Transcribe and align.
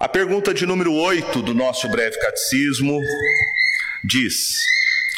A 0.00 0.08
pergunta 0.08 0.54
de 0.54 0.64
número 0.64 0.94
8 0.94 1.42
do 1.42 1.52
nosso 1.52 1.86
breve 1.90 2.18
catecismo 2.18 3.02
diz: 4.02 4.64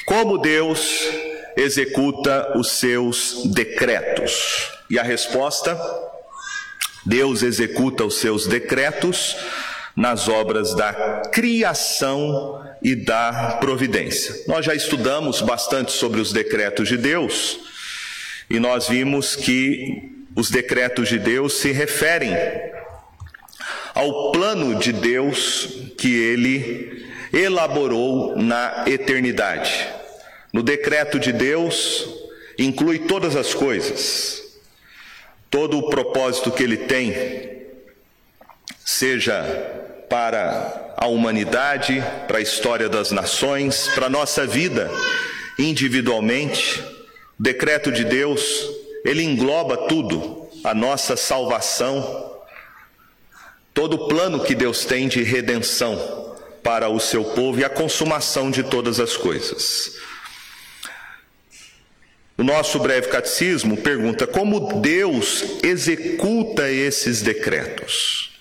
Como 0.05 0.39
Deus 0.39 1.09
executa 1.57 2.59
os 2.59 2.73
seus 2.81 3.45
decretos? 3.55 4.69
E 4.91 4.99
a 4.99 5.05
resposta: 5.05 5.79
Deus 7.07 7.45
executa 7.45 8.05
os 8.05 8.17
seus 8.17 8.49
decretos 8.49 9.37
nas 9.95 10.27
obras 10.27 10.75
da 10.75 10.93
criação 11.33 12.61
e 12.83 12.97
da 12.97 13.59
providência. 13.61 14.35
Nós 14.49 14.67
já 14.67 14.75
estudamos 14.75 15.41
bastante 15.41 15.93
sobre 15.93 16.21
os 16.21 16.33
decretos 16.33 16.89
de 16.89 16.97
Deus 16.97 17.57
e 18.51 18.59
nós 18.59 18.89
vimos 18.89 19.37
que 19.37 20.27
os 20.35 20.51
decretos 20.51 21.09
de 21.09 21.21
Deus 21.21 21.53
se 21.53 21.71
referem 21.71 22.35
ao 23.95 24.33
plano 24.33 24.79
de 24.79 24.93
Deus 24.93 25.69
que 25.99 26.15
ele 26.15 27.07
elaborou 27.33 28.37
na 28.37 28.85
eternidade. 28.87 29.89
No 30.53 30.63
decreto 30.63 31.19
de 31.19 31.33
Deus, 31.33 32.07
inclui 32.59 33.01
todas 33.01 33.37
as 33.37 33.55
coisas, 33.55 34.43
todo 35.51 35.79
o 35.79 35.89
propósito 35.89 36.51
que 36.51 36.63
ele 36.63 36.77
tem, 36.77 37.15
seja 38.85 39.43
para 40.09 40.95
a 40.97 41.07
humanidade, 41.07 42.05
para 42.29 42.39
a 42.39 42.43
história 42.43 42.89
das 42.89 43.11
nações, 43.11 43.89
para 43.95 44.07
a 44.07 44.11
nossa 44.11 44.47
vida 44.47 44.91
individualmente. 45.59 46.81
O 47.39 47.43
decreto 47.43 47.91
de 47.91 48.05
Deus, 48.05 48.43
ele 49.05 49.23
engloba 49.23 49.89
tudo, 49.89 50.49
a 50.63 50.75
nossa 50.75 51.17
salvação, 51.17 52.32
todo 53.75 53.95
o 53.95 54.09
plano 54.09 54.41
que 54.41 54.55
Deus 54.55 54.85
tem 54.85 55.09
de 55.09 55.23
redenção 55.23 56.37
para 56.63 56.89
o 56.89 57.01
seu 57.01 57.25
povo 57.25 57.61
e 57.61 57.65
a 57.65 57.71
consumação 57.71 58.51
de 58.51 58.63
todas 58.63 59.01
as 59.01 59.17
coisas. 59.17 59.97
O 62.37 62.45
nosso 62.45 62.79
breve 62.79 63.09
catecismo 63.09 63.77
pergunta 63.77 64.27
como 64.27 64.81
Deus 64.81 65.45
executa 65.63 66.71
esses 66.71 67.21
decretos. 67.21 68.33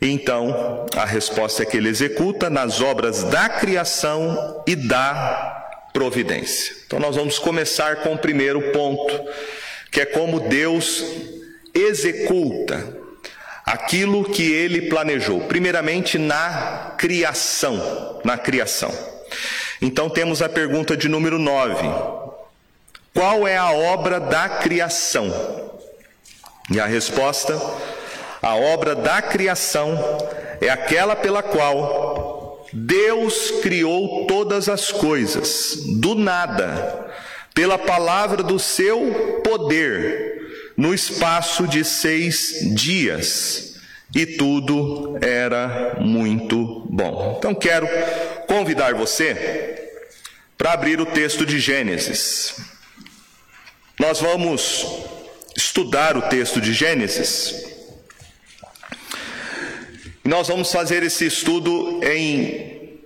Então, 0.00 0.86
a 0.94 1.04
resposta 1.04 1.62
é 1.62 1.66
que 1.66 1.76
ele 1.76 1.88
executa 1.88 2.50
nas 2.50 2.80
obras 2.80 3.24
da 3.24 3.48
criação 3.48 4.62
e 4.66 4.76
da 4.76 5.88
providência. 5.92 6.76
Então, 6.86 6.98
nós 6.98 7.16
vamos 7.16 7.38
começar 7.38 7.96
com 7.96 8.14
o 8.14 8.18
primeiro 8.18 8.72
ponto, 8.72 9.24
que 9.90 10.00
é 10.00 10.06
como 10.06 10.40
Deus 10.40 11.02
executa 11.74 12.95
aquilo 13.66 14.24
que 14.24 14.52
ele 14.52 14.82
planejou, 14.82 15.40
primeiramente 15.40 16.18
na 16.18 16.94
criação, 16.96 18.20
na 18.24 18.38
criação. 18.38 18.96
Então 19.82 20.08
temos 20.08 20.40
a 20.40 20.48
pergunta 20.48 20.96
de 20.96 21.08
número 21.08 21.36
9. 21.36 21.84
Qual 23.12 23.46
é 23.46 23.56
a 23.56 23.72
obra 23.72 24.20
da 24.20 24.48
criação? 24.48 25.28
E 26.70 26.78
a 26.78 26.86
resposta: 26.86 27.60
a 28.40 28.54
obra 28.54 28.94
da 28.94 29.20
criação 29.20 29.98
é 30.60 30.68
aquela 30.68 31.16
pela 31.16 31.42
qual 31.42 32.64
Deus 32.72 33.50
criou 33.62 34.26
todas 34.26 34.68
as 34.68 34.92
coisas, 34.92 35.76
do 35.98 36.14
nada, 36.14 37.10
pela 37.52 37.76
palavra 37.76 38.42
do 38.42 38.58
seu 38.58 39.40
poder 39.42 40.35
no 40.76 40.92
espaço 40.92 41.66
de 41.66 41.84
seis 41.84 42.74
dias, 42.74 43.76
e 44.14 44.24
tudo 44.26 45.18
era 45.20 45.96
muito 46.00 46.86
bom. 46.90 47.36
Então 47.38 47.54
quero 47.54 47.88
convidar 48.46 48.94
você 48.94 49.90
para 50.56 50.72
abrir 50.72 51.00
o 51.00 51.06
texto 51.06 51.44
de 51.44 51.58
Gênesis. 51.58 52.56
Nós 53.98 54.20
vamos 54.20 54.86
estudar 55.56 56.16
o 56.16 56.22
texto 56.22 56.60
de 56.60 56.72
Gênesis. 56.72 57.64
Nós 60.24 60.48
vamos 60.48 60.70
fazer 60.72 61.02
esse 61.02 61.26
estudo 61.26 62.00
em 62.04 63.00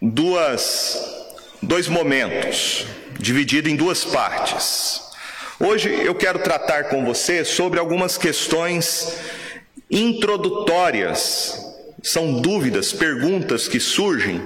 duas, 0.00 0.98
dois 1.62 1.88
momentos, 1.88 2.86
dividido 3.18 3.68
em 3.68 3.76
duas 3.76 4.04
partes. 4.04 5.11
Hoje 5.64 5.88
eu 6.04 6.12
quero 6.12 6.40
tratar 6.40 6.88
com 6.88 7.04
você 7.04 7.44
sobre 7.44 7.78
algumas 7.78 8.18
questões 8.18 9.16
introdutórias. 9.88 11.56
São 12.02 12.40
dúvidas, 12.40 12.92
perguntas 12.92 13.68
que 13.68 13.78
surgem 13.78 14.42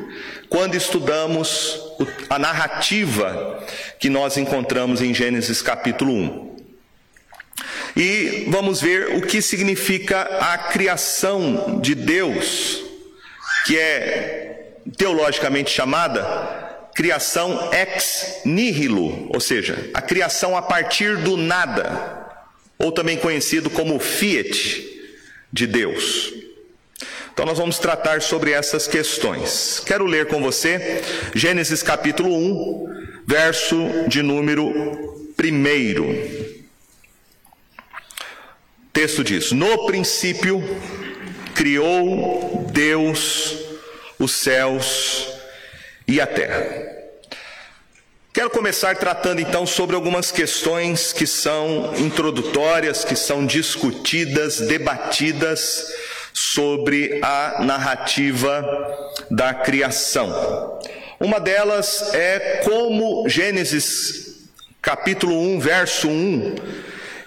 quando 0.51 0.75
estudamos 0.75 1.81
a 2.29 2.39
narrativa 2.39 3.65
que 3.99 4.11
nós 4.11 4.37
encontramos 4.37 5.01
em 5.01 5.15
Gênesis 5.15 5.63
capítulo 5.63 6.13
1. 6.13 6.57
E 7.97 8.45
vamos 8.49 8.83
ver 8.83 9.17
o 9.17 9.23
que 9.23 9.41
significa 9.41 10.21
a 10.21 10.59
criação 10.59 11.81
de 11.81 11.95
Deus, 11.95 12.85
que 13.65 13.79
é 13.79 14.75
teologicamente 14.99 15.71
chamada 15.71 16.66
criação 16.97 17.71
ex 17.75 18.41
nihilo, 18.47 19.29
ou 19.31 19.39
seja, 19.39 19.91
a 19.93 20.01
criação 20.01 20.57
a 20.57 20.63
partir 20.63 21.19
do 21.19 21.37
nada, 21.37 22.27
ou 22.79 22.91
também 22.91 23.19
conhecido 23.19 23.69
como 23.69 24.01
fiat 24.01 24.83
de 25.53 25.67
Deus. 25.67 26.33
Então 27.31 27.45
nós 27.45 27.59
vamos 27.59 27.79
tratar 27.79 28.23
sobre 28.23 28.53
essas 28.53 28.89
questões. 28.89 29.83
Quero 29.85 30.07
ler 30.07 30.29
com 30.29 30.43
você 30.43 31.03
Gênesis 31.35 31.83
capítulo 31.83 32.35
1, 32.35 33.23
verso 33.27 33.77
de 34.09 34.23
número 34.23 34.67
1. 34.67 34.73
O 38.81 38.91
texto 38.91 39.23
diz: 39.23 39.53
No 39.53 39.85
princípio 39.85 40.65
criou 41.55 42.67
Deus 42.73 43.55
os 44.19 44.33
céus 44.33 45.36
e 46.07 46.21
a 46.21 46.27
terra. 46.27 46.97
Quero 48.33 48.51
começar 48.51 48.95
tratando 48.97 49.41
então 49.41 49.67
sobre 49.67 49.97
algumas 49.97 50.31
questões 50.31 51.13
que 51.13 51.27
são 51.27 51.95
introdutórias, 51.97 53.05
que 53.05 53.17
são 53.17 53.47
discutidas, 53.47 54.61
debatidas 54.61 55.91
sobre 56.35 57.19
a 57.23 57.65
narrativa 57.65 58.63
da 59.31 59.55
criação. 59.55 60.79
Uma 61.19 61.41
delas 61.41 62.13
é 62.15 62.61
como 62.63 63.27
Gênesis 63.27 64.27
capítulo 64.83 65.41
1, 65.41 65.59
verso 65.59 66.09
1, 66.09 66.55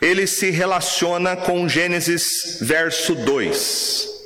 ele 0.02 0.28
se 0.28 0.50
relaciona 0.52 1.36
com 1.36 1.68
Gênesis 1.68 2.60
verso 2.62 3.16
2. 3.16 4.19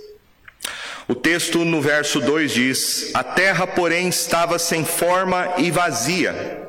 O 1.08 1.14
texto 1.14 1.66
no 1.66 1.82
verso 1.82 2.20
2 2.22 2.52
diz: 2.52 3.12
A 3.14 3.24
terra, 3.24 3.68
porém, 3.68 4.08
estava 4.08 4.58
sem 4.58 4.86
forma 4.86 5.54
e 5.58 5.70
vazia. 5.70 6.62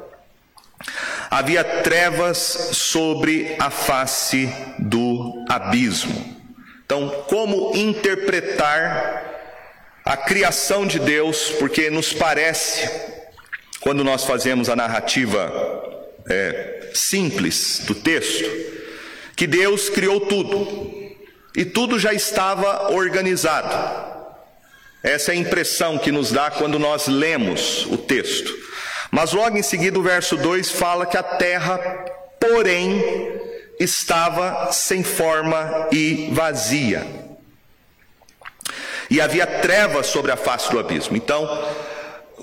Havia 1.31 1.65
trevas 1.65 2.39
sobre 2.72 3.55
a 3.59 3.71
face 3.71 4.53
do 4.78 5.45
abismo. 5.49 6.34
Então, 6.84 7.09
como 7.28 7.72
interpretar 7.75 9.25
a 10.05 10.17
criação 10.17 10.87
de 10.87 10.99
Deus? 10.99 11.51
Porque 11.59 11.89
nos 11.89 12.12
parece, 12.12 12.91
quando 13.81 14.05
nós 14.05 14.25
fazemos 14.25 14.69
a 14.69 14.77
narrativa 14.77 15.51
é, 16.28 16.91
simples 16.93 17.83
do 17.87 17.95
texto, 17.95 18.51
que 19.37 19.47
Deus 19.47 19.89
criou 19.89 20.21
tudo 20.21 20.93
e 21.56 21.65
tudo 21.65 21.99
já 21.99 22.12
estava 22.12 22.93
organizado. 22.93 24.13
Essa 25.04 25.33
é 25.33 25.34
a 25.34 25.39
impressão 25.39 25.98
que 25.98 26.10
nos 26.10 26.33
dá 26.33 26.51
quando 26.51 26.78
nós 26.78 27.09
lemos 27.09 27.84
o 27.91 27.98
texto. 27.98 28.51
Mas 29.10 29.34
logo 29.34 29.59
em 29.59 29.62
seguida 29.62 29.98
o 29.98 30.03
verso 30.03 30.34
2 30.34 30.71
fala 30.71 31.04
que 31.04 31.18
a 31.18 31.22
terra, 31.22 31.77
porém, 32.41 33.39
estava 33.78 34.72
sem 34.72 35.03
forma 35.03 35.89
e 35.92 36.30
vazia. 36.33 37.06
E 39.10 39.21
havia 39.21 39.47
trevas 39.47 40.06
sobre 40.06 40.33
a 40.33 40.36
face 40.39 40.71
do 40.71 40.78
abismo. 40.78 41.18
Então, 41.18 41.47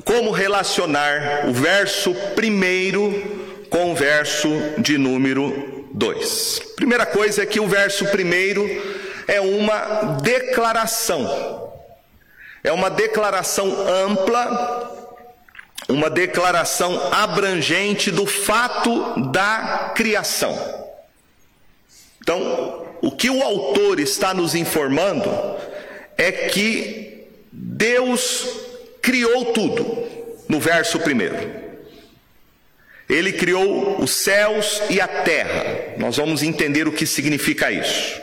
como 0.06 0.30
relacionar 0.30 1.48
o 1.48 1.54
verso 1.54 2.13
primeiro 2.36 3.66
com 3.72 3.92
o 3.92 3.96
verso 3.96 4.48
de 4.78 5.00
número 5.00 5.88
2? 5.94 6.62
Primeira 6.75 7.08
coisa 7.08 7.42
é 7.42 7.46
que 7.48 7.60
o 7.60 7.68
verso 7.68 8.06
primeiro 8.12 8.69
é 9.28 9.42
uma 9.42 10.19
declaração 10.22 11.71
é 12.63 12.72
uma 12.72 12.90
declaração 12.90 13.88
ampla, 13.88 15.10
uma 15.90 16.10
declaração 16.10 17.12
abrangente 17.13 18.12
do 18.12 18.25
fato 18.25 19.19
da 19.31 19.92
criação. 19.96 20.58
Então, 22.22 22.86
o 23.02 23.12
que 23.12 23.30
o 23.30 23.42
autor 23.42 24.00
está 24.00 24.34
nos 24.34 24.54
informando 24.54 25.30
é 26.18 26.31
que 26.31 27.28
Deus 27.52 28.46
criou 29.02 29.46
tudo, 29.54 30.08
no 30.48 30.60
verso 30.60 31.00
primeiro. 31.00 31.62
Ele 33.10 33.34
criou 33.34 34.00
os 34.02 34.12
céus 34.12 34.81
e 34.90 35.02
a 35.02 35.08
terra. 35.08 35.96
Nós 35.98 36.16
vamos 36.16 36.44
entender 36.44 36.88
o 36.88 36.92
que 36.92 37.06
significa 37.06 37.72
isso. 37.72 38.22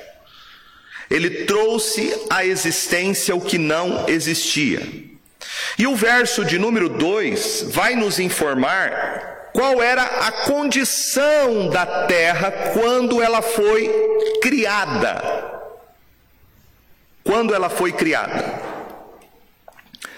Ele 1.10 1.44
trouxe 1.44 2.14
à 2.28 2.44
existência 2.44 3.34
o 3.34 3.40
que 3.40 3.56
não 3.56 4.08
existia. 4.08 4.82
E 5.78 5.86
o 5.86 5.96
verso 5.96 6.44
de 6.44 6.58
número 6.58 6.88
2 6.88 7.66
vai 7.68 7.94
nos 7.94 8.18
informar 8.18 9.50
qual 9.52 9.82
era 9.82 10.02
a 10.02 10.32
condição 10.32 11.68
da 11.68 12.06
terra 12.06 12.50
quando 12.72 13.22
ela 13.22 13.40
foi 13.40 13.90
criada. 14.42 15.22
Quando 17.24 17.54
ela 17.54 17.68
foi 17.68 17.92
criada. 17.92 18.68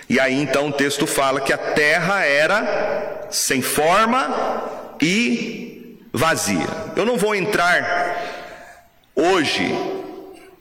E 0.08 0.18
aí 0.18 0.34
então 0.34 0.68
o 0.68 0.72
texto 0.72 1.06
fala 1.06 1.40
que 1.40 1.52
a 1.52 1.58
terra 1.58 2.24
era 2.24 3.28
sem 3.30 3.62
forma 3.62 4.96
e 5.00 5.98
vazia. 6.12 6.66
Eu 6.96 7.04
não 7.04 7.16
vou 7.16 7.34
entrar 7.34 8.16
hoje 9.14 9.72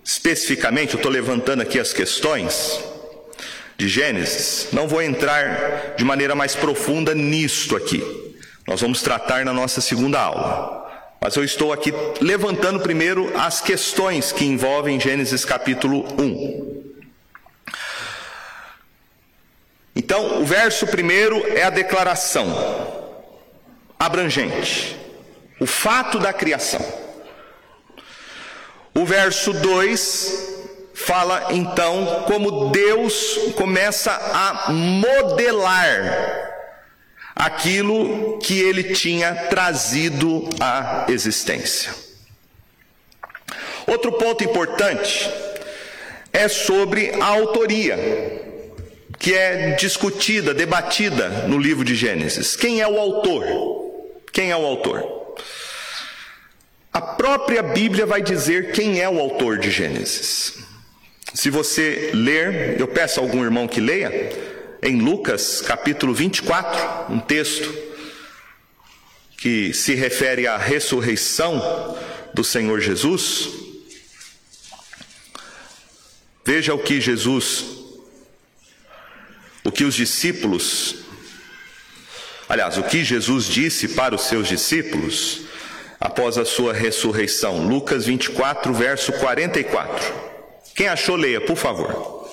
especificamente, 0.09 0.95
eu 0.95 0.97
estou 0.97 1.11
levantando 1.11 1.61
aqui 1.61 1.79
as 1.79 1.93
questões 1.93 2.83
de 3.77 3.87
Gênesis, 3.87 4.69
não 4.73 4.87
vou 4.87 5.03
entrar 5.03 5.93
de 5.95 6.03
maneira 6.03 6.33
mais 6.33 6.55
profunda 6.55 7.13
nisto 7.13 7.75
aqui. 7.75 8.03
Nós 8.67 8.81
vamos 8.81 9.03
tratar 9.03 9.45
na 9.45 9.53
nossa 9.53 9.81
segunda 9.81 10.19
aula. 10.19 11.13
Mas 11.21 11.35
eu 11.35 11.43
estou 11.43 11.71
aqui 11.71 11.93
levantando 12.21 12.79
primeiro 12.79 13.31
as 13.37 13.61
questões 13.61 14.31
que 14.31 14.45
envolvem 14.45 14.99
Gênesis 14.99 15.45
capítulo 15.45 16.03
1. 16.19 16.93
Então, 19.95 20.41
o 20.41 20.45
verso 20.45 20.87
primeiro 20.87 21.37
é 21.55 21.61
a 21.61 21.69
declaração 21.69 22.47
abrangente, 23.99 24.97
o 25.59 25.67
fato 25.67 26.17
da 26.17 26.33
criação. 26.33 27.08
O 28.99 29.05
verso 29.05 29.53
2 29.53 30.59
fala 30.93 31.53
então 31.53 32.25
como 32.27 32.69
Deus 32.69 33.53
começa 33.55 34.11
a 34.11 34.73
modelar 34.73 36.59
aquilo 37.33 38.39
que 38.39 38.59
ele 38.59 38.93
tinha 38.93 39.33
trazido 39.49 40.49
à 40.59 41.05
existência. 41.07 41.93
Outro 43.87 44.11
ponto 44.11 44.43
importante 44.43 45.31
é 46.33 46.49
sobre 46.49 47.11
a 47.21 47.25
autoria 47.25 47.97
que 49.17 49.33
é 49.33 49.75
discutida, 49.75 50.53
debatida 50.53 51.29
no 51.47 51.57
livro 51.57 51.85
de 51.85 51.95
Gênesis. 51.95 52.53
Quem 52.53 52.81
é 52.81 52.87
o 52.87 52.99
autor? 52.99 53.45
Quem 54.33 54.51
é 54.51 54.57
o 54.57 54.65
autor? 54.65 55.19
A 56.99 57.01
própria 57.01 57.63
Bíblia 57.63 58.05
vai 58.05 58.21
dizer 58.21 58.73
quem 58.73 58.99
é 58.99 59.07
o 59.07 59.21
autor 59.21 59.57
de 59.57 59.71
Gênesis. 59.71 60.55
Se 61.33 61.49
você 61.49 62.11
ler, 62.13 62.77
eu 62.77 62.89
peço 62.89 63.21
a 63.21 63.23
algum 63.23 63.41
irmão 63.41 63.69
que 63.69 63.79
leia, 63.79 64.11
em 64.83 64.99
Lucas 64.99 65.61
capítulo 65.61 66.13
24, 66.13 67.13
um 67.13 67.21
texto 67.21 67.73
que 69.37 69.73
se 69.73 69.95
refere 69.95 70.45
à 70.45 70.57
ressurreição 70.57 71.97
do 72.33 72.43
Senhor 72.43 72.81
Jesus. 72.81 73.47
Veja 76.43 76.73
o 76.73 76.79
que 76.79 76.99
Jesus 76.99 77.63
o 79.63 79.71
que 79.71 79.85
os 79.85 79.95
discípulos, 79.95 80.95
aliás, 82.49 82.77
o 82.77 82.83
que 82.83 83.05
Jesus 83.05 83.45
disse 83.45 83.87
para 83.87 84.15
os 84.15 84.23
seus 84.23 84.49
discípulos 84.49 85.47
após 85.99 86.37
a 86.37 86.45
sua 86.45 86.73
ressurreição. 86.73 87.67
Lucas 87.67 88.05
24, 88.05 88.73
verso 88.73 89.11
44. 89.13 90.29
Quem 90.75 90.87
achou, 90.87 91.15
leia, 91.15 91.41
por 91.41 91.57
favor. 91.57 92.29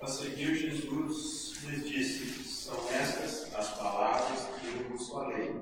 A 0.00 0.06
seguir, 0.06 0.54
Jesus 0.54 1.52
disse: 1.84 2.42
São 2.44 2.78
estas 2.92 3.54
as 3.54 3.68
palavras 3.76 4.40
que 4.60 4.66
eu 4.68 4.88
vos 4.88 5.08
falei, 5.08 5.52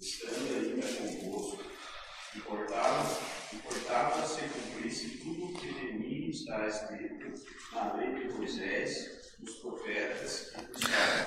estando 0.00 0.54
ainda 0.54 0.86
convosco, 0.86 1.58
cumprisse 4.52 5.18
tudo 5.18 5.46
o 5.46 5.54
que 5.54 5.72
de 5.72 5.92
mim 5.98 6.28
está 6.28 6.66
escrito 6.66 7.32
na 7.72 7.94
lei 7.94 8.14
de 8.14 8.34
Moisés, 8.34 9.23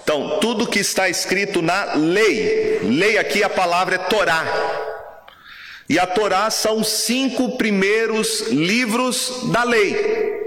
Então, 0.03 0.39
tudo 0.39 0.67
que 0.67 0.79
está 0.79 1.09
escrito 1.09 1.61
na 1.61 1.95
lei, 1.95 2.79
lei 2.83 3.17
aqui 3.17 3.43
a 3.43 3.49
palavra 3.49 3.95
é 3.95 3.97
Torá. 3.97 4.45
E 5.89 5.97
a 5.97 6.05
Torá 6.05 6.49
são 6.49 6.79
os 6.79 6.87
cinco 6.87 7.57
primeiros 7.57 8.47
livros 8.47 9.51
da 9.51 9.63
lei. 9.63 10.37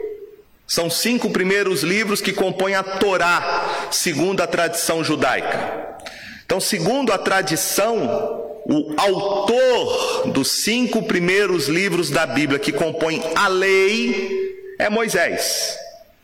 São 0.67 0.89
cinco 0.89 1.31
primeiros 1.31 1.83
livros 1.83 2.21
que 2.21 2.33
compõem 2.33 2.75
a 2.75 2.83
Torá, 2.83 3.89
segundo 3.91 4.41
a 4.41 4.47
tradição 4.47 5.03
judaica. 5.03 5.99
Então, 6.45 6.61
segundo 6.61 7.13
a 7.13 7.19
tradição, 7.19 8.51
o 8.65 8.95
autor 8.97 10.29
dos 10.29 10.63
cinco 10.63 11.03
primeiros 11.03 11.69
livros 11.69 12.09
da 12.09 12.25
Bíblia 12.25 12.59
que 12.59 12.73
compõem 12.73 13.23
a 13.35 13.49
lei 13.49 14.75
é 14.79 14.89
Moisés. 14.89 15.77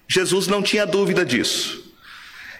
Jesus 0.08 0.46
não 0.46 0.62
tinha 0.62 0.86
dúvida 0.86 1.24
disso. 1.24 1.84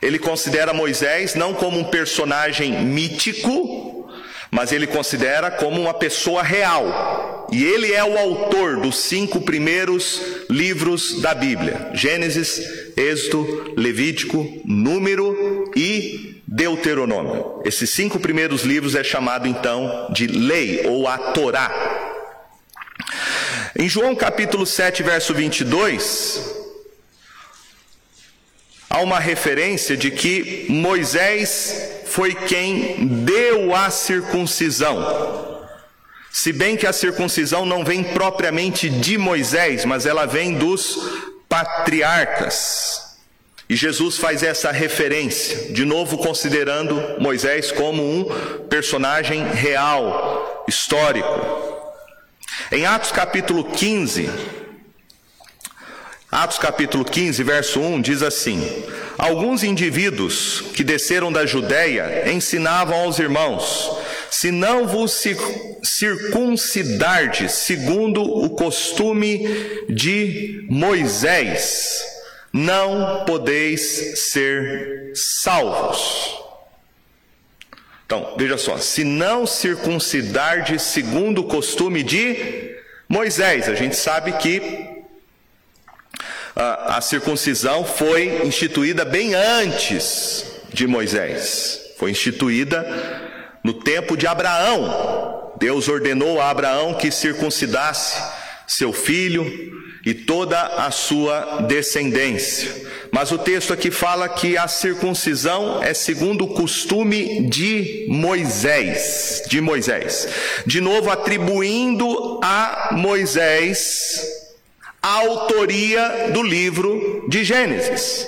Ele 0.03 0.19
considera 0.19 0.73
Moisés 0.73 1.35
não 1.35 1.55
como 1.55 1.79
um 1.79 1.85
personagem 1.85 2.85
mítico, 2.85 4.11
mas 4.51 4.73
ele 4.73 4.87
considera 4.87 5.51
como 5.51 5.81
uma 5.81 5.95
pessoa 5.95 6.43
real. 6.43 7.49
E 7.53 7.65
ele 7.65 7.93
é 7.93 8.05
o 8.05 8.19
autor 8.19 8.81
dos 8.81 8.99
cinco 8.99 9.41
primeiros 9.41 10.21
livros 10.51 11.21
da 11.21 11.35
Bíblia: 11.35 11.91
Gênesis, 11.95 12.61
Êxodo, 12.97 13.75
Levítico, 13.77 14.47
Número 14.65 15.71
e 15.77 16.43
Deuteronômio. 16.47 17.63
Esses 17.65 17.91
cinco 17.91 18.19
primeiros 18.19 18.63
livros 18.63 18.95
é 18.95 19.05
chamado 19.05 19.47
então 19.47 20.09
de 20.13 20.27
lei 20.27 20.87
ou 20.87 21.07
a 21.09 21.19
Torá. 21.19 21.71
Em 23.79 23.89
João 23.89 24.15
capítulo 24.15 24.65
7, 24.65 25.03
verso 25.03 25.35
22, 25.35 26.56
há 28.97 29.01
uma 29.01 29.21
referência 29.21 29.95
de 29.95 30.11
que 30.11 30.65
Moisés 30.71 32.03
foi 32.07 32.35
quem 32.35 33.07
deu 33.25 33.75
a 33.75 33.91
circuncisão. 33.91 35.67
Se 36.33 36.51
bem 36.51 36.79
que 36.79 36.87
a 36.87 36.95
circuncisão 36.95 37.67
não 37.67 37.85
vem 37.85 38.03
propriamente 38.03 38.89
de 38.89 39.19
Moisés, 39.19 39.85
mas 39.85 40.07
ela 40.07 40.25
vem 40.25 40.55
dos 40.55 40.99
patriarcas. 41.47 43.19
E 43.69 43.77
Jesus 43.77 44.17
faz 44.17 44.43
essa 44.43 44.73
referência, 44.73 45.75
de 45.75 45.85
novo 45.85 46.17
considerando 46.17 47.21
Moisés 47.21 47.71
como 47.71 48.03
um 48.03 48.25
personagem 48.69 49.47
real, 49.47 50.65
histórico. 50.67 51.29
Em 52.73 52.87
Atos 52.87 53.13
capítulo 53.13 53.65
15, 53.65 54.31
Atos 56.31 56.59
capítulo 56.59 57.05
15, 57.05 57.43
verso 57.45 57.81
1 57.81 58.01
diz 58.01 58.23
assim: 58.23 58.61
Alguns 59.17 59.63
indivíduos 59.63 60.61
que 60.75 60.83
desceram 60.83 61.31
da 61.33 61.47
Judéia 61.47 62.29
ensinavam 62.33 62.97
aos 62.97 63.21
irmãos: 63.21 63.97
Se 64.29 64.51
não 64.51 64.89
vos 64.89 65.23
circuncidardes 65.85 67.53
segundo 67.53 68.23
o 68.23 68.51
costume 68.51 69.47
de 69.89 70.67
Moisés, 70.69 72.03
não 72.53 73.25
podeis 73.25 74.19
ser 74.33 75.13
salvos. 75.15 76.35
Então, 78.05 78.35
veja 78.37 78.59
só: 78.59 78.79
se 78.79 79.05
não 79.05 79.47
circuncidar 79.47 80.77
segundo 80.81 81.43
o 81.43 81.45
costume 81.45 82.03
de 82.03 82.75
Moisés, 83.09 83.69
a 83.69 83.77
gente 83.77 83.95
sabe 83.95 84.33
que 84.33 84.96
a, 86.57 87.01
circuncisão 87.03 87.85
foi 87.85 88.47
instituída 88.47 89.05
bem 89.05 89.35
antes 89.35 90.47
de 90.73 90.87
Moisés, 90.87 91.81
foi 91.99 92.11
instituída 92.11 92.83
no 93.63 93.75
tempo 93.75 94.17
de 94.17 94.27
Abraão. 94.27 95.53
Deus 95.59 95.89
ordenou 95.89 96.41
a 96.41 96.51
Abraão 96.51 96.95
que 96.95 97.11
circuncidasse 97.11 98.23
seu 98.67 98.93
filho 98.93 99.45
e 100.05 100.15
toda 100.15 100.61
a 100.61 100.91
sua 100.91 101.63
descendência. 101.63 102.87
Mas 103.13 103.33
o 103.33 103.39
texto 103.39 103.73
aqui 103.73 103.91
fala 103.91 104.29
que 104.29 104.57
a 104.57 104.69
circuncisão 104.69 105.83
é 105.83 105.95
segundo 105.95 106.45
o 106.45 106.55
costume 106.55 107.49
de 107.49 108.07
Moisés, 108.09 109.43
de 109.49 109.61
Moisés. 109.61 110.29
De 110.67 110.81
novo 110.81 111.11
atribuindo 111.11 112.41
a 112.43 112.91
Moisés 112.93 114.36
a 115.07 115.19
autoria 115.21 116.31
do 116.33 116.43
livro 116.43 117.27
de 117.29 117.45
Gênesis, 117.45 118.27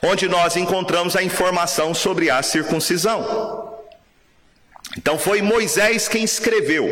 onde 0.00 0.28
nós 0.28 0.56
encontramos 0.56 1.16
a 1.16 1.24
informação 1.24 1.92
sobre 1.92 2.30
a 2.30 2.40
circuncisão. 2.40 3.80
Então 4.96 5.18
foi 5.18 5.42
Moisés 5.42 6.06
quem 6.06 6.22
escreveu 6.22 6.88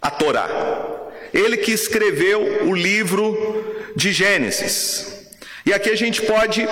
a 0.00 0.12
Torá. 0.12 0.48
Ele 1.34 1.56
que 1.56 1.72
escreveu 1.72 2.68
o 2.68 2.72
livro 2.72 3.92
de 3.96 4.12
Gênesis. 4.12 5.32
E 5.66 5.72
aqui 5.72 5.90
a 5.90 5.96
gente 5.96 6.22
pode 6.22 6.68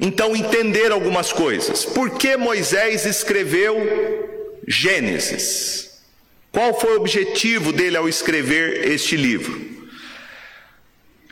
então 0.00 0.34
entender 0.34 0.90
algumas 0.90 1.32
coisas. 1.32 1.84
Por 1.84 2.18
que 2.18 2.36
Moisés 2.36 3.06
escreveu 3.06 4.58
Gênesis? 4.66 6.02
Qual 6.50 6.74
foi 6.80 6.94
o 6.94 7.00
objetivo 7.00 7.72
dele 7.72 7.96
ao 7.96 8.08
escrever 8.08 8.88
este 8.88 9.16
livro? 9.16 9.79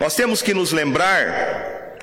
Nós 0.01 0.15
temos 0.15 0.41
que 0.41 0.55
nos 0.55 0.71
lembrar 0.71 1.97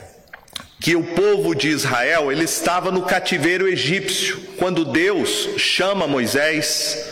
que 0.81 0.95
o 0.95 1.03
povo 1.03 1.55
de 1.55 1.69
Israel, 1.69 2.31
ele 2.31 2.43
estava 2.43 2.91
no 2.91 3.03
cativeiro 3.03 3.67
egípcio, 3.67 4.39
quando 4.57 4.83
Deus 4.83 5.49
chama 5.57 6.05
Moisés 6.05 7.03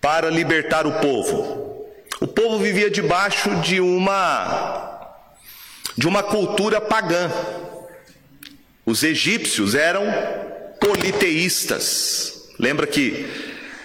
para 0.00 0.28
libertar 0.28 0.86
o 0.86 0.92
povo. 1.00 1.86
O 2.20 2.26
povo 2.26 2.58
vivia 2.58 2.90
debaixo 2.90 3.54
de 3.60 3.80
uma 3.80 4.98
de 5.96 6.08
uma 6.08 6.22
cultura 6.22 6.80
pagã. 6.80 7.30
Os 8.84 9.04
egípcios 9.04 9.74
eram 9.74 10.04
politeístas. 10.80 12.48
Lembra 12.58 12.86
que 12.86 13.26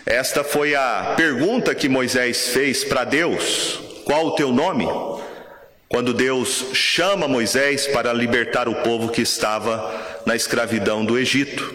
esta 0.05 0.43
foi 0.43 0.73
a 0.73 1.13
pergunta 1.15 1.75
que 1.75 1.87
Moisés 1.87 2.49
fez 2.49 2.83
para 2.83 3.03
Deus: 3.03 3.79
Qual 4.03 4.27
o 4.27 4.35
teu 4.35 4.51
nome? 4.51 4.87
Quando 5.89 6.13
Deus 6.13 6.65
chama 6.73 7.27
Moisés 7.27 7.87
para 7.87 8.11
libertar 8.11 8.67
o 8.67 8.75
povo 8.75 9.09
que 9.09 9.21
estava 9.21 10.21
na 10.25 10.35
escravidão 10.35 11.05
do 11.05 11.17
Egito. 11.17 11.73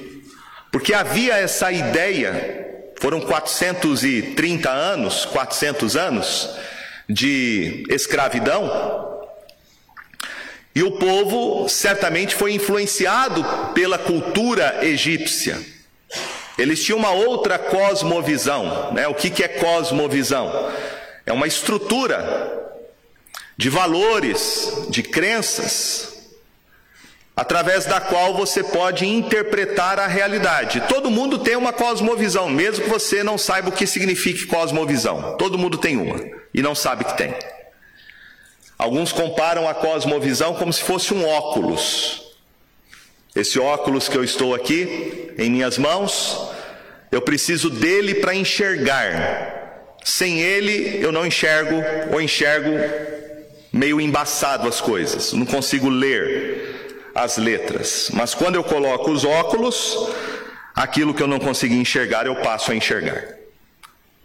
Porque 0.70 0.92
havia 0.92 1.34
essa 1.34 1.72
ideia, 1.72 2.92
foram 3.00 3.20
430 3.20 4.70
anos, 4.70 5.24
400 5.26 5.96
anos 5.96 6.50
de 7.08 7.84
escravidão, 7.88 9.12
e 10.74 10.82
o 10.82 10.92
povo 10.92 11.68
certamente 11.68 12.34
foi 12.34 12.52
influenciado 12.52 13.44
pela 13.74 13.98
cultura 13.98 14.78
egípcia. 14.82 15.58
Eles 16.58 16.82
tinham 16.82 16.98
uma 16.98 17.10
outra 17.10 17.58
cosmovisão. 17.58 18.92
Né? 18.92 19.06
O 19.08 19.14
que, 19.14 19.30
que 19.30 19.42
é 19.42 19.48
cosmovisão? 19.48 20.70
É 21.26 21.32
uma 21.32 21.46
estrutura 21.46 22.71
de 23.62 23.70
valores, 23.70 24.88
de 24.88 25.04
crenças, 25.04 26.32
através 27.36 27.84
da 27.86 28.00
qual 28.00 28.34
você 28.34 28.60
pode 28.60 29.06
interpretar 29.06 30.00
a 30.00 30.08
realidade. 30.08 30.82
Todo 30.88 31.08
mundo 31.08 31.38
tem 31.38 31.54
uma 31.54 31.72
cosmovisão, 31.72 32.50
mesmo 32.50 32.82
que 32.82 32.90
você 32.90 33.22
não 33.22 33.38
saiba 33.38 33.68
o 33.68 33.72
que 33.72 33.86
significa 33.86 34.48
cosmovisão. 34.48 35.36
Todo 35.36 35.56
mundo 35.56 35.78
tem 35.78 35.96
uma 35.96 36.20
e 36.52 36.60
não 36.60 36.74
sabe 36.74 37.04
que 37.04 37.16
tem. 37.16 37.32
Alguns 38.76 39.12
comparam 39.12 39.68
a 39.68 39.74
cosmovisão 39.74 40.54
como 40.54 40.72
se 40.72 40.82
fosse 40.82 41.14
um 41.14 41.24
óculos. 41.24 42.20
Esse 43.32 43.60
óculos 43.60 44.08
que 44.08 44.18
eu 44.18 44.24
estou 44.24 44.56
aqui 44.56 45.32
em 45.38 45.48
minhas 45.48 45.78
mãos, 45.78 46.50
eu 47.12 47.22
preciso 47.22 47.70
dele 47.70 48.16
para 48.16 48.34
enxergar. 48.34 49.60
Sem 50.04 50.40
ele, 50.40 51.00
eu 51.00 51.12
não 51.12 51.24
enxergo 51.24 51.76
ou 52.10 52.20
enxergo 52.20 53.21
meio 53.72 54.00
embaçado 54.00 54.68
as 54.68 54.80
coisas, 54.80 55.32
não 55.32 55.46
consigo 55.46 55.88
ler 55.88 57.10
as 57.14 57.38
letras. 57.38 58.10
Mas 58.12 58.34
quando 58.34 58.56
eu 58.56 58.64
coloco 58.64 59.10
os 59.10 59.24
óculos, 59.24 60.08
aquilo 60.74 61.14
que 61.14 61.22
eu 61.22 61.26
não 61.26 61.38
consegui 61.38 61.76
enxergar, 61.76 62.26
eu 62.26 62.36
passo 62.36 62.72
a 62.72 62.74
enxergar. 62.74 63.24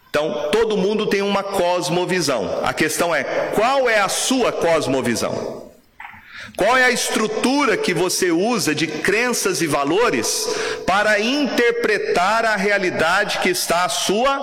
Então, 0.09 0.49
todo 0.51 0.77
mundo 0.77 1.05
tem 1.05 1.21
uma 1.21 1.43
cosmovisão. 1.43 2.61
A 2.63 2.73
questão 2.73 3.13
é: 3.13 3.23
qual 3.53 3.89
é 3.89 3.99
a 3.99 4.09
sua 4.09 4.51
cosmovisão? 4.51 5.67
Qual 6.55 6.75
é 6.75 6.85
a 6.85 6.91
estrutura 6.91 7.77
que 7.77 7.93
você 7.93 8.31
usa 8.31 8.73
de 8.73 8.87
crenças 8.87 9.61
e 9.61 9.67
valores 9.67 10.47
para 10.87 11.19
interpretar 11.19 12.45
a 12.45 12.55
realidade 12.55 13.39
que 13.39 13.49
está 13.49 13.83
à 13.83 13.89
sua 13.89 14.39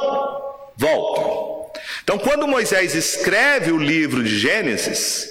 volta? 0.77 1.54
Então, 2.03 2.19
quando 2.19 2.49
Moisés 2.49 2.95
escreve 2.95 3.73
o 3.73 3.79
livro 3.79 4.23
de 4.23 4.39
Gênesis, 4.39 5.31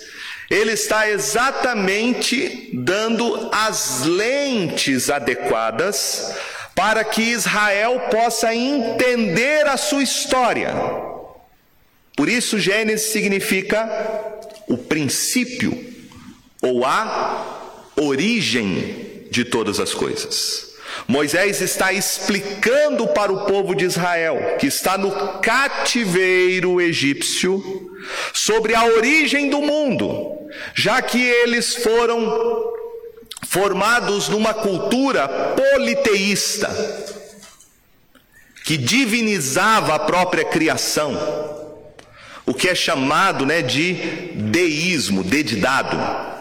ele 0.50 0.71
está 0.71 1.09
exatamente 1.09 2.69
dando 2.73 3.50
as 3.51 4.03
lentes 4.05 5.09
adequadas 5.09 6.35
para 6.75 7.03
que 7.03 7.21
Israel 7.21 8.07
possa 8.12 8.53
entender 8.53 9.67
a 9.67 9.77
sua 9.77 10.03
história. 10.03 10.73
Por 12.15 12.29
isso, 12.29 12.59
Gênesis 12.59 13.12
significa 13.12 13.88
o 14.67 14.77
princípio 14.77 15.93
ou 16.62 16.85
a 16.85 17.71
origem 17.95 19.27
de 19.31 19.43
todas 19.43 19.79
as 19.79 19.93
coisas. 19.93 20.72
Moisés 21.07 21.62
está 21.62 21.91
explicando 21.91 23.07
para 23.07 23.31
o 23.31 23.45
povo 23.45 23.75
de 23.75 23.85
Israel, 23.85 24.57
que 24.59 24.67
está 24.67 24.97
no 24.97 25.39
cativeiro 25.39 26.79
egípcio, 26.79 27.91
sobre 28.33 28.75
a 28.75 28.85
origem 28.85 29.50
do 29.50 29.62
mundo, 29.62 30.38
já 30.73 31.01
que 31.01 31.21
eles 31.21 31.75
foram 31.75 32.71
formados 33.47 34.29
numa 34.29 34.53
cultura 34.53 35.27
politeísta, 35.27 36.69
que 38.63 38.77
divinizava 38.77 39.95
a 39.95 40.00
própria 40.00 40.45
criação, 40.45 41.13
o 42.45 42.53
que 42.53 42.69
é 42.69 42.75
chamado 42.75 43.45
né, 43.45 43.62
de 43.62 43.93
deísmo, 44.33 45.23
dedidado. 45.23 46.32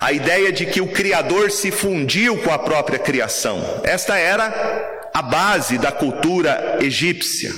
A 0.00 0.12
ideia 0.12 0.52
de 0.52 0.66
que 0.66 0.80
o 0.80 0.88
Criador 0.88 1.50
se 1.50 1.70
fundiu 1.70 2.38
com 2.38 2.52
a 2.52 2.58
própria 2.58 2.98
criação. 2.98 3.80
Esta 3.82 4.16
era 4.16 5.08
a 5.12 5.22
base 5.22 5.78
da 5.78 5.90
cultura 5.90 6.78
egípcia. 6.80 7.52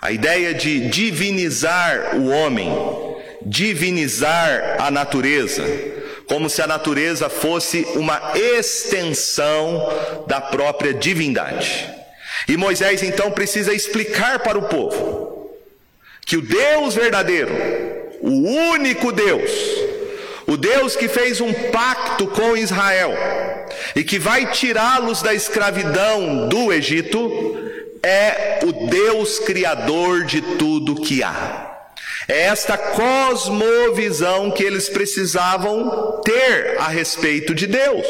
A 0.00 0.10
ideia 0.10 0.52
de 0.52 0.88
divinizar 0.88 2.16
o 2.16 2.28
homem, 2.28 2.68
divinizar 3.46 4.76
a 4.80 4.90
natureza, 4.90 5.62
como 6.26 6.50
se 6.50 6.60
a 6.60 6.66
natureza 6.66 7.28
fosse 7.28 7.86
uma 7.94 8.32
extensão 8.34 9.88
da 10.26 10.40
própria 10.40 10.92
divindade. 10.92 11.88
E 12.48 12.56
Moisés 12.56 13.02
então 13.04 13.30
precisa 13.30 13.72
explicar 13.72 14.40
para 14.40 14.58
o 14.58 14.62
povo 14.62 15.52
que 16.26 16.36
o 16.36 16.42
Deus 16.42 16.94
verdadeiro, 16.94 17.52
o 18.20 18.30
único 18.72 19.12
Deus, 19.12 19.50
o 20.52 20.56
Deus 20.56 20.94
que 20.94 21.08
fez 21.08 21.40
um 21.40 21.52
pacto 21.70 22.26
com 22.26 22.56
Israel 22.56 23.12
e 23.96 24.04
que 24.04 24.18
vai 24.18 24.50
tirá-los 24.50 25.22
da 25.22 25.32
escravidão 25.32 26.46
do 26.48 26.72
Egito, 26.72 27.58
é 28.02 28.58
o 28.62 28.88
Deus 28.88 29.38
criador 29.38 30.24
de 30.24 30.42
tudo 30.42 31.00
que 31.00 31.22
há. 31.22 31.70
É 32.28 32.42
esta 32.42 32.76
cosmovisão 32.76 34.50
que 34.50 34.62
eles 34.62 34.88
precisavam 34.88 36.20
ter 36.22 36.76
a 36.78 36.88
respeito 36.88 37.54
de 37.54 37.66
Deus. 37.66 38.06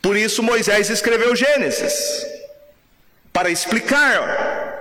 Por 0.00 0.16
isso 0.16 0.42
Moisés 0.42 0.88
escreveu 0.88 1.36
Gênesis 1.36 2.26
para 3.32 3.50
explicar 3.50 4.74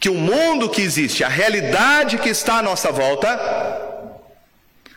que 0.00 0.08
o 0.08 0.14
mundo 0.14 0.70
que 0.70 0.80
existe, 0.80 1.22
a 1.22 1.28
realidade 1.28 2.18
que 2.18 2.28
está 2.28 2.58
à 2.58 2.62
nossa 2.62 2.90
volta, 2.90 3.77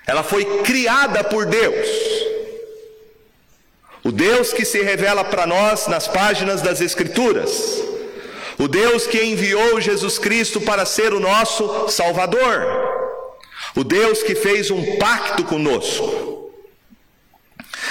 ela 0.06 0.24
foi 0.24 0.46
criada 0.64 1.24
por 1.24 1.46
Deus. 1.46 1.88
O 4.04 4.12
Deus 4.12 4.52
que 4.52 4.66
se 4.66 4.82
revela 4.82 5.24
para 5.24 5.46
nós 5.46 5.88
nas 5.88 6.08
páginas 6.08 6.62
das 6.62 6.82
Escrituras. 6.82 7.84
O 8.58 8.68
Deus 8.68 9.06
que 9.08 9.24
enviou 9.24 9.80
Jesus 9.80 10.18
Cristo 10.18 10.60
para 10.62 10.86
ser 10.86 11.14
o 11.14 11.20
nosso 11.20 11.88
Salvador. 11.90 12.66
O 13.76 13.84
Deus 13.84 14.24
que 14.24 14.36
fez 14.36 14.72
um 14.72 14.98
pacto 14.98 15.44
conosco. 15.44 16.52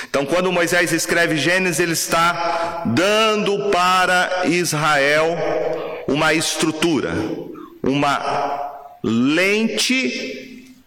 Então, 0.08 0.26
quando 0.26 0.52
Moisés 0.52 0.92
escreve 0.92 1.36
Gênesis, 1.36 1.80
ele 1.80 1.92
está 1.92 2.82
dando 2.86 3.70
para 3.70 4.46
Israel 4.46 5.36
uma 6.08 6.34
estrutura, 6.34 7.12
uma 7.82 8.70
lente 9.02 10.39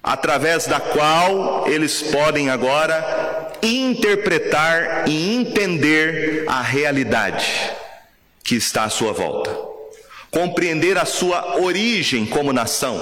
através 0.03 0.67
da 0.67 0.79
qual 0.79 1.67
eles 1.67 2.01
podem 2.01 2.49
agora 2.49 3.51
interpretar 3.63 5.07
e 5.07 5.35
entender 5.35 6.43
a 6.47 6.61
realidade 6.61 7.71
que 8.43 8.55
está 8.55 8.83
à 8.83 8.89
sua 8.89 9.13
volta 9.13 9.73
compreender 10.33 10.97
a 10.97 11.05
sua 11.05 11.61
origem 11.61 12.25
como 12.25 12.51
nação, 12.51 12.99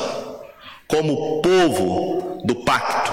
como 0.85 1.41
povo 1.41 2.41
do 2.43 2.55
pacto. 2.55 3.11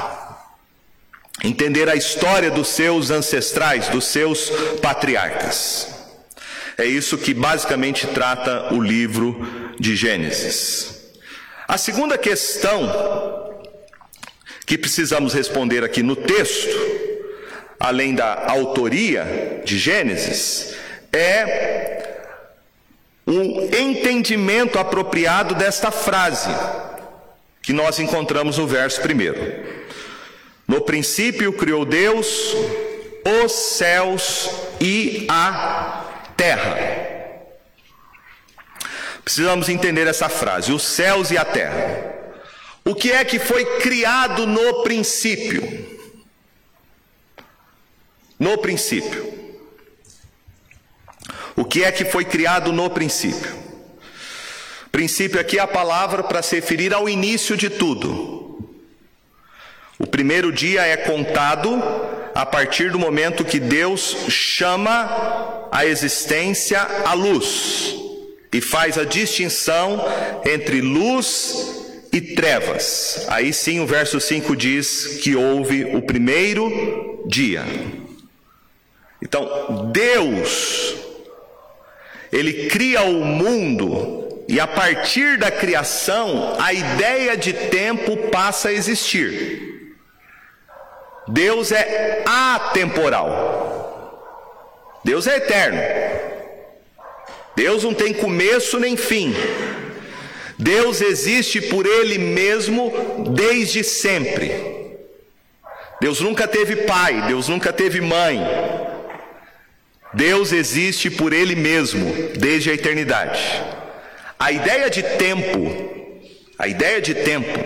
Entender 1.45 1.89
a 1.89 1.95
história 1.95 2.51
dos 2.51 2.67
seus 2.67 3.13
ancestrais, 3.13 3.87
dos 3.89 4.07
seus 4.07 4.51
patriarcas. 4.83 5.87
É 6.77 6.85
isso 6.85 7.17
que 7.17 7.33
basicamente 7.33 8.09
trata 8.09 8.75
o 8.75 8.81
livro 8.81 9.73
de 9.79 9.95
Gênesis. 9.95 11.13
A 11.69 11.79
segunda 11.79 12.19
questão 12.19 12.91
que 14.69 14.77
precisamos 14.77 15.33
responder 15.33 15.83
aqui 15.83 16.03
no 16.03 16.15
texto, 16.15 16.77
além 17.81 18.15
da 18.15 18.51
autoria 18.51 19.63
de 19.65 19.79
Gênesis, 19.79 20.77
é 21.11 22.27
um 23.27 23.65
entendimento 23.75 24.79
apropriado 24.79 25.55
desta 25.55 25.91
frase 25.91 26.51
que 27.63 27.73
nós 27.73 27.99
encontramos 27.99 28.59
no 28.59 28.67
verso 28.67 29.01
primeiro. 29.01 29.39
No 30.67 30.83
princípio 30.83 31.51
criou 31.55 31.87
Deus 31.87 32.55
os 33.45 33.53
céus 33.53 34.51
e 34.79 35.27
a 35.31 36.05
terra. 36.37 36.77
Precisamos 39.25 39.71
entender 39.71 40.07
essa 40.07 40.29
frase: 40.29 40.73
os 40.73 40.83
céus 40.83 41.31
e 41.31 41.39
a 41.39 41.45
terra. 41.47 42.18
O 42.89 42.95
que 42.95 43.13
é 43.13 43.23
que 43.23 43.39
foi 43.39 43.67
criado 43.81 44.47
no 44.47 44.83
princípio? 44.83 45.63
No 48.39 48.57
princípio. 48.57 49.31
O 51.55 51.67
que 51.67 51.85
é 51.85 51.93
que 51.93 52.07
foi 52.07 52.25
criado 52.25 52.73
no 52.73 52.89
princípio? 52.89 53.55
Princípio 54.91 55.39
aqui 55.39 55.59
é 55.59 55.61
a 55.61 55.67
palavra 55.67 56.23
para 56.23 56.41
se 56.41 56.57
referir 56.57 56.95
ao 56.95 57.11
início 57.11 57.59
de 57.59 57.69
tudo. 57.69 58.67
O 59.99 60.07
primeiro 60.07 60.51
dia 60.51 60.81
é 60.87 60.97
contado 60.97 61.79
a 62.35 62.47
partir 62.47 62.91
do 62.91 62.99
momento 62.99 63.45
que 63.45 63.61
Deus 63.61 64.17
chama 64.31 65.69
a 65.71 65.85
existência 65.85 66.81
a 67.05 67.13
luz 67.13 67.95
e 68.51 68.63
faz 68.63 68.97
a 68.97 69.05
distinção 69.05 70.03
entre 70.47 70.81
luz 70.81 71.78
e 72.13 72.21
trevas. 72.21 73.27
Aí 73.29 73.53
sim 73.53 73.81
o 73.81 73.87
verso 73.87 74.21
5 74.21 74.57
diz 74.57 75.19
que 75.23 75.37
houve 75.37 75.85
o 75.85 76.03
primeiro 76.03 77.25
dia. 77.27 77.65
Então, 79.23 79.91
Deus, 79.93 80.97
Ele 82.33 82.69
cria 82.69 83.03
o 83.03 83.25
mundo 83.25 84.29
e 84.49 84.59
a 84.59 84.67
partir 84.67 85.37
da 85.37 85.51
criação, 85.51 86.57
a 86.59 86.73
ideia 86.73 87.37
de 87.37 87.53
tempo 87.53 88.17
passa 88.31 88.71
a 88.71 88.73
existir. 88.73 89.95
Deus 91.29 91.71
é 91.71 92.23
atemporal. 92.25 93.69
Deus 95.05 95.27
é 95.27 95.37
eterno. 95.37 95.81
Deus 97.55 97.85
não 97.85 97.93
tem 97.93 98.15
começo 98.15 98.81
nem 98.81 98.97
fim. 98.97 99.35
Deus 100.59 101.01
existe 101.01 101.61
por 101.61 101.87
Ele 101.87 102.19
mesmo 102.19 102.93
desde 103.35 103.85
sempre. 103.85 104.51
Deus 106.01 106.21
nunca 106.21 106.49
teve 106.49 106.77
pai, 106.77 107.27
Deus 107.29 107.49
nunca 107.49 107.73
teve 107.73 108.01
mãe. 108.01 108.41
Deus 110.13 110.53
existe 110.53 111.11
por 111.11 111.33
Ele 111.33 111.55
mesmo 111.55 112.13
desde 112.37 112.71
a 112.71 112.75
eternidade. 112.75 113.41
A 114.39 114.51
ideia 114.51 114.91
de 114.91 115.03
tempo, 115.03 116.25
a 116.59 116.67
ideia 116.67 117.01
de 117.01 117.15
tempo, 117.15 117.59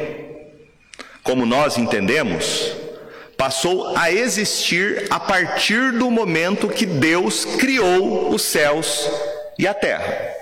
como 1.23 1.47
nós 1.47 1.79
entendemos, 1.79 2.77
passou 3.39 3.97
a 3.97 4.13
existir 4.13 5.07
a 5.09 5.19
partir 5.19 5.93
do 5.93 6.11
momento 6.11 6.69
que 6.69 6.85
Deus 6.85 7.45
criou 7.45 8.35
os 8.35 8.43
céus 8.43 9.09
e 9.59 9.67
a 9.67 9.73
terra. 9.73 10.42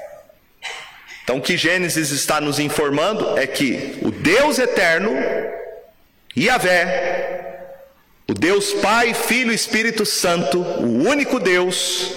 Então, 1.31 1.39
o 1.39 1.43
que 1.43 1.57
Gênesis 1.57 2.11
está 2.11 2.41
nos 2.41 2.59
informando 2.59 3.39
é 3.39 3.47
que 3.47 3.97
o 4.03 4.11
Deus 4.11 4.59
eterno, 4.59 5.13
Yahvé, 6.37 7.69
o 8.29 8.35
Deus 8.35 8.73
Pai, 8.73 9.15
Filho 9.15 9.53
e 9.53 9.55
Espírito 9.55 10.05
Santo, 10.05 10.59
o 10.59 11.09
único 11.09 11.39
Deus, 11.39 12.15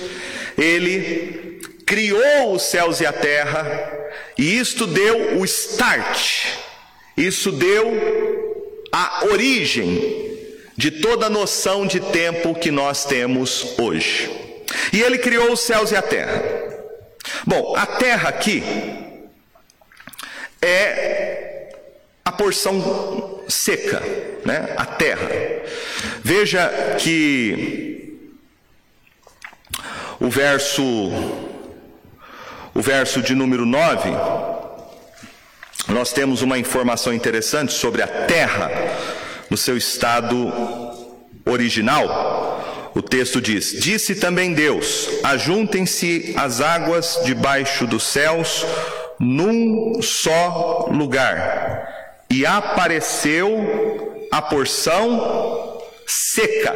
ele 0.57 1.61
criou 1.85 2.53
os 2.55 2.63
céus 2.63 3.01
e 3.01 3.05
a 3.05 3.13
terra, 3.13 3.93
e 4.35 4.57
isto 4.57 4.87
deu 4.87 5.37
o 5.37 5.45
start, 5.45 6.47
isso 7.15 7.51
deu 7.51 8.89
a 8.91 9.25
origem 9.25 10.39
de 10.75 10.89
toda 10.89 11.27
a 11.27 11.29
noção 11.29 11.85
de 11.85 11.99
tempo 11.99 12.55
que 12.55 12.71
nós 12.71 13.05
temos 13.05 13.75
hoje. 13.77 14.31
E 14.91 15.03
ele 15.03 15.19
criou 15.19 15.51
os 15.51 15.59
céus 15.59 15.91
e 15.91 15.95
a 15.95 16.01
terra. 16.01 16.72
Bom, 17.45 17.75
a 17.75 17.85
terra 17.85 18.29
aqui 18.29 18.63
é 20.61 21.75
a 22.23 22.31
porção 22.31 23.41
seca, 23.47 24.01
né? 24.45 24.73
A 24.77 24.85
terra. 24.85 25.29
Veja 26.23 26.95
que 26.99 28.29
o 30.19 30.29
verso 30.29 30.83
o 32.75 32.81
verso 32.81 33.21
de 33.21 33.35
número 33.35 33.65
9 33.65 34.09
nós 35.89 36.13
temos 36.13 36.41
uma 36.41 36.57
informação 36.57 37.13
interessante 37.13 37.73
sobre 37.73 38.01
a 38.01 38.07
terra 38.07 38.71
no 39.49 39.57
seu 39.57 39.77
estado 39.77 40.51
original, 41.45 42.07
o 42.95 43.01
texto 43.01 43.41
diz: 43.41 43.71
Disse 43.79 44.15
também 44.15 44.53
Deus: 44.53 45.09
Ajuntem-se 45.23 46.33
as 46.37 46.61
águas 46.61 47.19
debaixo 47.25 47.87
dos 47.87 48.03
céus 48.03 48.65
num 49.19 50.01
só 50.01 50.87
lugar. 50.91 51.91
E 52.29 52.45
apareceu 52.45 54.27
a 54.31 54.41
porção 54.41 55.81
seca. 56.05 56.75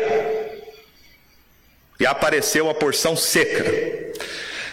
E 2.00 2.06
apareceu 2.06 2.70
a 2.70 2.74
porção 2.74 3.16
seca. 3.16 3.66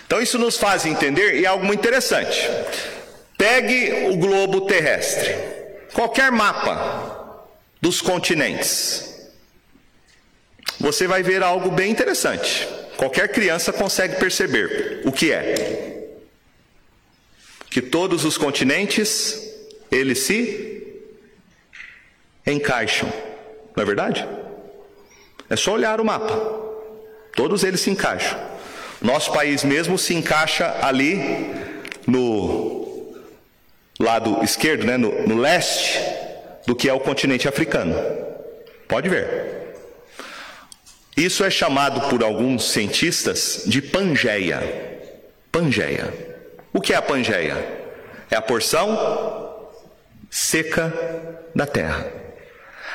Então 0.07 0.21
isso 0.21 0.39
nos 0.39 0.57
faz 0.57 0.85
entender 0.87 1.41
e 1.41 1.45
é 1.45 1.49
algo 1.49 1.65
muito 1.65 1.81
interessante. 1.81 2.49
Pegue 3.37 4.11
o 4.11 4.17
globo 4.17 4.63
terrestre, 4.63 5.35
qualquer 5.93 6.31
mapa, 6.31 7.45
dos 7.81 8.01
continentes. 8.01 9.14
Você 10.85 11.07
vai 11.07 11.23
ver 11.23 11.43
algo 11.43 11.71
bem 11.71 11.91
interessante. 11.91 12.69
Qualquer 12.99 13.33
criança 13.33 13.73
consegue 13.73 14.17
perceber 14.17 15.01
o 15.07 15.11
que 15.11 15.33
é. 15.33 16.11
Que 17.71 17.81
todos 17.81 18.27
os 18.27 18.37
continentes 18.37 19.51
eles 19.91 20.19
se 20.19 21.03
encaixam. 22.47 23.11
Não 23.75 23.83
é 23.83 23.87
verdade? 23.87 24.29
É 25.49 25.57
só 25.57 25.73
olhar 25.73 26.03
o 26.03 26.05
mapa. 26.05 26.37
Todos 27.35 27.65
eles 27.65 27.81
se 27.81 27.89
encaixam. 27.89 28.39
Nosso 29.01 29.33
país 29.33 29.65
mesmo 29.65 29.97
se 29.97 30.13
encaixa 30.13 30.81
ali 30.83 31.51
no 32.07 33.17
lado 33.99 34.45
esquerdo, 34.45 34.85
né, 34.85 34.99
no, 34.99 35.27
no 35.27 35.39
leste 35.39 35.99
do 36.67 36.77
que 36.77 36.91
é 36.91 36.93
o 36.93 37.01
continente 37.01 37.49
africano. 37.49 37.97
Pode 38.87 39.09
ver. 39.09 39.64
Isso 41.17 41.45
é 41.45 41.51
chamado 41.51 42.09
por 42.09 42.23
alguns 42.23 42.71
cientistas 42.71 43.63
de 43.67 43.81
Pangeia. 43.81 44.61
Pangeia. 45.53 46.13
O 46.73 46.81
que 46.81 46.93
é 46.93 46.97
a 46.97 47.03
Pangeia? 47.03 47.57
É 48.31 48.37
a 48.37 48.43
porção 48.43 49.69
seca 50.31 50.93
da 51.55 51.67
terra. 51.67 52.07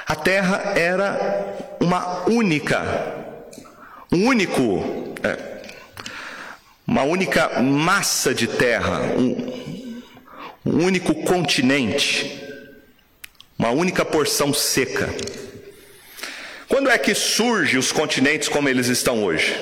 A 0.05 0.15
terra 0.15 0.73
era 0.75 1.77
uma 1.79 2.29
única, 2.29 3.15
um 4.11 4.25
único, 4.25 5.15
é, 5.23 5.61
uma 6.85 7.03
única 7.03 7.61
massa 7.61 8.33
de 8.33 8.47
terra, 8.47 9.01
um, 9.17 10.01
um 10.65 10.83
único 10.83 11.13
continente 11.23 12.49
uma 13.59 13.71
única 13.71 14.05
porção 14.05 14.53
seca. 14.53 15.09
Quando 16.69 16.87
é 16.87 16.99
que 16.99 17.15
surge 17.15 17.79
os 17.79 17.91
continentes 17.91 18.47
como 18.47 18.69
eles 18.69 18.87
estão 18.87 19.23
hoje? 19.23 19.59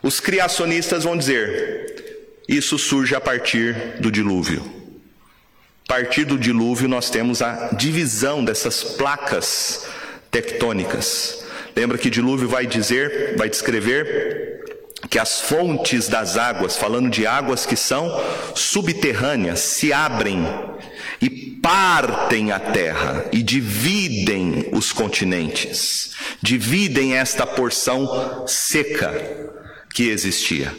Os 0.00 0.20
criacionistas 0.20 1.02
vão 1.02 1.16
dizer: 1.16 2.32
isso 2.48 2.78
surge 2.78 3.12
a 3.16 3.20
partir 3.20 3.74
do 4.00 4.10
dilúvio. 4.10 4.64
A 5.88 5.94
partir 5.94 6.24
do 6.24 6.38
dilúvio 6.38 6.88
nós 6.88 7.10
temos 7.10 7.42
a 7.42 7.70
divisão 7.74 8.44
dessas 8.44 8.84
placas 8.84 9.84
tectônicas. 10.30 11.44
Lembra 11.74 11.98
que 11.98 12.08
dilúvio 12.08 12.48
vai 12.48 12.66
dizer, 12.66 13.34
vai 13.36 13.50
descrever 13.50 14.64
que 15.10 15.18
as 15.18 15.40
fontes 15.40 16.08
das 16.08 16.36
águas, 16.36 16.76
falando 16.76 17.10
de 17.10 17.26
águas 17.26 17.66
que 17.66 17.76
são 17.76 18.10
subterrâneas, 18.54 19.58
se 19.58 19.92
abrem 19.92 20.46
e 21.20 21.28
partem 21.62 22.52
a 22.52 22.58
terra 22.58 23.26
e 23.32 23.42
dividem 23.42 24.68
os 24.72 24.92
continentes, 24.92 26.12
dividem 26.42 27.16
esta 27.16 27.46
porção 27.46 28.44
seca 28.46 29.52
que 29.94 30.08
existia. 30.08 30.74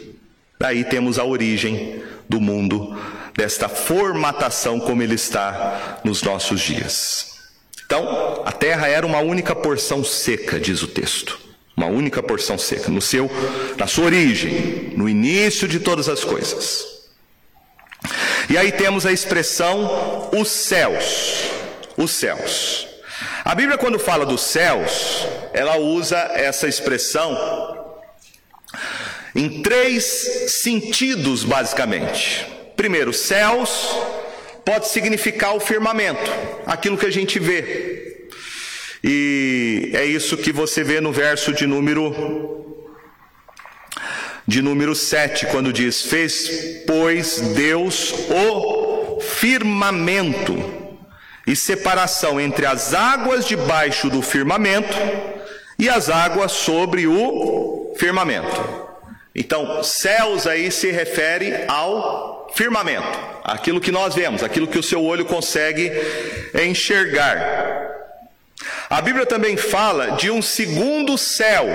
Daí 0.58 0.84
temos 0.84 1.18
a 1.18 1.24
origem 1.24 2.02
do 2.28 2.40
mundo, 2.40 2.96
desta 3.36 3.68
formatação 3.68 4.80
como 4.80 5.02
ele 5.02 5.14
está 5.14 6.00
nos 6.04 6.22
nossos 6.22 6.60
dias. 6.60 7.38
Então, 7.86 8.42
a 8.44 8.52
terra 8.52 8.86
era 8.86 9.06
uma 9.06 9.20
única 9.20 9.54
porção 9.54 10.04
seca, 10.04 10.60
diz 10.60 10.82
o 10.82 10.88
texto. 10.88 11.38
Uma 11.76 11.86
única 11.86 12.22
porção 12.22 12.58
seca, 12.58 12.90
no 12.90 13.00
seu, 13.00 13.30
na 13.78 13.86
sua 13.86 14.06
origem, 14.06 14.92
no 14.96 15.08
início 15.08 15.68
de 15.68 15.78
todas 15.78 16.08
as 16.08 16.24
coisas. 16.24 16.97
E 18.48 18.56
aí 18.56 18.72
temos 18.72 19.04
a 19.04 19.12
expressão 19.12 20.30
os 20.32 20.48
céus. 20.48 21.50
Os 21.96 22.10
céus. 22.12 22.88
A 23.44 23.54
Bíblia, 23.54 23.76
quando 23.76 23.98
fala 23.98 24.24
dos 24.24 24.40
céus, 24.40 25.26
ela 25.52 25.76
usa 25.76 26.16
essa 26.34 26.66
expressão 26.66 27.86
em 29.34 29.62
três 29.62 30.04
sentidos, 30.48 31.44
basicamente. 31.44 32.46
Primeiro, 32.76 33.12
céus 33.12 33.96
pode 34.64 34.88
significar 34.88 35.54
o 35.54 35.60
firmamento, 35.60 36.30
aquilo 36.66 36.96
que 36.96 37.06
a 37.06 37.12
gente 37.12 37.38
vê. 37.38 38.28
E 39.04 39.90
é 39.94 40.04
isso 40.04 40.36
que 40.36 40.52
você 40.52 40.82
vê 40.82 41.00
no 41.00 41.12
verso 41.12 41.52
de 41.52 41.66
número 41.66 42.57
de 44.48 44.62
número 44.62 44.94
7, 44.94 45.44
quando 45.48 45.70
diz: 45.70 46.00
"Fez, 46.06 46.82
pois, 46.86 47.38
Deus 47.54 48.14
o 48.30 49.20
firmamento 49.20 50.56
e 51.46 51.54
separação 51.54 52.40
entre 52.40 52.64
as 52.64 52.94
águas 52.94 53.46
debaixo 53.46 54.08
do 54.08 54.22
firmamento 54.22 54.96
e 55.78 55.86
as 55.86 56.08
águas 56.08 56.52
sobre 56.52 57.06
o 57.06 57.94
firmamento." 57.98 58.88
Então, 59.34 59.84
céus 59.84 60.46
aí 60.46 60.72
se 60.72 60.90
refere 60.90 61.64
ao 61.68 62.50
firmamento, 62.54 63.18
aquilo 63.44 63.82
que 63.82 63.92
nós 63.92 64.14
vemos, 64.14 64.42
aquilo 64.42 64.66
que 64.66 64.78
o 64.78 64.82
seu 64.82 65.04
olho 65.04 65.26
consegue 65.26 65.92
enxergar. 66.54 67.86
A 68.88 69.02
Bíblia 69.02 69.26
também 69.26 69.58
fala 69.58 70.12
de 70.12 70.30
um 70.30 70.40
segundo 70.40 71.18
céu, 71.18 71.66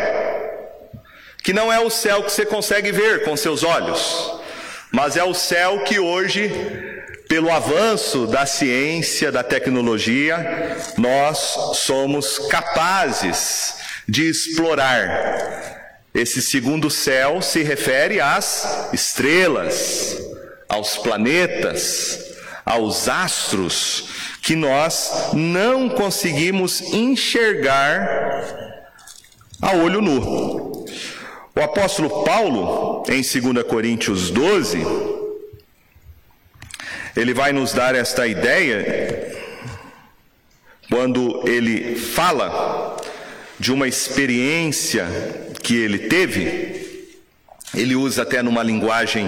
que 1.44 1.52
não 1.52 1.72
é 1.72 1.80
o 1.80 1.90
céu 1.90 2.24
que 2.24 2.32
você 2.32 2.46
consegue 2.46 2.92
ver 2.92 3.26
com 3.26 3.36
seus 3.36 3.64
olhos, 3.64 4.32
mas 4.90 5.18
é 5.18 5.24
o 5.24 5.34
céu 5.34 5.84
que 5.84 6.00
hoje, 6.00 6.50
pelo 7.28 7.52
avanço 7.52 8.26
da 8.26 8.46
ciência, 8.46 9.30
da 9.30 9.44
tecnologia, 9.44 10.78
nós 10.98 11.38
somos 11.74 12.40
capazes 12.48 13.76
de 14.08 14.30
explorar. 14.30 15.82
Esse 16.14 16.42
segundo 16.42 16.90
céu 16.90 17.42
se 17.42 17.62
refere 17.62 18.22
às 18.22 18.90
estrelas, 18.94 20.18
aos 20.70 20.98
planetas, 20.98 22.20
aos 22.66 23.10
astros, 23.10 24.10
que 24.42 24.56
nós 24.56 25.12
não 25.34 25.90
conseguimos 25.90 26.82
enxergar 26.94 28.08
a 29.62 29.74
olho 29.74 30.02
nu. 30.02 30.73
O 31.56 31.62
apóstolo 31.62 32.24
Paulo, 32.24 33.04
em 33.08 33.22
2 33.22 33.64
Coríntios 33.68 34.32
12, 34.32 34.84
ele 37.16 37.32
vai 37.32 37.54
nos 37.54 37.74
dar 37.74 37.94
esta 37.94 38.26
ideia 38.28 39.32
quando 40.90 41.48
ele 41.48 41.96
fala 41.96 42.98
de 43.60 43.72
uma 43.72 43.88
experiência 43.88 45.08
que 45.62 45.76
ele 45.76 46.00
teve, 46.00 47.20
ele 47.76 47.96
usa 47.96 48.24
até 48.24 48.42
numa 48.42 48.64
linguagem 48.64 49.28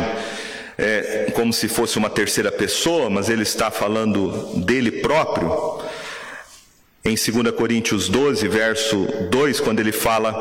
é, 0.77 1.31
como 1.35 1.53
se 1.53 1.67
fosse 1.67 1.97
uma 1.97 2.09
terceira 2.09 2.51
pessoa, 2.51 3.09
mas 3.09 3.29
ele 3.29 3.43
está 3.43 3.69
falando 3.69 4.63
dele 4.65 4.91
próprio. 4.91 5.79
Em 7.07 7.13
2 7.13 7.55
Coríntios 7.55 8.09
12, 8.09 8.47
verso 8.47 9.05
2, 9.29 9.59
quando 9.59 9.79
ele 9.79 9.91
fala: 9.91 10.33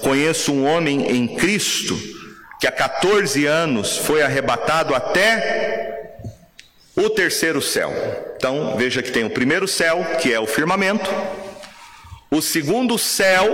Conheço 0.00 0.50
um 0.50 0.64
homem 0.64 1.10
em 1.10 1.36
Cristo 1.36 1.94
que 2.58 2.66
há 2.66 2.72
14 2.72 3.44
anos 3.44 3.98
foi 3.98 4.22
arrebatado 4.22 4.94
até 4.94 6.16
o 6.96 7.10
terceiro 7.10 7.60
céu. 7.60 7.92
Então, 8.34 8.78
veja 8.78 9.02
que 9.02 9.12
tem 9.12 9.24
o 9.24 9.30
primeiro 9.30 9.68
céu, 9.68 10.02
que 10.22 10.32
é 10.32 10.40
o 10.40 10.46
firmamento, 10.46 11.10
o 12.30 12.40
segundo 12.40 12.98
céu, 12.98 13.46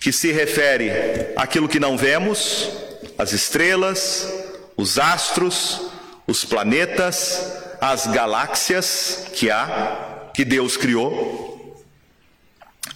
que 0.00 0.12
se 0.12 0.32
refere 0.32 0.90
àquilo 1.36 1.68
que 1.68 1.78
não 1.78 1.96
vemos, 1.96 2.68
as 3.16 3.32
estrelas, 3.32 4.28
os 4.76 4.98
astros, 4.98 5.82
os 6.26 6.44
planetas, 6.44 7.52
as 7.80 8.08
galáxias 8.08 9.26
que 9.32 9.50
há, 9.50 10.17
que 10.38 10.44
Deus 10.44 10.76
criou, 10.76 11.84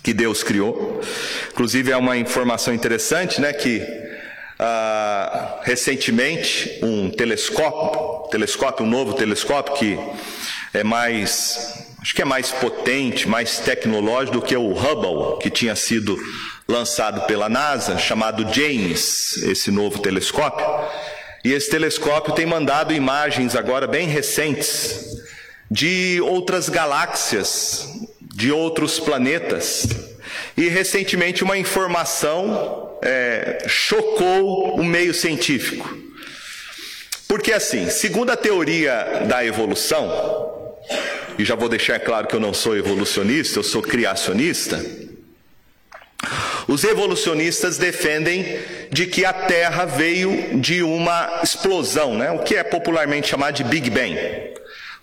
que 0.01 0.15
Deus 0.15 0.45
criou. 0.45 1.01
Inclusive 1.51 1.91
é 1.91 1.97
uma 1.97 2.17
informação 2.17 2.73
interessante, 2.73 3.41
né, 3.41 3.53
que 3.53 3.83
ah, 4.61 5.59
recentemente 5.65 6.79
um 6.85 7.11
telescópio, 7.11 8.31
telescópio, 8.31 8.87
um 8.87 8.89
novo 8.89 9.15
telescópio 9.15 9.75
que 9.75 9.99
é 10.73 10.85
mais, 10.85 11.85
acho 12.01 12.15
que 12.15 12.23
é 12.23 12.25
mais 12.25 12.53
potente, 12.53 13.29
mais 13.29 13.59
tecnológico 13.59 14.39
do 14.39 14.43
que 14.47 14.57
o 14.57 14.71
Hubble, 14.71 15.41
que 15.41 15.51
tinha 15.51 15.75
sido 15.75 16.17
lançado 16.69 17.27
pela 17.27 17.49
NASA, 17.49 17.99
chamado 17.99 18.55
James, 18.55 19.37
esse 19.43 19.73
novo 19.73 19.99
telescópio. 19.99 20.65
E 21.45 21.53
esse 21.53 21.69
telescópio 21.69 22.35
tem 22.35 22.47
mandado 22.47 22.93
imagens 22.93 23.57
agora 23.57 23.89
bem 23.89 24.07
recentes 24.07 25.11
de 25.73 26.21
outras 26.21 26.69
galáxias, 26.69 27.89
de 28.21 28.53
outros 28.53 29.01
planetas. 29.01 29.89
E 30.55 30.69
recentemente 30.69 31.43
uma 31.43 31.57
informação 31.57 32.99
é, 33.01 33.65
chocou 33.67 34.79
o 34.79 34.85
meio 34.85 35.15
científico. 35.15 35.97
Porque 37.27 37.55
assim, 37.55 37.89
segundo 37.89 38.31
a 38.31 38.37
teoria 38.37 39.25
da 39.27 39.43
evolução, 39.43 40.77
e 41.39 41.45
já 41.45 41.55
vou 41.55 41.71
deixar 41.71 41.99
claro 42.01 42.27
que 42.27 42.37
eu 42.37 42.41
não 42.41 42.53
sou 42.53 42.77
evolucionista, 42.77 43.59
eu 43.59 43.63
sou 43.63 43.81
criacionista. 43.81 44.85
Os 46.69 46.85
evolucionistas 46.85 47.79
defendem 47.79 48.59
de 48.91 49.07
que 49.07 49.25
a 49.25 49.33
Terra 49.33 49.87
veio 49.87 50.61
de 50.61 50.83
uma 50.83 51.41
explosão, 51.43 52.15
né? 52.15 52.31
o 52.31 52.41
que 52.41 52.57
é 52.57 52.63
popularmente 52.63 53.29
chamado 53.29 53.55
de 53.55 53.65
Big 53.65 53.89
Bang. 53.89 54.52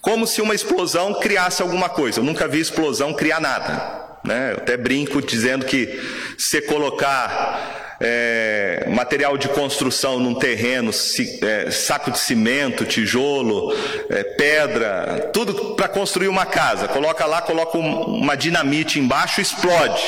Como 0.01 0.25
se 0.25 0.41
uma 0.41 0.55
explosão 0.55 1.13
criasse 1.15 1.61
alguma 1.61 1.89
coisa. 1.89 2.19
Eu 2.19 2.23
nunca 2.23 2.47
vi 2.47 2.59
explosão 2.59 3.13
criar 3.13 3.39
nada. 3.39 4.07
Né? 4.23 4.53
Eu 4.53 4.57
até 4.57 4.77
brinco 4.77 5.21
dizendo 5.21 5.65
que 5.65 5.99
se 6.37 6.61
colocar 6.61 7.97
é, 7.99 8.85
material 8.89 9.37
de 9.37 9.49
construção 9.49 10.19
num 10.19 10.33
terreno, 10.33 10.93
si, 10.93 11.39
é, 11.43 11.69
saco 11.69 12.11
de 12.11 12.19
cimento, 12.19 12.85
tijolo, 12.85 13.75
é, 14.09 14.23
pedra, 14.23 15.29
tudo 15.33 15.75
para 15.75 15.87
construir 15.87 16.29
uma 16.29 16.45
casa. 16.45 16.87
Coloca 16.87 17.25
lá, 17.25 17.41
coloca 17.41 17.77
um, 17.77 18.03
uma 18.03 18.35
dinamite 18.35 18.99
embaixo, 18.99 19.41
explode. 19.41 20.03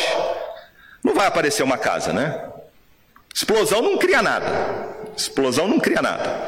Não 1.04 1.14
vai 1.14 1.28
aparecer 1.28 1.64
uma 1.64 1.78
casa, 1.78 2.14
né? 2.14 2.46
Explosão 3.34 3.82
não 3.82 3.98
cria 3.98 4.22
nada. 4.22 4.46
Explosão 5.16 5.68
não 5.68 5.80
cria 5.80 6.02
nada. 6.02 6.40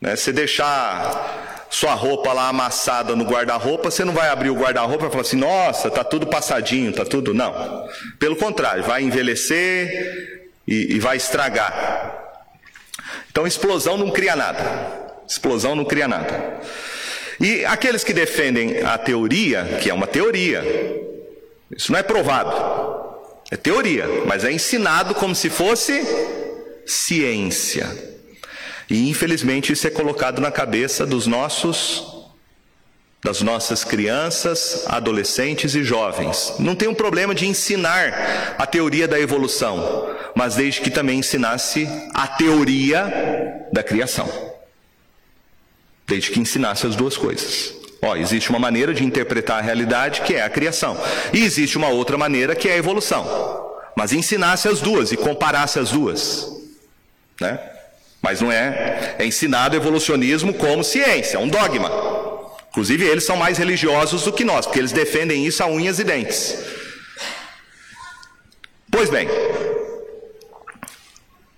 Né? 0.00 0.16
Se 0.16 0.32
deixar 0.32 1.47
sua 1.70 1.94
roupa 1.94 2.32
lá 2.32 2.48
amassada 2.48 3.14
no 3.14 3.24
guarda-roupa, 3.24 3.90
você 3.90 4.04
não 4.04 4.12
vai 4.12 4.28
abrir 4.28 4.50
o 4.50 4.54
guarda-roupa 4.54 5.06
e 5.06 5.10
falar 5.10 5.22
assim: 5.22 5.36
nossa, 5.36 5.90
tá 5.90 6.02
tudo 6.02 6.26
passadinho, 6.26 6.92
tá 6.92 7.04
tudo. 7.04 7.34
Não. 7.34 7.86
Pelo 8.18 8.36
contrário, 8.36 8.82
vai 8.82 9.02
envelhecer 9.02 10.48
e, 10.66 10.94
e 10.96 10.98
vai 10.98 11.16
estragar. 11.16 12.26
Então, 13.30 13.46
explosão 13.46 13.96
não 13.96 14.10
cria 14.10 14.34
nada. 14.34 14.62
Explosão 15.28 15.76
não 15.76 15.84
cria 15.84 16.08
nada. 16.08 16.60
E 17.40 17.64
aqueles 17.64 18.02
que 18.02 18.12
defendem 18.12 18.82
a 18.82 18.98
teoria, 18.98 19.78
que 19.80 19.90
é 19.90 19.94
uma 19.94 20.06
teoria, 20.06 20.62
isso 21.76 21.92
não 21.92 21.98
é 21.98 22.02
provado. 22.02 22.98
É 23.50 23.56
teoria, 23.56 24.06
mas 24.26 24.44
é 24.44 24.52
ensinado 24.52 25.14
como 25.14 25.34
se 25.34 25.48
fosse 25.48 26.02
ciência. 26.86 28.17
E 28.90 29.08
infelizmente 29.08 29.72
isso 29.72 29.86
é 29.86 29.90
colocado 29.90 30.40
na 30.40 30.50
cabeça 30.50 31.04
dos 31.06 31.26
nossos 31.26 32.14
das 33.22 33.42
nossas 33.42 33.82
crianças, 33.82 34.84
adolescentes 34.86 35.74
e 35.74 35.82
jovens. 35.82 36.54
Não 36.60 36.76
tem 36.76 36.86
um 36.88 36.94
problema 36.94 37.34
de 37.34 37.46
ensinar 37.46 38.54
a 38.56 38.64
teoria 38.64 39.08
da 39.08 39.18
evolução, 39.18 40.08
mas 40.36 40.54
desde 40.54 40.80
que 40.80 40.88
também 40.90 41.18
ensinasse 41.18 41.88
a 42.14 42.28
teoria 42.28 43.66
da 43.72 43.82
criação. 43.82 44.28
desde 46.06 46.30
que 46.30 46.40
ensinasse 46.40 46.86
as 46.86 46.96
duas 46.96 47.16
coisas. 47.16 47.74
Ó, 48.00 48.16
existe 48.16 48.48
uma 48.50 48.58
maneira 48.58 48.94
de 48.94 49.04
interpretar 49.04 49.58
a 49.58 49.62
realidade 49.62 50.22
que 50.22 50.34
é 50.34 50.42
a 50.42 50.48
criação, 50.48 50.96
e 51.34 51.44
existe 51.44 51.76
uma 51.76 51.88
outra 51.88 52.16
maneira 52.16 52.54
que 52.56 52.68
é 52.68 52.72
a 52.72 52.76
evolução. 52.76 53.26
Mas 53.96 54.12
ensinasse 54.12 54.68
as 54.68 54.80
duas 54.80 55.12
e 55.12 55.16
comparasse 55.16 55.78
as 55.78 55.90
duas, 55.90 56.48
né? 57.40 57.58
Mas 58.20 58.40
não 58.40 58.50
é, 58.50 59.16
é 59.18 59.24
ensinado 59.24 59.76
evolucionismo 59.76 60.52
como 60.54 60.82
ciência, 60.82 61.36
é 61.36 61.40
um 61.40 61.48
dogma. 61.48 61.90
Inclusive 62.70 63.04
eles 63.04 63.24
são 63.24 63.36
mais 63.36 63.58
religiosos 63.58 64.24
do 64.24 64.32
que 64.32 64.44
nós, 64.44 64.66
porque 64.66 64.78
eles 64.78 64.92
defendem 64.92 65.46
isso 65.46 65.62
a 65.62 65.66
unhas 65.66 65.98
e 65.98 66.04
dentes. 66.04 66.58
Pois 68.90 69.10
bem, 69.10 69.28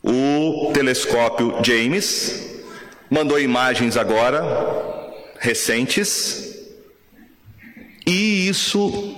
o 0.03 0.71
telescópio 0.73 1.57
James 1.63 2.49
mandou 3.09 3.39
imagens 3.39 3.97
agora 3.97 4.43
recentes 5.39 6.51
e 8.07 8.49
isso 8.49 9.15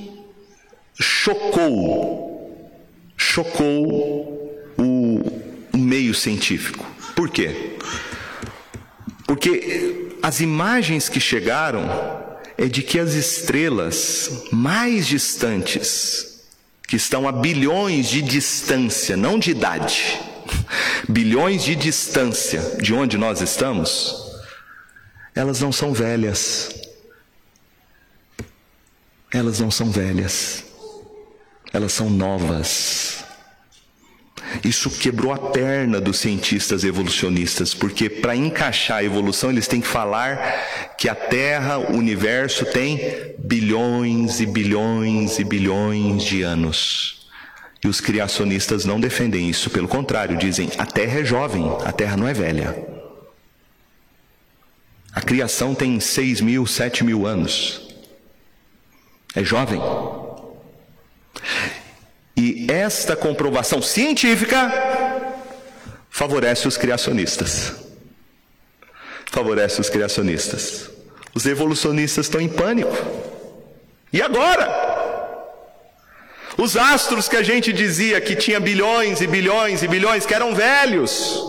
chocou, 1.01 2.71
chocou 3.17 4.73
o, 4.79 5.21
o 5.73 5.79
meio 5.79 6.15
científico. 6.15 6.92
Por 7.15 7.31
quê? 7.31 7.79
Porque 9.27 10.17
as 10.23 10.41
imagens 10.41 11.09
que 11.09 11.19
chegaram 11.19 11.89
é 12.57 12.67
de 12.67 12.83
que 12.83 12.99
as 12.99 13.15
estrelas 13.15 14.45
mais 14.53 15.07
distantes, 15.07 16.43
que 16.87 16.97
estão 16.97 17.27
a 17.27 17.33
bilhões 17.33 18.09
de 18.09 18.23
distância, 18.23 19.17
não 19.17 19.39
de 19.39 19.51
idade, 19.51 20.21
bilhões 21.09 21.65
de 21.65 21.75
distância 21.75 22.61
de 22.81 22.93
onde 22.95 23.17
nós 23.17 23.41
estamos, 23.41 24.15
elas 25.35 25.61
não 25.61 25.73
são 25.73 25.93
velhas. 25.93 26.71
Elas 29.33 29.61
não 29.61 29.71
são 29.71 29.91
velhas. 29.91 30.63
Elas 31.73 31.93
são 31.93 32.11
novas. 32.11 33.22
Isso 34.65 34.91
quebrou 34.91 35.33
a 35.33 35.39
perna 35.39 36.01
dos 36.01 36.19
cientistas 36.19 36.85
evolucionistas, 36.85 37.75
porque 37.75 38.09
para 38.09 38.37
encaixar 38.37 38.99
a 38.99 39.05
evolução 39.05 39.51
eles 39.51 39.67
têm 39.67 39.81
que 39.81 39.87
falar 39.87 40.95
que 40.99 41.09
a 41.09 41.15
Terra, 41.15 41.79
o 41.79 41.97
universo 41.97 42.65
tem 42.67 43.35
bilhões 43.39 44.41
e 44.41 44.47
bilhões 44.47 45.39
e 45.39 45.45
bilhões 45.45 46.23
de 46.25 46.43
anos. 46.43 47.27
E 47.85 47.89
os 47.89 48.01
criacionistas 48.01 48.85
não 48.85 49.01
defendem 49.01 49.51
isso, 49.51 49.69
pelo 49.69 49.89
contrário, 49.89 50.37
dizem: 50.37 50.71
a 50.79 50.87
Terra 50.87 51.21
é 51.21 51.25
jovem, 51.25 51.65
a 51.85 51.91
Terra 51.91 52.17
não 52.17 52.29
é 52.29 52.33
velha. 52.33 52.77
A 55.13 55.21
criação 55.21 55.75
tem 55.75 55.99
seis 56.01 56.41
mil, 56.41 56.67
sete 56.67 57.05
mil 57.05 57.27
anos. 57.27 57.93
É 59.35 59.43
jovem. 59.43 59.81
E 62.37 62.67
esta 62.71 63.15
comprovação 63.15 63.83
científica 63.83 64.73
favorece 66.11 66.69
os 66.69 66.77
criacionistas. 66.77 67.75
Favorece 69.31 69.81
os 69.81 69.89
criacionistas. 69.89 70.91
Os 71.35 71.47
evolucionistas 71.47 72.27
estão 72.27 72.41
em 72.41 72.49
pânico. 72.49 72.97
E 74.13 74.21
agora? 74.21 74.93
Os 76.57 76.77
astros 76.77 77.29
que 77.29 77.37
a 77.37 77.43
gente 77.43 77.73
dizia 77.73 78.21
que 78.21 78.37
tinha 78.37 78.61
bilhões 78.61 79.21
e 79.23 79.27
bilhões 79.27 79.83
e 79.83 79.89
bilhões, 79.89 80.27
que 80.27 80.35
eram 80.35 80.55
velhos, 80.55 81.43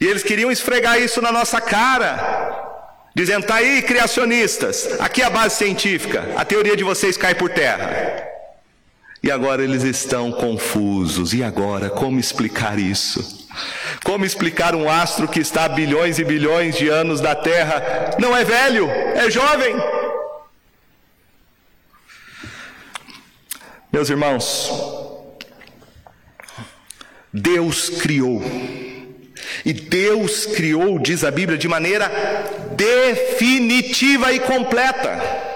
e 0.00 0.06
eles 0.06 0.22
queriam 0.22 0.52
esfregar 0.52 1.00
isso 1.00 1.20
na 1.20 1.32
nossa 1.32 1.60
cara, 1.60 3.10
dizendo: 3.14 3.46
tá 3.46 3.56
aí, 3.56 3.82
criacionistas, 3.82 5.00
aqui 5.00 5.20
é 5.20 5.24
a 5.24 5.30
base 5.30 5.56
científica, 5.56 6.32
a 6.36 6.44
teoria 6.44 6.76
de 6.76 6.84
vocês 6.84 7.16
cai 7.16 7.34
por 7.34 7.50
terra. 7.50 8.29
E 9.22 9.30
agora 9.30 9.62
eles 9.62 9.82
estão 9.82 10.32
confusos. 10.32 11.34
E 11.34 11.44
agora, 11.44 11.90
como 11.90 12.18
explicar 12.18 12.78
isso? 12.78 13.48
Como 14.02 14.24
explicar 14.24 14.74
um 14.74 14.88
astro 14.88 15.28
que 15.28 15.40
está 15.40 15.64
a 15.64 15.68
bilhões 15.68 16.18
e 16.18 16.24
bilhões 16.24 16.76
de 16.76 16.88
anos 16.88 17.20
da 17.20 17.34
Terra? 17.34 18.16
Não 18.18 18.34
é 18.34 18.44
velho, 18.44 18.88
é 18.88 19.30
jovem. 19.30 19.74
Meus 23.92 24.08
irmãos, 24.08 24.70
Deus 27.32 27.90
criou. 27.90 28.42
E 29.64 29.72
Deus 29.72 30.46
criou, 30.46 30.98
diz 30.98 31.24
a 31.24 31.30
Bíblia, 31.30 31.58
de 31.58 31.68
maneira 31.68 32.10
definitiva 32.76 34.32
e 34.32 34.40
completa. 34.40 35.49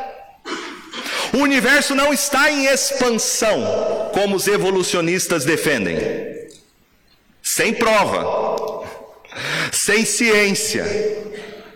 O 1.34 1.38
universo 1.38 1.96
não 1.96 2.12
está 2.12 2.48
em 2.48 2.66
expansão, 2.66 4.10
como 4.12 4.36
os 4.36 4.46
evolucionistas 4.46 5.44
defendem. 5.44 5.98
Sem 7.42 7.74
prova, 7.74 8.86
sem 9.72 10.04
ciência. 10.04 10.84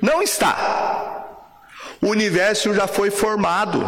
Não 0.01 0.23
está. 0.23 1.27
O 2.01 2.07
universo 2.07 2.73
já 2.73 2.87
foi 2.87 3.11
formado. 3.11 3.85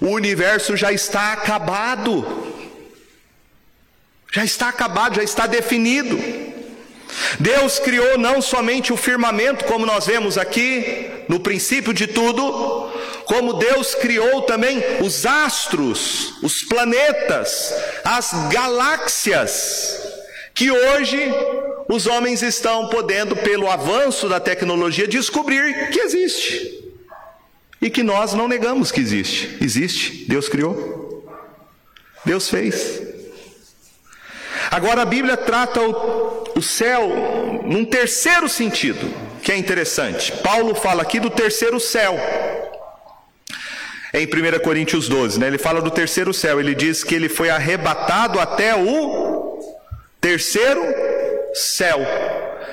O 0.00 0.08
universo 0.08 0.76
já 0.76 0.92
está 0.92 1.32
acabado. 1.34 2.26
Já 4.32 4.44
está 4.44 4.70
acabado, 4.70 5.14
já 5.16 5.22
está 5.22 5.46
definido. 5.46 6.18
Deus 7.38 7.78
criou 7.78 8.18
não 8.18 8.40
somente 8.40 8.92
o 8.92 8.96
firmamento, 8.96 9.64
como 9.64 9.86
nós 9.86 10.06
vemos 10.06 10.38
aqui, 10.38 11.10
no 11.28 11.40
princípio 11.40 11.92
de 11.92 12.06
tudo, 12.06 12.90
como 13.24 13.54
Deus 13.54 13.94
criou 13.94 14.42
também 14.42 14.82
os 15.00 15.24
astros, 15.26 16.34
os 16.42 16.62
planetas, 16.62 17.74
as 18.04 18.32
galáxias, 18.50 20.00
que 20.54 20.70
hoje 20.70 21.32
os 21.88 22.06
homens 22.06 22.42
estão 22.42 22.88
podendo, 22.88 23.36
pelo 23.36 23.70
avanço 23.70 24.28
da 24.28 24.40
tecnologia, 24.40 25.06
descobrir 25.06 25.90
que 25.90 26.00
existe 26.00 26.82
e 27.80 27.90
que 27.90 28.02
nós 28.02 28.32
não 28.32 28.46
negamos 28.46 28.92
que 28.92 29.00
existe. 29.00 29.58
Existe, 29.60 30.24
Deus 30.28 30.48
criou, 30.48 31.26
Deus 32.24 32.48
fez. 32.48 33.11
Agora 34.72 35.02
a 35.02 35.04
Bíblia 35.04 35.36
trata 35.36 35.82
o, 35.82 36.44
o 36.56 36.62
céu 36.62 37.60
num 37.62 37.84
terceiro 37.84 38.48
sentido, 38.48 39.06
que 39.42 39.52
é 39.52 39.56
interessante. 39.58 40.32
Paulo 40.32 40.74
fala 40.74 41.02
aqui 41.02 41.20
do 41.20 41.28
terceiro 41.28 41.78
céu. 41.78 42.18
Em 44.14 44.24
1 44.24 44.60
Coríntios 44.60 45.08
12, 45.08 45.38
né? 45.38 45.46
ele 45.46 45.58
fala 45.58 45.82
do 45.82 45.90
terceiro 45.90 46.32
céu, 46.32 46.58
ele 46.58 46.74
diz 46.74 47.04
que 47.04 47.14
ele 47.14 47.28
foi 47.28 47.50
arrebatado 47.50 48.40
até 48.40 48.74
o 48.74 49.60
terceiro 50.18 50.82
céu. 51.52 52.00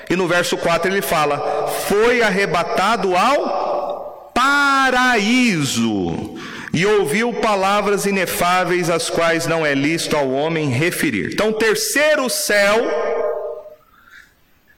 E 0.10 0.16
no 0.16 0.26
verso 0.26 0.56
4 0.56 0.90
ele 0.90 1.02
fala: 1.02 1.68
foi 1.90 2.22
arrebatado 2.22 3.14
ao 3.14 4.32
paraíso 4.34 6.29
e 6.74 6.86
ouviu 6.86 7.34
palavras 7.34 8.06
inefáveis, 8.06 8.90
as 8.90 9.10
quais 9.10 9.48
não 9.48 9.66
é 9.66 9.74
lícito 9.74 10.16
ao 10.16 10.30
homem 10.30 10.70
referir. 10.70 11.32
Então, 11.34 11.54
terceiro 11.54 12.30
céu 12.30 12.76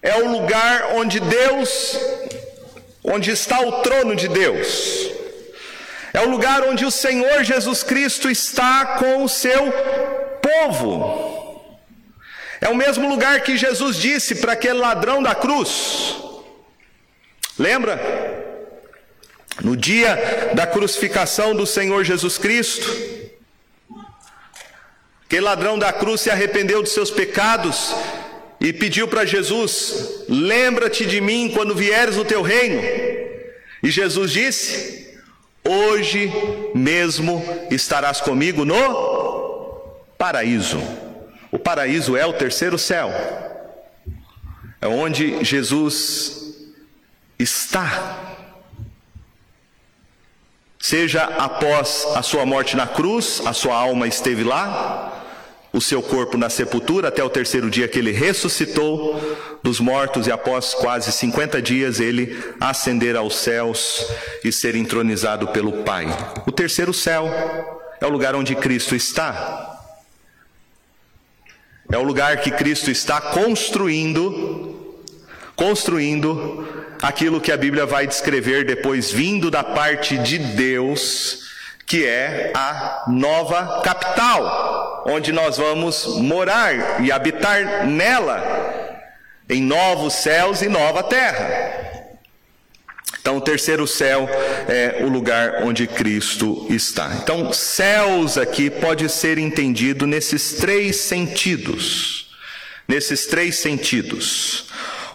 é 0.01 0.15
o 0.15 0.31
lugar 0.31 0.93
onde 0.95 1.19
Deus, 1.19 1.99
onde 3.03 3.31
está 3.31 3.59
o 3.61 3.81
trono 3.81 4.15
de 4.15 4.27
Deus. 4.27 5.11
É 6.13 6.21
o 6.21 6.29
lugar 6.29 6.63
onde 6.63 6.85
o 6.85 6.91
Senhor 6.91 7.43
Jesus 7.43 7.83
Cristo 7.83 8.29
está 8.29 8.97
com 8.97 9.23
o 9.23 9.29
seu 9.29 9.71
povo. 10.41 11.51
É 12.59 12.69
o 12.69 12.75
mesmo 12.75 13.09
lugar 13.09 13.41
que 13.41 13.57
Jesus 13.57 13.97
disse 13.97 14.35
para 14.35 14.53
aquele 14.53 14.79
ladrão 14.79 15.21
da 15.21 15.33
cruz. 15.33 16.15
Lembra? 17.57 18.40
No 19.63 19.77
dia 19.77 20.51
da 20.55 20.65
crucificação 20.65 21.55
do 21.55 21.67
Senhor 21.67 22.03
Jesus 22.03 22.37
Cristo, 22.37 22.89
aquele 25.25 25.41
ladrão 25.41 25.77
da 25.77 25.93
cruz 25.93 26.21
se 26.21 26.31
arrependeu 26.31 26.81
dos 26.81 26.91
seus 26.91 27.11
pecados 27.11 27.95
e 28.59 28.73
pediu 28.73 29.07
para 29.07 29.23
Jesus: 29.23 30.25
Lembra-te 30.27 31.05
de 31.05 31.21
mim 31.21 31.51
quando 31.53 31.75
vieres 31.75 32.17
o 32.17 32.25
teu 32.25 32.41
reino. 32.41 32.81
E 33.83 33.91
Jesus 33.91 34.31
disse: 34.31 35.19
Hoje 35.63 36.31
mesmo 36.73 37.43
estarás 37.69 38.19
comigo 38.19 38.65
no 38.65 39.81
paraíso. 40.17 40.81
O 41.51 41.59
paraíso 41.59 42.17
é 42.17 42.25
o 42.25 42.33
terceiro 42.33 42.79
céu, 42.79 43.11
é 44.81 44.87
onde 44.87 45.43
Jesus 45.43 46.55
está 47.37 48.30
Seja 50.81 51.23
após 51.23 52.07
a 52.15 52.23
sua 52.23 52.43
morte 52.43 52.75
na 52.75 52.87
cruz, 52.87 53.41
a 53.45 53.53
sua 53.53 53.75
alma 53.75 54.07
esteve 54.07 54.43
lá, 54.43 55.21
o 55.71 55.79
seu 55.79 56.01
corpo 56.01 56.37
na 56.37 56.49
sepultura 56.49 57.09
até 57.09 57.23
o 57.23 57.29
terceiro 57.29 57.69
dia 57.69 57.87
que 57.87 57.99
ele 57.99 58.11
ressuscitou 58.11 59.37
dos 59.61 59.79
mortos 59.79 60.25
e 60.25 60.31
após 60.31 60.73
quase 60.73 61.11
50 61.11 61.61
dias 61.61 61.99
ele 61.99 62.37
ascender 62.59 63.15
aos 63.15 63.35
céus 63.35 64.05
e 64.43 64.51
ser 64.51 64.75
entronizado 64.75 65.49
pelo 65.49 65.83
Pai. 65.83 66.07
O 66.47 66.51
terceiro 66.51 66.93
céu 66.93 67.29
é 68.01 68.05
o 68.05 68.09
lugar 68.09 68.35
onde 68.35 68.55
Cristo 68.55 68.95
está. 68.95 69.67
É 71.91 71.97
o 71.97 72.03
lugar 72.03 72.37
que 72.37 72.49
Cristo 72.49 72.89
está 72.89 73.21
construindo, 73.21 74.95
construindo 75.55 76.67
aquilo 77.01 77.41
que 77.41 77.51
a 77.51 77.57
Bíblia 77.57 77.85
vai 77.85 78.05
descrever 78.05 78.65
depois 78.65 79.11
vindo 79.11 79.49
da 79.49 79.63
parte 79.63 80.17
de 80.17 80.37
Deus 80.37 81.49
que 81.91 82.05
é 82.05 82.53
a 82.55 83.03
nova 83.09 83.81
capital, 83.81 85.03
onde 85.05 85.33
nós 85.33 85.57
vamos 85.57 86.05
morar 86.21 87.01
e 87.03 87.11
habitar 87.11 87.85
nela, 87.85 88.97
em 89.49 89.61
novos 89.61 90.13
céus 90.13 90.61
e 90.61 90.69
nova 90.69 91.03
terra. 91.03 91.81
Então, 93.19 93.35
o 93.35 93.41
terceiro 93.41 93.85
céu 93.85 94.25
é 94.69 95.03
o 95.03 95.09
lugar 95.09 95.63
onde 95.63 95.85
Cristo 95.85 96.65
está. 96.69 97.13
Então, 97.21 97.51
céus 97.51 98.37
aqui 98.37 98.69
pode 98.69 99.09
ser 99.09 99.37
entendido 99.37 100.07
nesses 100.07 100.53
três 100.53 100.95
sentidos. 100.95 102.33
Nesses 102.87 103.25
três 103.25 103.57
sentidos. 103.57 104.69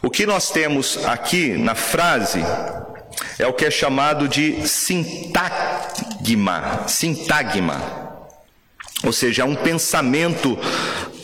O 0.06 0.08
que 0.08 0.24
nós 0.24 0.50
temos 0.50 1.04
aqui 1.04 1.58
na 1.58 1.74
frase 1.74 2.38
é 3.40 3.46
o 3.48 3.52
que 3.52 3.64
é 3.64 3.70
chamado 3.72 4.28
de 4.28 4.64
sintagma, 4.64 5.64
sintagma. 6.86 8.28
Ou 9.02 9.12
seja, 9.12 9.42
é 9.42 9.44
um 9.44 9.56
pensamento 9.56 10.56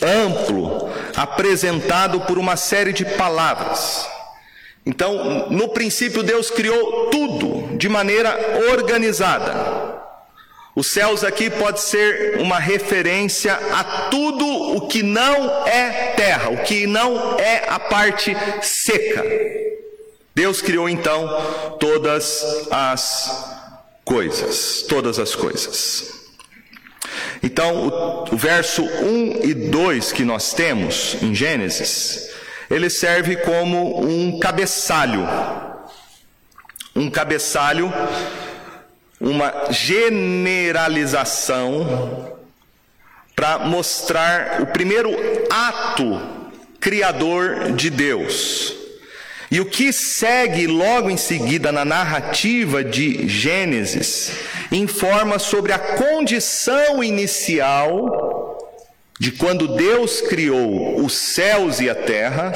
amplo 0.01 0.89
apresentado 1.15 2.19
por 2.25 2.37
uma 2.37 2.57
série 2.57 2.91
de 2.91 3.05
palavras. 3.05 4.05
Então, 4.85 5.47
no 5.49 5.69
princípio, 5.69 6.21
Deus 6.21 6.51
criou 6.51 7.09
tudo 7.09 7.77
de 7.77 7.87
maneira 7.87 8.37
organizada. 8.69 9.92
Os 10.75 10.87
céus 10.87 11.23
aqui 11.23 11.49
pode 11.51 11.81
ser 11.81 12.39
uma 12.39 12.57
referência 12.57 13.53
a 13.53 13.83
tudo 14.09 14.45
o 14.45 14.87
que 14.87 15.03
não 15.03 15.67
é 15.67 16.13
terra, 16.15 16.49
o 16.49 16.63
que 16.63 16.87
não 16.87 17.37
é 17.39 17.65
a 17.67 17.79
parte 17.79 18.35
seca. 18.61 19.23
Deus 20.33 20.61
criou 20.63 20.89
então 20.89 21.77
todas 21.79 22.67
as 22.71 23.53
coisas, 24.03 24.83
todas 24.89 25.19
as 25.19 25.35
coisas. 25.35 26.23
Então, 27.43 27.87
o, 27.87 28.33
o, 28.33 28.37
verso 28.37 28.83
1 28.83 29.43
e 29.43 29.53
2 29.53 30.11
que 30.11 30.23
nós 30.23 30.53
temos 30.53 31.21
em 31.21 31.35
Gênesis, 31.35 32.29
ele 32.69 32.89
serve 32.89 33.35
como 33.35 34.01
um 34.01 34.39
cabeçalho. 34.39 35.27
Um 36.95 37.11
cabeçalho, 37.11 37.93
uma 39.23 39.71
generalização 39.71 42.35
para 43.33 43.59
mostrar 43.59 44.61
o 44.61 44.65
primeiro 44.67 45.09
ato 45.49 46.21
criador 46.79 47.71
de 47.71 47.89
Deus. 47.89 48.75
E 49.49 49.61
o 49.61 49.65
que 49.65 49.93
segue 49.93 50.67
logo 50.67 51.09
em 51.09 51.15
seguida 51.15 51.71
na 51.71 51.85
narrativa 51.85 52.83
de 52.83 53.29
Gênesis 53.29 54.33
informa 54.71 55.39
sobre 55.39 55.71
a 55.71 55.79
condição 55.79 57.01
inicial 57.03 58.33
de 59.19 59.31
quando 59.31 59.67
Deus 59.69 60.21
criou 60.21 60.99
os 60.99 61.13
céus 61.13 61.79
e 61.79 61.89
a 61.89 61.95
terra 61.95 62.51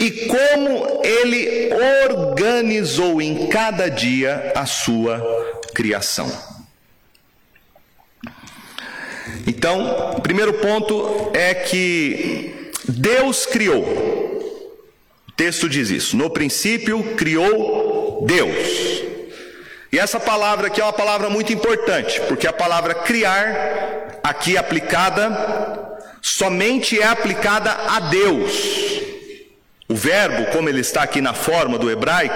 e 0.00 0.10
como 0.26 1.02
ele 1.04 1.70
organizou 2.00 3.20
em 3.20 3.48
cada 3.48 3.90
dia 3.90 4.52
a 4.54 4.64
sua 4.64 5.20
criação. 5.76 6.26
Então, 9.46 10.16
o 10.16 10.20
primeiro 10.22 10.54
ponto 10.54 11.30
é 11.34 11.54
que 11.54 12.72
Deus 12.88 13.44
criou 13.44 14.16
texto 15.36 15.68
diz 15.68 15.90
isso. 15.90 16.16
No 16.16 16.30
princípio 16.30 17.14
criou 17.14 18.24
Deus. 18.26 19.02
E 19.92 19.98
essa 19.98 20.18
palavra 20.18 20.68
aqui 20.68 20.80
é 20.80 20.84
uma 20.84 20.92
palavra 20.92 21.28
muito 21.28 21.52
importante, 21.52 22.20
porque 22.22 22.46
a 22.46 22.52
palavra 22.52 22.94
criar, 22.94 24.18
aqui 24.24 24.56
aplicada, 24.56 26.00
somente 26.22 27.00
é 27.00 27.06
aplicada 27.06 27.70
a 27.70 28.00
Deus. 28.00 28.52
O 29.88 29.94
verbo, 29.94 30.46
como 30.46 30.68
ele 30.68 30.80
está 30.80 31.02
aqui 31.02 31.20
na 31.20 31.34
forma 31.34 31.78
do 31.78 31.90
hebraico, 31.90 32.34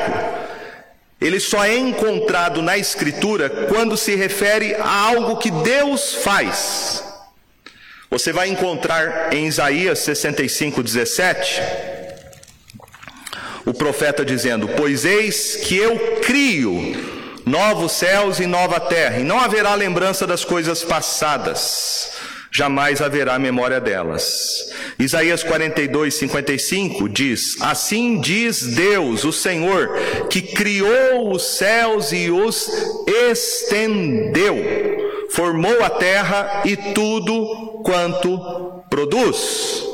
ele 1.21 1.39
só 1.39 1.65
é 1.65 1.77
encontrado 1.77 2.63
na 2.63 2.79
Escritura 2.79 3.51
quando 3.69 3.97
se 3.97 4.15
refere 4.15 4.75
a 4.75 4.89
algo 4.89 5.37
que 5.37 5.51
Deus 5.51 6.15
faz. 6.15 7.05
Você 8.11 8.33
vai 8.33 8.49
encontrar 8.49 9.33
em 9.33 9.47
Isaías 9.47 9.99
65, 10.01 10.83
17 10.83 11.63
o 13.67 13.75
profeta 13.75 14.25
dizendo: 14.25 14.69
Pois 14.69 15.05
eis 15.05 15.57
que 15.57 15.77
eu 15.77 16.21
crio 16.23 17.21
novos 17.47 17.93
céus 17.93 18.39
e 18.39 18.47
nova 18.47 18.79
terra, 18.79 19.19
e 19.19 19.25
não 19.25 19.39
haverá 19.39 19.75
lembrança 19.75 20.27
das 20.27 20.45
coisas 20.45 20.83
passadas, 20.85 22.13
jamais 22.51 23.01
haverá 23.01 23.39
memória 23.39 23.81
delas. 23.81 24.71
Isaías 24.99 25.43
42, 25.43 26.15
55 26.15 27.09
diz: 27.09 27.57
Assim 27.61 28.21
diz 28.21 28.75
Deus, 28.75 29.25
o 29.25 29.33
Senhor, 29.33 29.97
que 30.29 30.43
criou 30.43 31.33
os 31.33 31.57
céus 31.57 32.13
e 32.13 32.31
os 32.31 32.69
estendeu, 33.31 34.57
formou 35.31 35.83
a 35.83 35.91
terra 35.91 36.63
e 36.65 36.77
tudo 36.77 37.83
quanto 37.85 38.83
produz. 38.91 39.89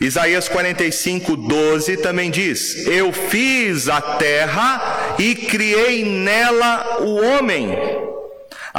Isaías 0.00 0.48
45, 0.48 1.36
12 1.36 1.96
também 1.96 2.30
diz: 2.30 2.86
Eu 2.86 3.12
fiz 3.12 3.88
a 3.88 4.00
terra 4.00 5.16
e 5.18 5.34
criei 5.34 6.04
nela 6.04 7.00
o 7.00 7.16
homem. 7.16 8.07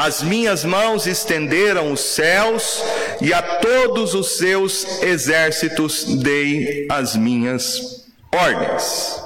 As 0.02 0.24
minhas 0.24 0.64
mãos 0.64 1.06
estenderam 1.08 1.92
os 1.92 2.00
céus 2.00 2.82
e 3.20 3.34
a 3.34 3.42
todos 3.42 4.14
os 4.14 4.38
seus 4.38 5.02
exércitos 5.02 6.06
dei 6.06 6.88
as 6.90 7.18
minhas 7.18 8.08
ordens. 8.34 9.22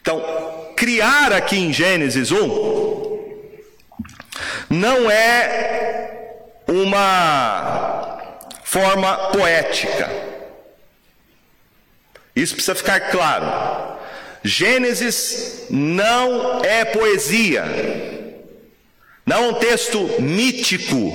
Então, 0.00 0.72
criar 0.74 1.34
aqui 1.34 1.58
em 1.58 1.70
Gênesis 1.70 2.32
1 2.32 3.12
não 4.70 5.10
é 5.10 6.38
uma 6.66 8.22
forma 8.64 9.32
poética. 9.32 10.08
Isso 12.34 12.54
precisa 12.54 12.74
ficar 12.74 13.00
claro. 13.10 13.98
Gênesis 14.42 15.66
não 15.68 16.64
é 16.64 16.86
poesia, 16.86 18.21
não 19.32 19.44
é 19.44 19.48
um 19.48 19.54
texto 19.54 19.98
mítico. 20.20 21.10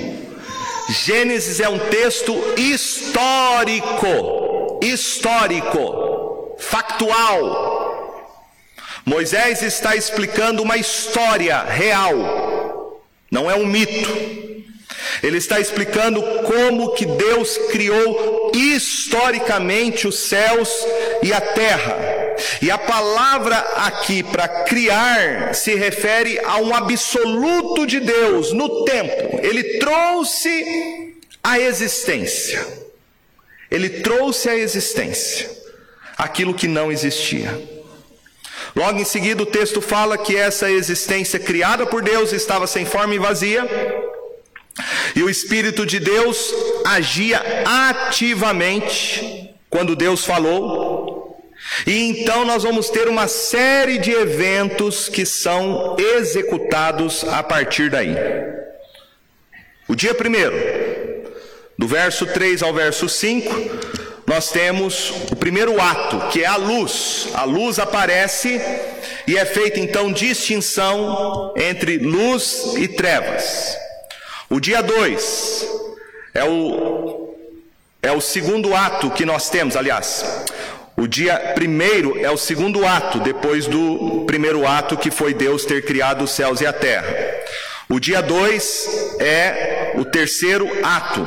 Gênesis 1.04 1.60
é 1.60 1.68
um 1.68 1.78
texto 1.78 2.34
histórico, 2.56 4.00
histórico, 4.82 6.56
factual. 6.58 8.26
Moisés 9.04 9.62
está 9.62 9.94
explicando 9.94 10.64
uma 10.64 10.76
história 10.76 11.62
real, 11.62 13.00
não 13.30 13.48
é 13.48 13.54
um 13.54 13.64
mito. 13.64 14.10
Ele 15.22 15.38
está 15.38 15.60
explicando 15.60 16.20
como 16.42 16.94
que 16.94 17.06
Deus 17.06 17.56
criou 17.70 18.50
historicamente 18.52 20.08
os 20.08 20.18
céus 20.18 20.68
e 21.22 21.32
a 21.32 21.40
terra. 21.40 22.17
E 22.60 22.70
a 22.70 22.78
palavra 22.78 23.56
aqui 23.76 24.22
para 24.22 24.48
criar 24.64 25.54
se 25.54 25.74
refere 25.74 26.38
a 26.44 26.58
um 26.58 26.74
absoluto 26.74 27.86
de 27.86 28.00
Deus 28.00 28.52
no 28.52 28.84
tempo. 28.84 29.40
Ele 29.42 29.78
trouxe 29.78 31.14
a 31.42 31.58
existência. 31.58 32.66
Ele 33.70 33.88
trouxe 33.88 34.48
a 34.48 34.56
existência 34.56 35.50
aquilo 36.16 36.54
que 36.54 36.66
não 36.66 36.90
existia. 36.90 37.78
Logo 38.74 38.98
em 38.98 39.04
seguida, 39.04 39.42
o 39.42 39.46
texto 39.46 39.80
fala 39.80 40.18
que 40.18 40.36
essa 40.36 40.70
existência 40.70 41.38
criada 41.38 41.86
por 41.86 42.02
Deus 42.02 42.32
estava 42.32 42.66
sem 42.66 42.84
forma 42.84 43.14
e 43.14 43.18
vazia 43.18 43.66
e 45.14 45.22
o 45.22 45.30
Espírito 45.30 45.84
de 45.84 45.98
Deus 45.98 46.54
agia 46.84 47.42
ativamente 47.64 49.54
quando 49.68 49.96
Deus 49.96 50.24
falou. 50.24 50.87
E 51.86 52.10
então 52.10 52.44
nós 52.44 52.62
vamos 52.62 52.90
ter 52.90 53.08
uma 53.08 53.28
série 53.28 53.98
de 53.98 54.10
eventos 54.10 55.08
que 55.08 55.24
são 55.24 55.96
executados 55.98 57.24
a 57.24 57.42
partir 57.42 57.90
daí. 57.90 58.14
O 59.86 59.94
dia 59.94 60.14
primeiro, 60.14 60.54
Do 61.78 61.86
verso 61.86 62.26
3 62.26 62.62
ao 62.64 62.74
verso 62.74 63.08
5, 63.08 63.54
nós 64.26 64.50
temos 64.50 65.10
o 65.30 65.36
primeiro 65.36 65.80
ato, 65.80 66.28
que 66.28 66.42
é 66.42 66.46
a 66.46 66.56
luz. 66.56 67.28
A 67.34 67.44
luz 67.44 67.78
aparece 67.78 68.60
e 69.28 69.38
é 69.38 69.44
feita 69.44 69.78
então 69.78 70.12
distinção 70.12 71.54
entre 71.56 71.98
luz 71.98 72.74
e 72.76 72.88
trevas. 72.88 73.78
O 74.50 74.58
dia 74.58 74.82
2 74.82 75.68
é 76.34 76.44
o, 76.44 77.34
é 78.02 78.10
o 78.10 78.20
segundo 78.20 78.74
ato 78.74 79.10
que 79.10 79.24
nós 79.24 79.48
temos, 79.48 79.76
aliás. 79.76 80.24
O 80.98 81.06
dia 81.06 81.52
primeiro 81.54 82.18
é 82.18 82.28
o 82.28 82.36
segundo 82.36 82.84
ato, 82.84 83.20
depois 83.20 83.68
do 83.68 84.24
primeiro 84.26 84.66
ato 84.66 84.96
que 84.96 85.12
foi 85.12 85.32
Deus 85.32 85.64
ter 85.64 85.84
criado 85.84 86.24
os 86.24 86.32
céus 86.32 86.60
e 86.60 86.66
a 86.66 86.72
terra. 86.72 87.06
O 87.88 88.00
dia 88.00 88.20
2 88.20 89.16
é 89.20 89.92
o 89.94 90.04
terceiro 90.04 90.68
ato. 90.82 91.24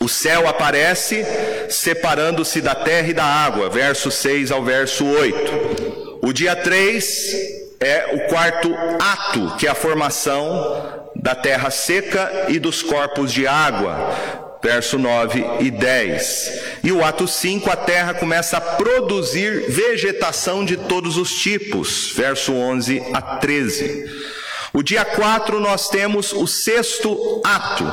O 0.00 0.08
céu 0.08 0.46
aparece 0.46 1.26
separando-se 1.68 2.60
da 2.60 2.74
terra 2.74 3.08
e 3.08 3.12
da 3.12 3.24
água, 3.24 3.68
verso 3.68 4.12
6 4.12 4.52
ao 4.52 4.62
verso 4.62 5.04
8. 5.04 6.20
O 6.22 6.32
dia 6.32 6.54
3 6.54 7.34
é 7.80 8.10
o 8.12 8.28
quarto 8.28 8.72
ato, 9.00 9.56
que 9.56 9.66
é 9.66 9.70
a 9.70 9.74
formação 9.74 11.10
da 11.16 11.34
terra 11.34 11.68
seca 11.70 12.46
e 12.48 12.60
dos 12.60 12.80
corpos 12.80 13.32
de 13.32 13.46
água, 13.46 14.14
verso 14.62 14.98
9 14.98 15.44
e 15.60 15.70
10. 15.70 16.80
E 16.84 16.92
o 16.92 17.04
ato 17.04 17.26
5, 17.26 17.70
a 17.70 17.76
terra 17.76 18.14
começa 18.14 18.56
a 18.56 18.60
produzir 18.60 19.70
vegetação 19.70 20.64
de 20.64 20.76
todos 20.76 21.16
os 21.16 21.34
tipos, 21.34 22.12
verso 22.14 22.52
11 22.52 23.02
a 23.12 23.22
13. 23.36 24.30
O 24.72 24.82
dia 24.82 25.04
4 25.04 25.58
nós 25.58 25.88
temos 25.88 26.32
o 26.32 26.46
sexto 26.46 27.40
ato, 27.44 27.84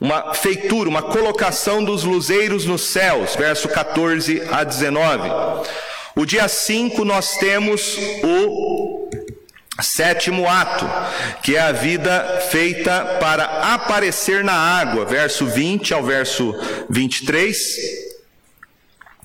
uma 0.00 0.32
feitura, 0.32 0.88
uma 0.88 1.02
colocação 1.02 1.84
dos 1.84 2.04
luzeiros 2.04 2.64
nos 2.64 2.82
céus, 2.82 3.36
verso 3.36 3.68
14 3.68 4.42
a 4.50 4.64
19. 4.64 5.28
O 6.16 6.24
dia 6.24 6.48
5 6.48 7.04
nós 7.04 7.36
temos 7.36 7.98
o 8.22 8.99
Sétimo 9.82 10.48
ato, 10.48 10.88
que 11.42 11.56
é 11.56 11.60
a 11.60 11.72
vida 11.72 12.40
feita 12.50 13.18
para 13.20 13.44
aparecer 13.74 14.44
na 14.44 14.52
água, 14.52 15.04
verso 15.04 15.46
20 15.46 15.94
ao 15.94 16.02
verso 16.02 16.54
23. 16.88 18.09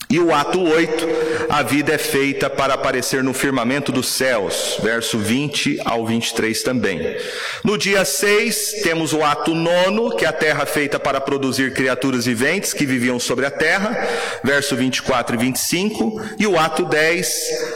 E 0.09 0.19
o 0.19 0.33
ato 0.33 0.61
8, 0.61 1.07
a 1.49 1.63
vida 1.63 1.93
é 1.93 1.97
feita 1.97 2.49
para 2.49 2.75
aparecer 2.75 3.23
no 3.23 3.33
firmamento 3.33 3.91
dos 3.91 4.07
céus, 4.07 4.77
verso 4.81 5.17
20 5.17 5.81
ao 5.83 6.05
23 6.05 6.61
também. 6.63 7.17
No 7.63 7.77
dia 7.77 8.05
6, 8.05 8.81
temos 8.83 9.13
o 9.13 9.23
ato 9.23 9.55
9, 9.55 10.15
que 10.15 10.25
é 10.25 10.27
a 10.27 10.33
terra 10.33 10.65
feita 10.65 10.99
para 10.99 11.19
produzir 11.19 11.73
criaturas 11.73 12.25
viventes 12.25 12.73
que 12.73 12.85
viviam 12.85 13.19
sobre 13.19 13.45
a 13.45 13.51
terra, 13.51 13.97
verso 14.43 14.75
24 14.75 15.35
e 15.35 15.39
25. 15.39 16.21
E 16.37 16.45
o 16.45 16.57
ato 16.59 16.85
10, 16.85 17.33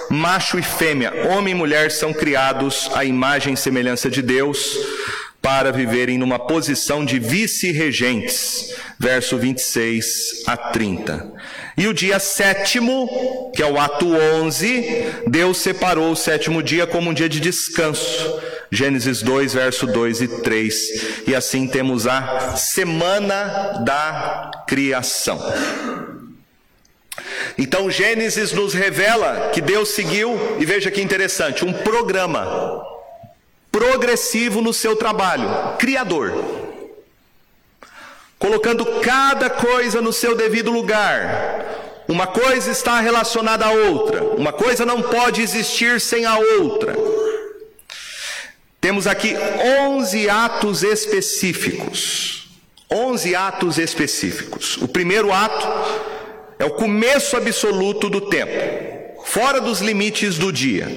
macho 0.09 0.59
e 0.59 0.63
fêmea, 0.63 1.27
homem 1.31 1.53
e 1.53 1.57
mulher 1.57 1.89
são 1.91 2.13
criados 2.13 2.89
à 2.93 3.03
imagem 3.03 3.53
e 3.53 3.57
semelhança 3.57 4.09
de 4.09 4.21
Deus 4.21 4.77
para 5.41 5.71
viverem 5.71 6.17
numa 6.17 6.37
posição 6.37 7.05
de 7.05 7.17
vice-regentes, 7.17 8.75
verso 8.99 9.37
26 9.37 10.43
a 10.45 10.57
30. 10.57 11.33
E 11.77 11.87
o 11.87 11.93
dia 11.93 12.19
sétimo, 12.19 13.51
que 13.55 13.63
é 13.63 13.65
o 13.65 13.79
ato 13.79 14.13
11, 14.13 15.23
Deus 15.27 15.57
separou 15.57 16.11
o 16.11 16.15
sétimo 16.15 16.61
dia 16.61 16.85
como 16.85 17.09
um 17.09 17.13
dia 17.13 17.29
de 17.29 17.39
descanso. 17.39 18.41
Gênesis 18.71 19.21
2, 19.23 19.53
verso 19.53 19.87
2 19.87 20.21
e 20.21 20.27
3. 20.41 21.25
E 21.27 21.35
assim 21.35 21.67
temos 21.67 22.05
a 22.05 22.55
semana 22.55 23.81
da 23.85 24.51
criação. 24.67 25.41
Então 27.57 27.89
Gênesis 27.89 28.51
nos 28.51 28.73
revela 28.73 29.49
que 29.53 29.61
Deus 29.61 29.89
seguiu, 29.89 30.57
e 30.59 30.65
veja 30.65 30.91
que 30.91 31.01
interessante, 31.01 31.65
um 31.65 31.73
programa 31.73 32.88
progressivo 33.71 34.61
no 34.61 34.73
seu 34.73 34.95
trabalho, 34.95 35.77
criador, 35.77 36.33
colocando 38.37 38.85
cada 39.01 39.49
coisa 39.49 40.01
no 40.01 40.13
seu 40.13 40.35
devido 40.35 40.71
lugar. 40.71 41.65
Uma 42.07 42.25
coisa 42.25 42.71
está 42.71 42.99
relacionada 42.99 43.65
à 43.65 43.71
outra, 43.71 44.23
uma 44.23 44.51
coisa 44.51 44.85
não 44.85 45.01
pode 45.01 45.41
existir 45.41 46.01
sem 46.01 46.25
a 46.25 46.37
outra. 46.39 46.95
Temos 48.81 49.05
aqui 49.05 49.35
11 49.91 50.29
atos 50.29 50.83
específicos. 50.83 52.47
11 52.91 53.35
atos 53.35 53.77
específicos. 53.77 54.77
O 54.77 54.87
primeiro 54.87 55.31
ato 55.31 55.67
é 56.57 56.65
o 56.65 56.71
começo 56.71 57.37
absoluto 57.37 58.09
do 58.09 58.21
tempo 58.21 58.98
fora 59.25 59.59
dos 59.61 59.79
limites 59.79 60.37
do 60.37 60.51
dia. 60.51 60.87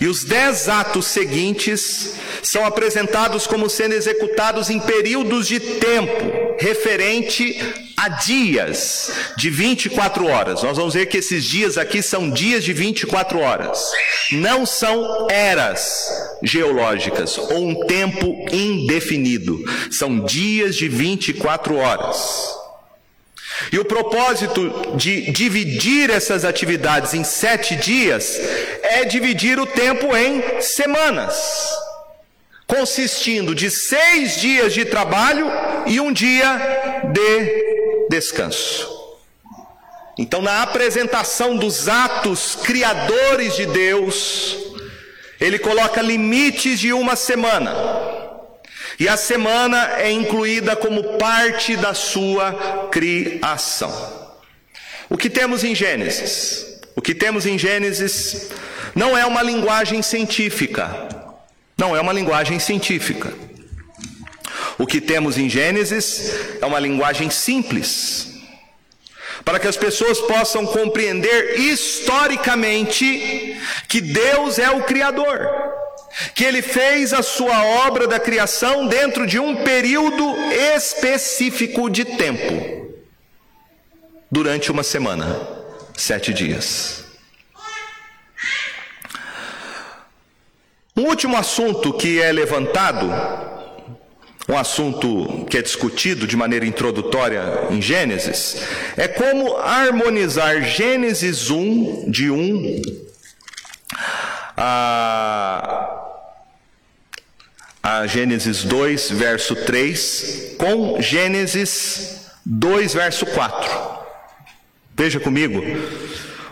E 0.00 0.06
os 0.06 0.24
dez 0.24 0.68
atos 0.68 1.06
seguintes 1.06 2.14
são 2.42 2.64
apresentados 2.64 3.46
como 3.46 3.68
sendo 3.68 3.94
executados 3.94 4.70
em 4.70 4.80
períodos 4.80 5.46
de 5.46 5.60
tempo 5.60 6.56
referente 6.58 7.56
a 7.96 8.08
dias 8.08 9.10
de 9.36 9.50
24 9.50 10.26
horas. 10.26 10.62
Nós 10.62 10.76
vamos 10.76 10.94
ver 10.94 11.06
que 11.06 11.18
esses 11.18 11.44
dias 11.44 11.78
aqui 11.78 12.02
são 12.02 12.30
dias 12.30 12.64
de 12.64 12.72
24 12.72 13.38
horas. 13.38 13.90
Não 14.32 14.66
são 14.66 15.26
eras 15.30 16.08
geológicas 16.42 17.38
ou 17.38 17.68
um 17.68 17.86
tempo 17.86 18.46
indefinido. 18.52 19.58
São 19.90 20.24
dias 20.24 20.76
de 20.76 20.88
24 20.88 21.76
horas. 21.76 22.58
E 23.72 23.78
o 23.78 23.84
propósito 23.84 24.96
de 24.96 25.30
dividir 25.30 26.10
essas 26.10 26.44
atividades 26.44 27.14
em 27.14 27.24
sete 27.24 27.76
dias 27.76 28.38
é 28.82 29.04
dividir 29.04 29.58
o 29.58 29.66
tempo 29.66 30.16
em 30.16 30.60
semanas, 30.60 31.36
consistindo 32.66 33.54
de 33.54 33.70
seis 33.70 34.40
dias 34.40 34.72
de 34.72 34.84
trabalho 34.84 35.46
e 35.86 36.00
um 36.00 36.12
dia 36.12 37.00
de 37.12 38.08
descanso. 38.08 38.96
Então, 40.16 40.42
na 40.42 40.62
apresentação 40.62 41.56
dos 41.56 41.88
atos 41.88 42.56
criadores 42.56 43.54
de 43.54 43.66
Deus, 43.66 44.56
ele 45.40 45.58
coloca 45.58 46.02
limites 46.02 46.80
de 46.80 46.92
uma 46.92 47.14
semana. 47.14 47.72
E 48.98 49.08
a 49.08 49.16
semana 49.16 49.94
é 49.98 50.10
incluída 50.10 50.74
como 50.74 51.18
parte 51.18 51.76
da 51.76 51.94
sua 51.94 52.88
criação. 52.90 54.28
O 55.08 55.16
que 55.16 55.30
temos 55.30 55.62
em 55.62 55.72
Gênesis? 55.74 56.80
O 56.96 57.00
que 57.00 57.14
temos 57.14 57.46
em 57.46 57.56
Gênesis 57.56 58.50
não 58.96 59.16
é 59.16 59.24
uma 59.24 59.40
linguagem 59.40 60.02
científica. 60.02 61.08
Não 61.76 61.94
é 61.96 62.00
uma 62.00 62.12
linguagem 62.12 62.58
científica. 62.58 63.32
O 64.76 64.84
que 64.84 65.00
temos 65.00 65.38
em 65.38 65.48
Gênesis 65.48 66.32
é 66.60 66.66
uma 66.66 66.80
linguagem 66.80 67.30
simples, 67.30 68.28
para 69.44 69.60
que 69.60 69.68
as 69.68 69.76
pessoas 69.76 70.20
possam 70.20 70.66
compreender 70.66 71.60
historicamente 71.60 73.56
que 73.88 74.00
Deus 74.00 74.58
é 74.58 74.70
o 74.70 74.82
Criador 74.82 75.78
que 76.34 76.44
ele 76.44 76.62
fez 76.62 77.12
a 77.12 77.22
sua 77.22 77.64
obra 77.86 78.06
da 78.06 78.18
criação 78.18 78.86
dentro 78.86 79.26
de 79.26 79.38
um 79.38 79.56
período 79.56 80.34
específico 80.74 81.88
de 81.88 82.04
tempo 82.04 82.78
durante 84.30 84.70
uma 84.70 84.82
semana, 84.82 85.40
sete 85.96 86.32
dias. 86.32 87.04
Um 90.96 91.04
último 91.04 91.36
assunto 91.36 91.92
que 91.92 92.20
é 92.20 92.32
levantado, 92.32 93.08
um 94.48 94.58
assunto 94.58 95.46
que 95.48 95.56
é 95.56 95.62
discutido 95.62 96.26
de 96.26 96.36
maneira 96.36 96.66
introdutória 96.66 97.68
em 97.70 97.80
Gênesis, 97.80 98.60
é 98.96 99.06
como 99.06 99.56
harmonizar 99.58 100.60
Gênesis 100.62 101.50
1, 101.50 102.10
de 102.10 102.30
1 102.30 102.82
a 104.56 105.97
a 107.82 108.06
Gênesis 108.06 108.64
2, 108.64 109.10
verso 109.12 109.54
3, 109.54 110.56
com 110.58 111.00
Gênesis 111.00 112.26
2, 112.44 112.94
verso 112.94 113.26
4. 113.26 113.98
Veja 114.96 115.20
comigo 115.20 115.62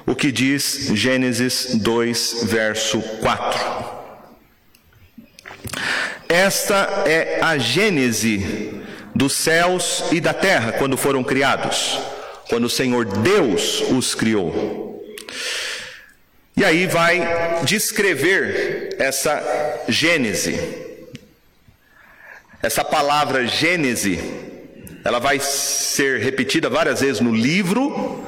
o 0.06 0.14
que 0.14 0.30
diz 0.30 0.90
Gênesis 0.94 1.74
2, 1.74 2.44
verso 2.44 3.00
4. 3.00 3.96
Esta 6.28 7.04
é 7.06 7.40
a 7.42 7.58
gênese 7.58 8.82
dos 9.14 9.32
céus 9.32 10.04
e 10.12 10.20
da 10.20 10.34
terra 10.34 10.72
quando 10.72 10.96
foram 10.96 11.24
criados, 11.24 11.98
quando 12.48 12.64
o 12.64 12.70
Senhor 12.70 13.04
Deus 13.04 13.80
os 13.90 14.14
criou. 14.14 15.04
E 16.56 16.64
aí 16.64 16.86
vai 16.86 17.62
descrever 17.64 18.96
essa 18.98 19.42
gênese. 19.88 20.85
Essa 22.62 22.84
palavra 22.84 23.46
Gênese 23.46 24.18
ela 25.04 25.20
vai 25.20 25.38
ser 25.38 26.20
repetida 26.20 26.68
várias 26.68 27.00
vezes 27.00 27.20
no 27.20 27.32
livro, 27.32 28.24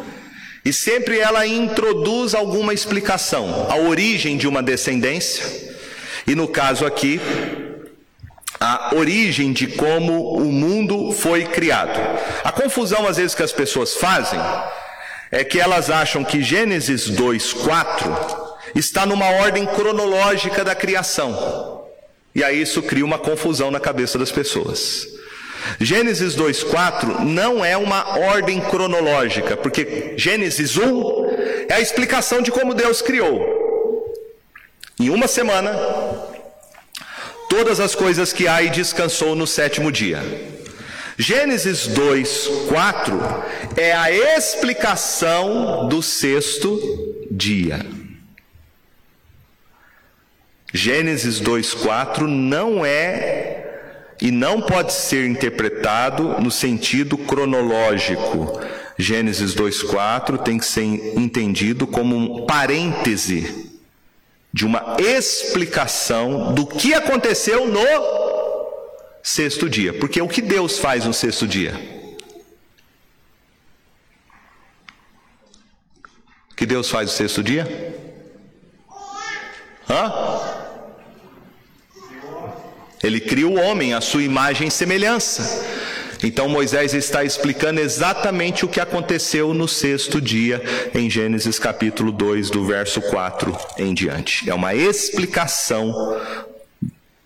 e 0.65 0.73
sempre 0.73 1.19
ela 1.19 1.45
introduz 1.47 2.35
alguma 2.35 2.73
explicação, 2.73 3.67
a 3.69 3.77
origem 3.77 4.37
de 4.37 4.47
uma 4.47 4.63
descendência, 4.63 5.45
e 6.27 6.37
no 6.37 6.47
caso 6.47 6.87
aqui, 6.87 7.21
a 8.61 8.95
origem 8.95 9.53
de 9.53 9.67
como 9.67 10.35
o 10.35 10.53
mundo 10.53 11.11
foi 11.13 11.45
criado. 11.45 11.99
A 12.45 12.53
confusão 12.53 13.07
às 13.07 13.17
vezes 13.17 13.35
que 13.35 13.43
as 13.43 13.53
pessoas 13.53 13.95
fazem 13.95 14.41
é 15.31 15.43
que 15.43 15.61
elas 15.61 15.91
acham 15.91 16.25
que 16.25 16.43
Gênesis 16.43 17.09
2:4 17.09 18.57
está 18.75 19.07
numa 19.07 19.27
ordem 19.27 19.67
cronológica 19.67 20.65
da 20.65 20.75
criação. 20.75 21.78
E 22.35 22.45
aí 22.45 22.63
isso 22.63 22.83
cria 22.83 23.05
uma 23.05 23.19
confusão 23.19 23.71
na 23.71 23.81
cabeça 23.81 24.19
das 24.19 24.31
pessoas. 24.31 25.07
Gênesis 25.81 26.35
2:4 26.35 27.25
não 27.25 27.65
é 27.65 27.77
uma 27.77 28.19
ordem 28.19 28.61
cronológica, 28.61 29.57
porque 29.57 30.15
Gênesis 30.17 30.77
1 30.77 31.27
é 31.69 31.75
a 31.75 31.81
explicação 31.81 32.41
de 32.41 32.51
como 32.51 32.75
Deus 32.75 33.03
criou. 33.03 33.59
Em 35.01 35.11
uma 35.11 35.29
semana, 35.29 35.73
todas 37.49 37.81
as 37.81 37.95
coisas 37.95 38.33
que 38.33 38.49
há 38.49 38.63
e 38.63 38.71
descansou 38.71 39.35
no 39.35 39.47
sétimo 39.47 39.93
dia. 39.93 40.23
Gênesis 41.17 41.89
2, 41.89 42.49
4 42.69 43.45
é 43.77 43.93
a 43.93 44.11
explicação 44.11 45.89
do 45.89 46.01
sexto 46.01 46.81
dia. 47.31 47.98
Gênesis 50.73 51.41
2, 51.41 51.75
4 51.75 52.27
não 52.27 52.85
é 52.85 53.59
e 54.21 54.31
não 54.31 54.61
pode 54.61 54.93
ser 54.93 55.27
interpretado 55.27 56.41
no 56.41 56.51
sentido 56.51 57.17
cronológico. 57.17 58.61
Gênesis 58.99 59.55
2:4 59.55 60.39
tem 60.39 60.59
que 60.59 60.67
ser 60.67 60.83
entendido 60.83 61.87
como 61.87 62.17
um 62.17 62.47
parêntese 62.47 63.71
de 64.53 64.67
uma 64.67 64.97
explicação 64.99 66.53
do 66.53 66.67
que 66.67 66.93
aconteceu 66.95 67.69
no 67.69 67.81
sexto 69.23 69.71
dia. 69.71 69.93
Porque 69.95 70.21
o 70.21 70.27
que 70.27 70.43
Deus 70.43 70.79
faz 70.79 71.05
no 71.05 71.15
sexto 71.15 71.47
dia? 71.47 71.75
O 76.51 76.55
que 76.57 76.67
Deus 76.67 76.91
faz 76.91 77.09
no 77.11 77.17
sexto 77.17 77.41
dia? 77.41 77.95
Hã? 79.89 80.58
Ele 83.03 83.21
cria 83.21 83.47
o 83.47 83.59
homem, 83.59 83.95
a 83.95 84.01
sua 84.01 84.23
imagem 84.23 84.69
e 84.69 84.71
semelhança. 84.71 85.67
Então 86.23 86.49
Moisés 86.49 86.95
está 86.95 87.23
explicando 87.23 87.81
exatamente 87.81 88.65
o 88.65 88.69
que 88.69 88.81
aconteceu 88.81 89.55
no 89.55 89.69
sexto 89.69 90.21
dia, 90.21 90.63
em 90.95 91.09
Gênesis 91.09 91.59
capítulo 91.59 92.11
2, 92.11 92.51
do 92.51 92.65
verso 92.65 93.01
4 93.01 93.57
em 93.79 93.95
diante. 93.95 94.51
É 94.51 94.55
uma 94.55 94.75
explicação 94.75 95.95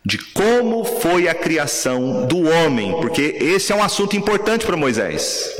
de 0.04 0.18
como 0.18 0.84
foi 0.84 1.28
a 1.28 1.34
criação 1.34 2.26
do 2.26 2.42
homem, 2.48 2.92
porque 3.00 3.36
esse 3.40 3.72
é 3.72 3.74
um 3.74 3.82
assunto 3.82 4.16
importante 4.16 4.66
para 4.66 4.76
Moisés. 4.76 5.50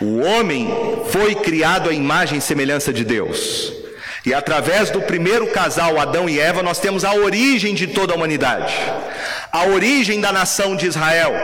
O 0.00 0.18
homem 0.18 0.68
foi 1.10 1.34
criado 1.34 1.88
à 1.88 1.92
imagem 1.92 2.38
e 2.38 2.42
semelhança 2.42 2.92
de 2.92 3.04
Deus. 3.04 3.83
E 4.24 4.32
através 4.32 4.88
do 4.88 5.02
primeiro 5.02 5.48
casal, 5.48 6.00
Adão 6.00 6.26
e 6.28 6.40
Eva, 6.40 6.62
nós 6.62 6.78
temos 6.78 7.04
a 7.04 7.12
origem 7.14 7.74
de 7.74 7.88
toda 7.88 8.14
a 8.14 8.16
humanidade, 8.16 8.74
a 9.52 9.66
origem 9.66 10.18
da 10.18 10.32
nação 10.32 10.74
de 10.74 10.86
Israel, 10.86 11.34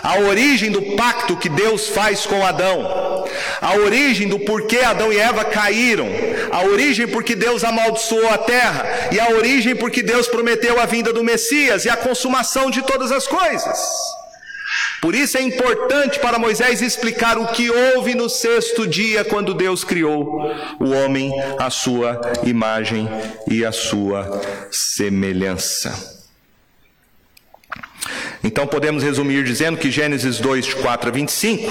a 0.00 0.18
origem 0.20 0.70
do 0.70 0.80
pacto 0.94 1.36
que 1.36 1.48
Deus 1.48 1.88
faz 1.88 2.24
com 2.26 2.46
Adão, 2.46 3.24
a 3.60 3.74
origem 3.74 4.28
do 4.28 4.38
porquê 4.38 4.78
Adão 4.78 5.12
e 5.12 5.18
Eva 5.18 5.44
caíram, 5.44 6.06
a 6.52 6.62
origem 6.62 7.08
porque 7.08 7.34
Deus 7.34 7.64
amaldiçoou 7.64 8.28
a 8.28 8.38
terra, 8.38 8.86
e 9.10 9.18
a 9.18 9.30
origem 9.30 9.74
porque 9.74 10.00
Deus 10.00 10.28
prometeu 10.28 10.80
a 10.80 10.86
vinda 10.86 11.12
do 11.12 11.24
Messias 11.24 11.84
e 11.84 11.90
a 11.90 11.96
consumação 11.96 12.70
de 12.70 12.82
todas 12.82 13.10
as 13.10 13.26
coisas. 13.26 14.23
Por 15.04 15.14
isso 15.14 15.36
é 15.36 15.42
importante 15.42 16.18
para 16.18 16.38
Moisés 16.38 16.80
explicar 16.80 17.36
o 17.36 17.48
que 17.48 17.68
houve 17.70 18.14
no 18.14 18.26
sexto 18.26 18.86
dia, 18.86 19.22
quando 19.22 19.52
Deus 19.52 19.84
criou 19.84 20.50
o 20.80 20.88
homem 20.92 21.30
à 21.58 21.68
sua 21.68 22.22
imagem 22.42 23.06
e 23.46 23.66
à 23.66 23.70
sua 23.70 24.40
semelhança. 24.70 26.24
Então 28.42 28.66
podemos 28.66 29.02
resumir 29.02 29.44
dizendo 29.44 29.76
que 29.76 29.90
Gênesis 29.90 30.38
2, 30.38 30.72
4 30.72 31.10
a 31.10 31.12
25 31.12 31.70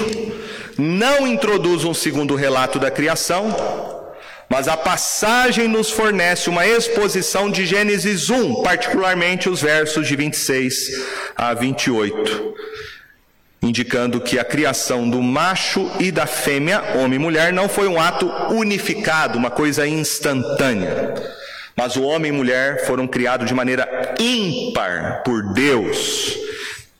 não 0.78 1.26
introduz 1.26 1.82
um 1.82 1.92
segundo 1.92 2.36
relato 2.36 2.78
da 2.78 2.88
criação, 2.88 3.52
mas 4.48 4.68
a 4.68 4.76
passagem 4.76 5.66
nos 5.66 5.90
fornece 5.90 6.48
uma 6.48 6.64
exposição 6.64 7.50
de 7.50 7.66
Gênesis 7.66 8.30
1, 8.30 8.62
particularmente 8.62 9.48
os 9.48 9.60
versos 9.60 10.06
de 10.06 10.14
26 10.14 10.90
a 11.34 11.52
28 11.52 12.54
indicando 13.64 14.20
que 14.20 14.38
a 14.38 14.44
criação 14.44 15.08
do 15.08 15.22
macho 15.22 15.90
e 15.98 16.12
da 16.12 16.26
fêmea, 16.26 16.96
homem 16.96 17.14
e 17.14 17.18
mulher, 17.18 17.52
não 17.52 17.68
foi 17.68 17.88
um 17.88 17.98
ato 17.98 18.28
unificado, 18.50 19.38
uma 19.38 19.50
coisa 19.50 19.86
instantânea. 19.86 21.14
Mas 21.74 21.96
o 21.96 22.02
homem 22.02 22.30
e 22.30 22.36
mulher 22.36 22.86
foram 22.86 23.06
criados 23.06 23.46
de 23.48 23.54
maneira 23.54 24.14
ímpar 24.20 25.22
por 25.24 25.54
Deus, 25.54 26.36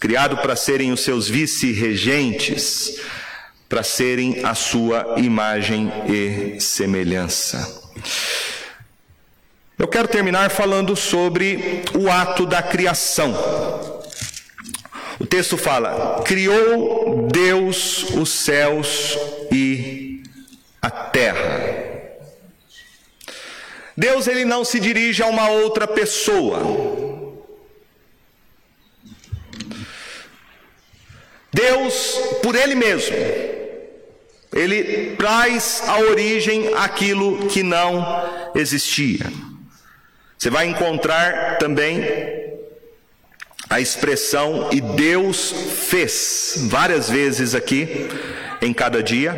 criado 0.00 0.38
para 0.38 0.56
serem 0.56 0.90
os 0.90 1.00
seus 1.00 1.28
vice-regentes, 1.28 2.98
para 3.68 3.82
serem 3.82 4.40
a 4.42 4.54
sua 4.54 5.16
imagem 5.18 5.92
e 6.08 6.60
semelhança. 6.60 7.82
Eu 9.78 9.86
quero 9.86 10.08
terminar 10.08 10.50
falando 10.50 10.96
sobre 10.96 11.82
o 11.94 12.10
ato 12.10 12.46
da 12.46 12.62
criação. 12.62 13.34
O 15.18 15.26
texto 15.26 15.56
fala: 15.56 16.22
Criou 16.24 17.28
Deus 17.30 18.04
os 18.10 18.30
céus 18.30 19.18
e 19.52 20.22
a 20.82 20.90
terra. 20.90 21.84
Deus 23.96 24.26
ele 24.26 24.44
não 24.44 24.64
se 24.64 24.80
dirige 24.80 25.22
a 25.22 25.26
uma 25.26 25.48
outra 25.48 25.86
pessoa. 25.86 27.04
Deus, 31.52 32.18
por 32.42 32.56
ele 32.56 32.74
mesmo, 32.74 33.14
ele 34.52 35.14
traz 35.14 35.84
a 35.86 36.00
origem 36.00 36.74
aquilo 36.74 37.46
que 37.46 37.62
não 37.62 38.50
existia. 38.56 39.32
Você 40.36 40.50
vai 40.50 40.66
encontrar 40.66 41.58
também 41.58 42.02
a 43.74 43.80
expressão 43.80 44.68
e 44.70 44.80
Deus 44.80 45.52
fez 45.88 46.66
várias 46.68 47.10
vezes 47.10 47.56
aqui 47.56 48.08
em 48.62 48.72
cada 48.72 49.02
dia. 49.02 49.36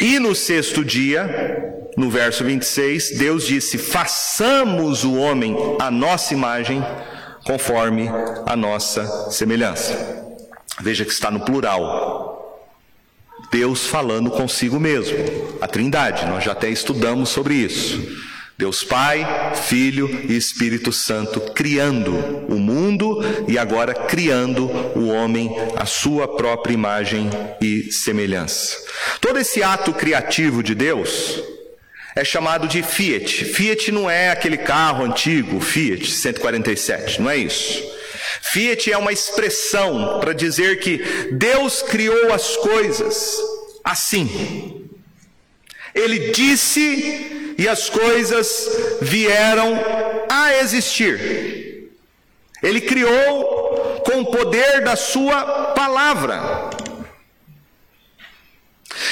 E 0.00 0.18
no 0.18 0.34
sexto 0.34 0.84
dia, 0.84 1.72
no 1.96 2.10
verso 2.10 2.42
26, 2.42 3.16
Deus 3.16 3.46
disse: 3.46 3.78
façamos 3.78 5.04
o 5.04 5.14
homem 5.14 5.56
a 5.78 5.88
nossa 5.88 6.34
imagem, 6.34 6.84
conforme 7.44 8.10
a 8.44 8.56
nossa 8.56 9.30
semelhança. 9.30 10.34
Veja 10.80 11.04
que 11.04 11.12
está 11.12 11.30
no 11.30 11.44
plural. 11.44 12.34
Deus 13.52 13.86
falando 13.86 14.32
consigo 14.32 14.80
mesmo, 14.80 15.16
a 15.60 15.68
Trindade, 15.68 16.26
nós 16.26 16.42
já 16.42 16.50
até 16.50 16.68
estudamos 16.70 17.28
sobre 17.28 17.54
isso. 17.54 18.33
Deus 18.56 18.84
Pai, 18.84 19.26
Filho 19.66 20.08
e 20.28 20.36
Espírito 20.36 20.92
Santo 20.92 21.40
criando 21.40 22.12
o 22.48 22.54
mundo 22.54 23.18
e 23.48 23.58
agora 23.58 23.92
criando 23.92 24.66
o 24.96 25.08
homem 25.08 25.50
à 25.76 25.84
sua 25.84 26.36
própria 26.36 26.72
imagem 26.72 27.28
e 27.60 27.90
semelhança. 27.90 28.76
Todo 29.20 29.40
esse 29.40 29.60
ato 29.60 29.92
criativo 29.92 30.62
de 30.62 30.72
Deus 30.72 31.42
é 32.14 32.24
chamado 32.24 32.68
de 32.68 32.80
Fiat. 32.80 33.44
Fiat 33.44 33.90
não 33.90 34.08
é 34.08 34.30
aquele 34.30 34.58
carro 34.58 35.04
antigo, 35.04 35.60
Fiat 35.60 36.08
147, 36.08 37.20
não 37.20 37.30
é 37.30 37.36
isso. 37.36 37.82
Fiat 38.40 38.92
é 38.92 38.96
uma 38.96 39.12
expressão 39.12 40.20
para 40.20 40.32
dizer 40.32 40.78
que 40.78 40.98
Deus 41.32 41.82
criou 41.82 42.32
as 42.32 42.56
coisas 42.56 43.36
assim. 43.82 44.88
Ele 45.94 46.30
disse 46.32 47.54
e 47.56 47.68
as 47.68 47.88
coisas 47.88 48.68
vieram 49.00 49.78
a 50.28 50.54
existir. 50.56 51.90
Ele 52.62 52.80
criou 52.80 54.02
com 54.04 54.20
o 54.20 54.26
poder 54.26 54.82
da 54.82 54.96
sua 54.96 55.72
palavra. 55.74 56.70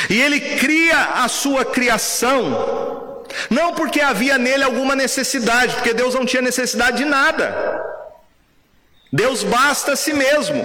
E 0.09 0.21
ele 0.21 0.41
cria 0.59 0.99
a 1.25 1.29
sua 1.29 1.65
criação, 1.65 3.25
não 3.51 3.75
porque 3.75 4.01
havia 4.01 4.39
nele 4.39 4.65
alguma 4.65 4.95
necessidade, 4.95 5.75
porque 5.75 5.95
Deus 5.95 6.15
não 6.15 6.27
tinha 6.27 6.43
necessidade 6.43 6.99
de 6.99 7.05
nada. 7.05 7.83
Deus 9.13 9.43
basta 9.43 9.93
a 9.93 9.97
si 9.97 10.13
mesmo. 10.13 10.63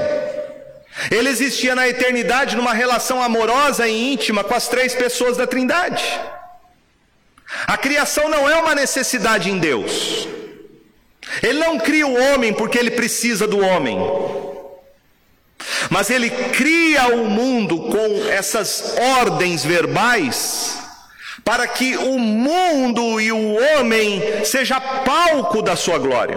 Ele 1.12 1.30
existia 1.30 1.76
na 1.76 1.88
eternidade 1.88 2.56
numa 2.56 2.74
relação 2.74 3.22
amorosa 3.22 3.88
e 3.88 4.14
íntima 4.14 4.44
com 4.44 4.54
as 4.54 4.68
três 4.68 4.96
pessoas 4.96 5.38
da 5.38 5.46
Trindade. 5.46 6.04
A 7.66 7.78
criação 7.78 8.30
não 8.30 8.50
é 8.50 8.56
uma 8.58 8.76
necessidade 8.76 9.50
em 9.50 9.58
Deus. 9.58 10.28
Ele 11.42 11.60
não 11.60 11.78
cria 11.78 12.08
o 12.08 12.34
homem 12.34 12.54
porque 12.54 12.78
ele 12.78 12.92
precisa 12.92 13.48
do 13.48 13.60
homem. 13.60 13.98
Mas 15.90 16.10
ele 16.10 16.30
cria 16.30 17.08
o 17.08 17.30
mundo 17.30 17.80
com 17.90 18.30
essas 18.30 18.96
ordens 18.98 19.64
verbais 19.64 20.87
para 21.48 21.66
que 21.66 21.96
o 21.96 22.20
mundo 22.20 23.22
e 23.22 23.32
o 23.32 23.56
homem 23.56 24.44
seja 24.44 24.82
palco 24.82 25.62
da 25.62 25.78
sua 25.78 25.98
glória, 25.98 26.36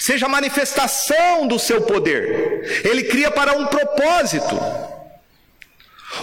seja 0.00 0.26
manifestação 0.26 1.46
do 1.46 1.60
seu 1.60 1.82
poder. 1.82 2.82
Ele 2.84 3.04
cria 3.04 3.30
para 3.30 3.52
um 3.52 3.66
propósito. 3.66 4.58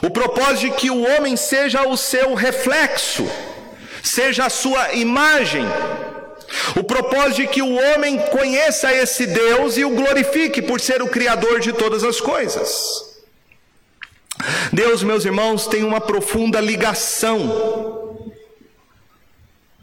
O 0.01 0.10
propósito 0.10 0.60
de 0.60 0.72
que 0.72 0.91
o 0.91 1.01
homem 1.01 1.38
seja 1.38 1.88
o 1.88 1.95
seu 1.95 2.34
reflexo, 2.34 3.26
seja 4.04 4.47
a 4.47 4.49
sua 4.49 4.91
imagem. 4.95 5.66
O 6.76 6.84
propósito 6.84 7.36
de 7.38 7.47
que 7.47 7.62
o 7.62 7.74
homem 7.74 8.18
conheça 8.32 8.93
esse 8.93 9.26
Deus 9.26 9.78
e 9.78 9.86
o 9.86 9.91
glorifique 9.91 10.62
por 10.62 10.82
ser 10.82 11.01
o 11.01 11.08
Criador 11.08 11.62
de 11.62 11.72
todas 11.72 12.04
as 12.04 12.20
coisas. 12.20 13.12
Deus, 14.72 15.04
meus 15.04 15.26
irmãos, 15.26 15.68
tem 15.68 15.84
uma 15.84 16.02
profunda 16.02 16.60
ligação, 16.60 18.32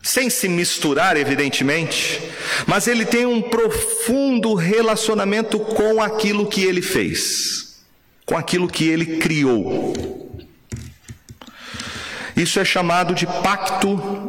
sem 0.03 0.31
se 0.31 0.49
misturar, 0.49 1.17
evidentemente, 1.17 2.21
mas 2.67 2.87
ele 2.87 3.05
tem 3.05 3.27
um 3.27 3.43
profundo 3.43 4.55
relacionamento 4.55 5.59
com 5.59 6.03
aquilo 6.03 6.49
que 6.49 6.65
ele 6.65 6.83
fez, 6.83 7.83
com 8.25 8.37
aquilo 8.37 8.69
que 8.69 8.89
ele 8.89 9.19
criou. 9.19 9.93
Isso 12.37 12.59
é 12.59 12.65
chamado 12.65 13.15
de 13.15 13.27
pacto. 13.27 14.29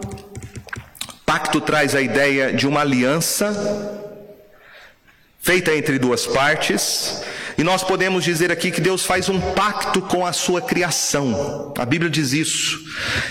Pacto 1.26 1.62
traz 1.62 1.96
a 1.96 2.02
ideia 2.02 2.52
de 2.52 2.68
uma 2.68 2.82
aliança 2.82 4.00
feita 5.40 5.74
entre 5.74 5.98
duas 5.98 6.28
partes, 6.28 7.24
e 7.62 7.64
nós 7.64 7.84
podemos 7.84 8.24
dizer 8.24 8.52
aqui 8.52 8.72
que 8.72 8.82
Deus 8.82 9.06
faz 9.06 9.30
um 9.30 9.40
pacto 9.40 10.02
com 10.02 10.26
a 10.26 10.34
sua 10.34 10.60
criação. 10.60 11.72
A 11.78 11.86
Bíblia 11.86 12.10
diz 12.10 12.34
isso. 12.34 12.80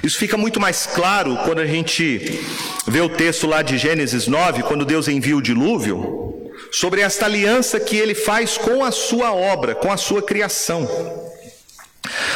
Isso 0.05 0.17
fica 0.17 0.37
muito 0.37 0.61
mais 0.61 0.87
claro 0.87 1.37
quando 1.39 1.59
a 1.59 1.67
gente 1.67 2.39
vê 2.87 3.01
o 3.01 3.09
texto 3.09 3.49
lá 3.49 3.61
de 3.61 3.77
Gênesis 3.77 4.29
9, 4.29 4.63
quando 4.63 4.85
Deus 4.85 5.09
envia 5.09 5.37
o 5.37 5.43
dilúvio, 5.43 6.53
sobre 6.71 7.01
esta 7.01 7.25
aliança 7.25 7.81
que 7.81 7.97
ele 7.97 8.15
faz 8.15 8.57
com 8.57 8.85
a 8.85 8.93
sua 8.93 9.33
obra, 9.35 9.75
com 9.75 9.91
a 9.91 9.97
sua 9.97 10.23
criação. 10.23 10.89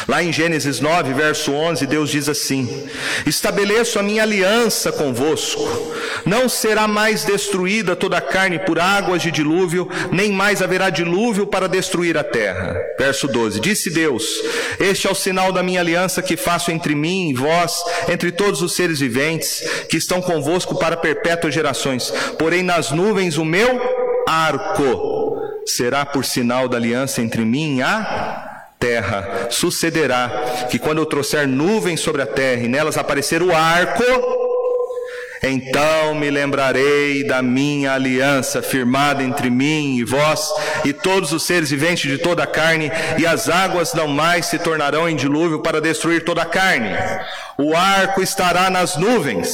Lá 0.06 0.22
em 0.22 0.32
Gênesis 0.32 0.80
9, 0.80 1.14
verso 1.14 1.52
11, 1.52 1.86
Deus 1.86 2.10
diz 2.10 2.28
assim: 2.28 2.86
Estabeleço 3.26 3.98
a 3.98 4.02
minha 4.02 4.22
aliança 4.22 4.92
convosco, 4.92 5.62
não 6.26 6.48
será 6.48 6.86
mais 6.86 7.24
destruída 7.24 7.96
toda 7.96 8.18
a 8.18 8.20
carne 8.20 8.58
por 8.58 8.78
águas 8.78 9.22
de 9.22 9.30
dilúvio, 9.30 9.88
nem 10.12 10.30
mais 10.30 10.60
haverá 10.60 10.90
dilúvio 10.90 11.46
para 11.46 11.66
destruir 11.66 12.18
a 12.18 12.24
terra. 12.24 12.76
Verso 12.98 13.26
12: 13.26 13.60
Disse 13.60 13.90
Deus: 13.90 14.24
Este 14.78 15.06
é 15.06 15.10
o 15.10 15.14
sinal 15.14 15.50
da 15.52 15.62
minha 15.62 15.80
aliança 15.80 16.20
que 16.20 16.36
faço 16.36 16.70
entre 16.70 16.94
mim 16.94 17.30
e 17.30 17.34
vós, 17.34 17.82
entre 18.08 18.30
todos 18.30 18.60
os 18.60 18.74
seres 18.74 19.00
viventes 19.00 19.62
que 19.88 19.96
estão 19.96 20.20
convosco 20.20 20.78
para 20.78 20.98
perpétuas 20.98 21.54
gerações. 21.54 22.12
Porém, 22.38 22.62
nas 22.62 22.90
nuvens 22.90 23.38
o 23.38 23.44
meu 23.44 23.80
arco 24.28 25.24
será 25.66 26.04
por 26.04 26.24
sinal 26.26 26.68
da 26.68 26.76
aliança 26.76 27.22
entre 27.22 27.42
mim 27.42 27.78
e 27.78 27.82
a 27.82 28.43
terra. 28.84 29.48
Sucederá 29.48 30.66
que 30.70 30.78
quando 30.78 30.98
eu 30.98 31.06
trouxer 31.06 31.48
nuvens 31.48 32.00
sobre 32.00 32.20
a 32.20 32.26
terra 32.26 32.62
e 32.62 32.68
nelas 32.68 32.98
aparecer 32.98 33.42
o 33.42 33.54
arco, 33.54 34.04
então 35.42 36.14
me 36.14 36.30
lembrarei 36.30 37.24
da 37.24 37.40
minha 37.40 37.94
aliança 37.94 38.62
firmada 38.62 39.22
entre 39.22 39.48
mim 39.48 39.96
e 39.96 40.04
vós 40.04 40.50
e 40.84 40.92
todos 40.92 41.32
os 41.32 41.42
seres 41.44 41.70
viventes 41.70 42.10
de 42.10 42.18
toda 42.18 42.42
a 42.42 42.46
carne, 42.46 42.90
e 43.18 43.26
as 43.26 43.48
águas 43.48 43.94
não 43.94 44.06
mais 44.06 44.46
se 44.46 44.58
tornarão 44.58 45.08
em 45.08 45.16
dilúvio 45.16 45.60
para 45.60 45.80
destruir 45.80 46.22
toda 46.22 46.42
a 46.42 46.46
carne. 46.46 46.90
O 47.56 47.74
arco 47.74 48.20
estará 48.22 48.68
nas 48.68 48.96
nuvens. 48.96 49.48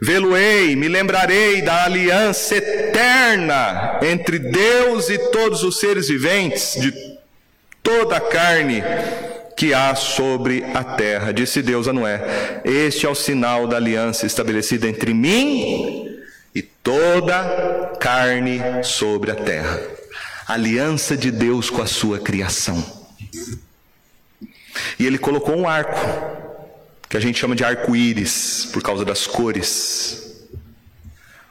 Vê-lo-ei, 0.00 0.74
me 0.74 0.88
lembrarei 0.88 1.62
da 1.62 1.84
aliança 1.84 2.56
eterna 2.56 4.00
entre 4.02 4.38
Deus 4.38 5.08
e 5.08 5.18
todos 5.30 5.62
os 5.62 5.78
seres 5.78 6.08
viventes 6.08 6.74
de 6.76 7.11
toda 7.82 8.16
a 8.16 8.20
carne 8.20 8.82
que 9.56 9.74
há 9.74 9.94
sobre 9.94 10.64
a 10.74 10.82
terra. 10.82 11.32
Disse 11.32 11.62
Deus 11.62 11.88
a 11.88 11.92
Noé: 11.92 12.62
Este 12.64 13.06
é 13.06 13.08
o 13.08 13.14
sinal 13.14 13.66
da 13.66 13.76
aliança 13.76 14.26
estabelecida 14.26 14.88
entre 14.88 15.12
mim 15.12 16.18
e 16.54 16.62
toda 16.62 17.96
carne 18.00 18.60
sobre 18.82 19.30
a 19.30 19.34
terra. 19.34 19.80
Aliança 20.46 21.16
de 21.16 21.30
Deus 21.30 21.70
com 21.70 21.80
a 21.80 21.86
sua 21.86 22.18
criação. 22.18 22.84
E 24.98 25.06
ele 25.06 25.18
colocou 25.18 25.56
um 25.56 25.68
arco, 25.68 25.98
que 27.08 27.16
a 27.16 27.20
gente 27.20 27.38
chama 27.38 27.54
de 27.54 27.64
arco-íris, 27.64 28.68
por 28.72 28.82
causa 28.82 29.04
das 29.04 29.26
cores. 29.26 30.42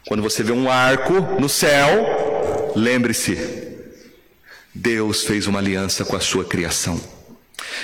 Quando 0.07 0.21
você 0.21 0.43
vê 0.43 0.51
um 0.51 0.69
arco 0.69 1.13
no 1.39 1.47
céu, 1.47 2.73
lembre-se, 2.75 3.60
Deus 4.73 5.23
fez 5.23 5.47
uma 5.47 5.59
aliança 5.59 6.05
com 6.05 6.15
a 6.15 6.19
sua 6.19 6.45
criação. 6.45 6.99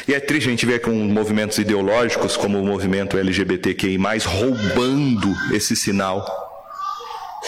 E 0.08 0.14
é 0.14 0.20
triste 0.20 0.48
a 0.48 0.52
gente 0.52 0.66
ver 0.66 0.82
com 0.82 0.92
movimentos 0.92 1.58
ideológicos 1.58 2.38
como 2.38 2.60
o 2.60 2.66
movimento 2.66 3.18
LGBTQI, 3.18 3.98
roubando 4.26 5.34
esse 5.54 5.76
sinal, 5.76 6.26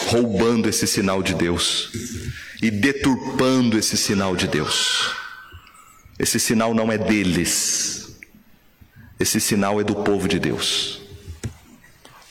roubando 0.08 0.68
esse 0.68 0.86
sinal 0.86 1.22
de 1.22 1.34
Deus 1.34 1.90
e 2.62 2.70
deturpando 2.70 3.78
esse 3.78 3.96
sinal 3.96 4.36
de 4.36 4.46
Deus. 4.46 5.14
Esse 6.18 6.38
sinal 6.38 6.74
não 6.74 6.92
é 6.92 6.98
deles, 6.98 8.16
esse 9.18 9.40
sinal 9.40 9.80
é 9.80 9.84
do 9.84 9.94
povo 9.96 10.28
de 10.28 10.38
Deus 10.38 11.00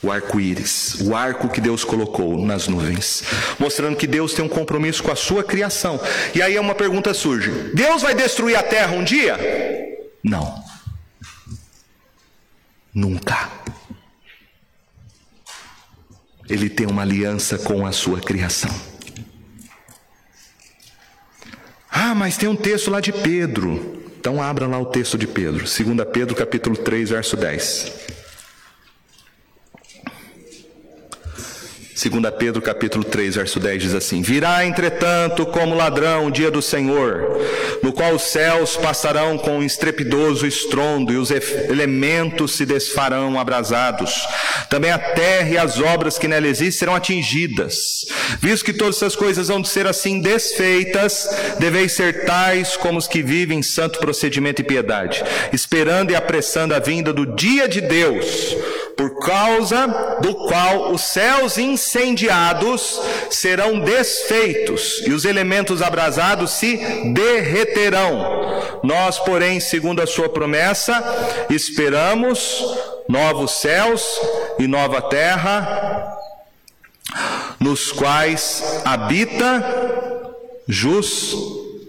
o 0.01 0.11
arco-íris, 0.11 1.01
o 1.01 1.15
arco 1.15 1.49
que 1.49 1.59
Deus 1.59 1.83
colocou 1.83 2.37
nas 2.37 2.67
nuvens, 2.67 3.23
mostrando 3.59 3.97
que 3.97 4.07
Deus 4.07 4.33
tem 4.33 4.43
um 4.43 4.49
compromisso 4.49 5.03
com 5.03 5.11
a 5.11 5.15
sua 5.15 5.43
criação. 5.43 5.99
E 6.33 6.41
aí 6.41 6.57
uma 6.57 6.75
pergunta 6.75 7.13
surge: 7.13 7.51
Deus 7.73 8.01
vai 8.01 8.15
destruir 8.15 8.55
a 8.55 8.63
terra 8.63 8.93
um 8.93 9.03
dia? 9.03 9.37
Não. 10.23 10.63
Nunca. 12.93 13.49
Ele 16.49 16.69
tem 16.69 16.87
uma 16.87 17.03
aliança 17.03 17.57
com 17.59 17.85
a 17.85 17.91
sua 17.91 18.19
criação. 18.19 18.73
Ah, 21.91 22.15
mas 22.15 22.37
tem 22.37 22.49
um 22.49 22.55
texto 22.55 22.89
lá 22.89 22.99
de 22.99 23.11
Pedro. 23.11 23.99
Então 24.19 24.41
abra 24.41 24.65
lá 24.67 24.79
o 24.79 24.85
texto 24.85 25.17
de 25.17 25.27
Pedro, 25.27 25.59
2 25.59 25.77
Pedro 26.11 26.35
capítulo 26.35 26.75
3, 26.75 27.09
verso 27.09 27.37
10. 27.37 28.08
2 31.99 32.33
Pedro 32.37 32.61
capítulo 32.61 33.03
3, 33.03 33.35
verso 33.35 33.59
10 33.59 33.83
diz 33.83 33.93
assim: 33.93 34.21
Virá, 34.21 34.65
entretanto, 34.65 35.45
como 35.45 35.75
ladrão 35.75 36.27
o 36.27 36.31
dia 36.31 36.49
do 36.49 36.61
Senhor, 36.61 37.37
no 37.83 37.91
qual 37.91 38.13
os 38.13 38.21
céus 38.21 38.77
passarão 38.77 39.37
com 39.37 39.57
um 39.57 39.63
estrepidoso 39.63 40.47
estrondo 40.47 41.11
e 41.11 41.17
os 41.17 41.29
elementos 41.29 42.53
se 42.53 42.65
desfarão 42.65 43.37
abrasados. 43.37 44.13
Também 44.69 44.91
a 44.91 44.99
terra 44.99 45.49
e 45.49 45.57
as 45.57 45.81
obras 45.81 46.17
que 46.17 46.27
nela 46.27 46.47
existem 46.47 46.71
serão 46.71 46.95
atingidas. 46.95 48.05
Visto 48.39 48.63
que 48.63 48.73
todas 48.73 48.95
essas 48.95 49.15
coisas 49.15 49.49
vão 49.49 49.61
ser 49.65 49.85
assim 49.85 50.21
desfeitas, 50.21 51.27
deveis 51.59 51.91
ser 51.91 52.23
tais 52.23 52.77
como 52.77 52.97
os 52.97 53.09
que 53.09 53.21
vivem 53.21 53.59
em 53.59 53.63
santo 53.63 53.99
procedimento 53.99 54.61
e 54.61 54.65
piedade, 54.65 55.21
esperando 55.51 56.11
e 56.11 56.15
apressando 56.15 56.73
a 56.73 56.79
vinda 56.79 57.11
do 57.11 57.25
dia 57.35 57.67
de 57.67 57.81
Deus 57.81 58.55
por 58.99 59.17
causa 59.19 59.87
do 60.21 60.35
qual 60.35 60.91
os 60.91 60.99
céus 60.99 61.57
incendiados 61.57 62.99
serão 63.29 63.79
desfeitos 63.79 65.01
e 65.07 65.13
os 65.13 65.23
elementos 65.23 65.81
abrasados 65.81 66.51
se 66.51 66.75
derreterão. 67.13 68.81
Nós, 68.83 69.17
porém, 69.17 69.61
segundo 69.61 70.01
a 70.01 70.05
sua 70.05 70.27
promessa, 70.27 71.01
esperamos 71.49 72.61
novos 73.07 73.51
céus 73.51 74.03
e 74.59 74.67
nova 74.67 75.01
terra, 75.03 76.17
nos 77.57 77.93
quais 77.93 78.81
habita 78.83 80.35
justiça. 80.67 81.79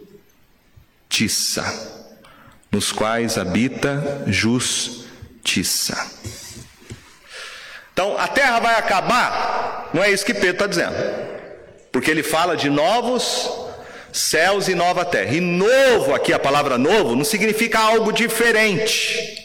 Nos 2.71 2.93
quais 2.93 3.37
habita 3.37 4.23
justiça. 4.29 6.09
Então, 8.01 8.17
a 8.17 8.27
terra 8.27 8.59
vai 8.61 8.77
acabar? 8.77 9.91
Não 9.93 10.03
é 10.03 10.11
isso 10.11 10.25
que 10.25 10.33
Pedro 10.33 10.53
está 10.53 10.67
dizendo. 10.67 10.97
Porque 11.93 12.11
ele 12.11 12.23
fala 12.23 12.57
de 12.57 12.71
novos 12.71 13.51
céus 14.11 14.69
e 14.69 14.75
nova 14.75 15.05
terra. 15.05 15.35
E 15.35 15.41
novo, 15.41 16.15
aqui 16.15 16.33
a 16.33 16.39
palavra 16.39 16.79
novo, 16.79 17.15
não 17.15 17.25
significa 17.25 17.79
algo 17.79 18.11
diferente. 18.11 19.45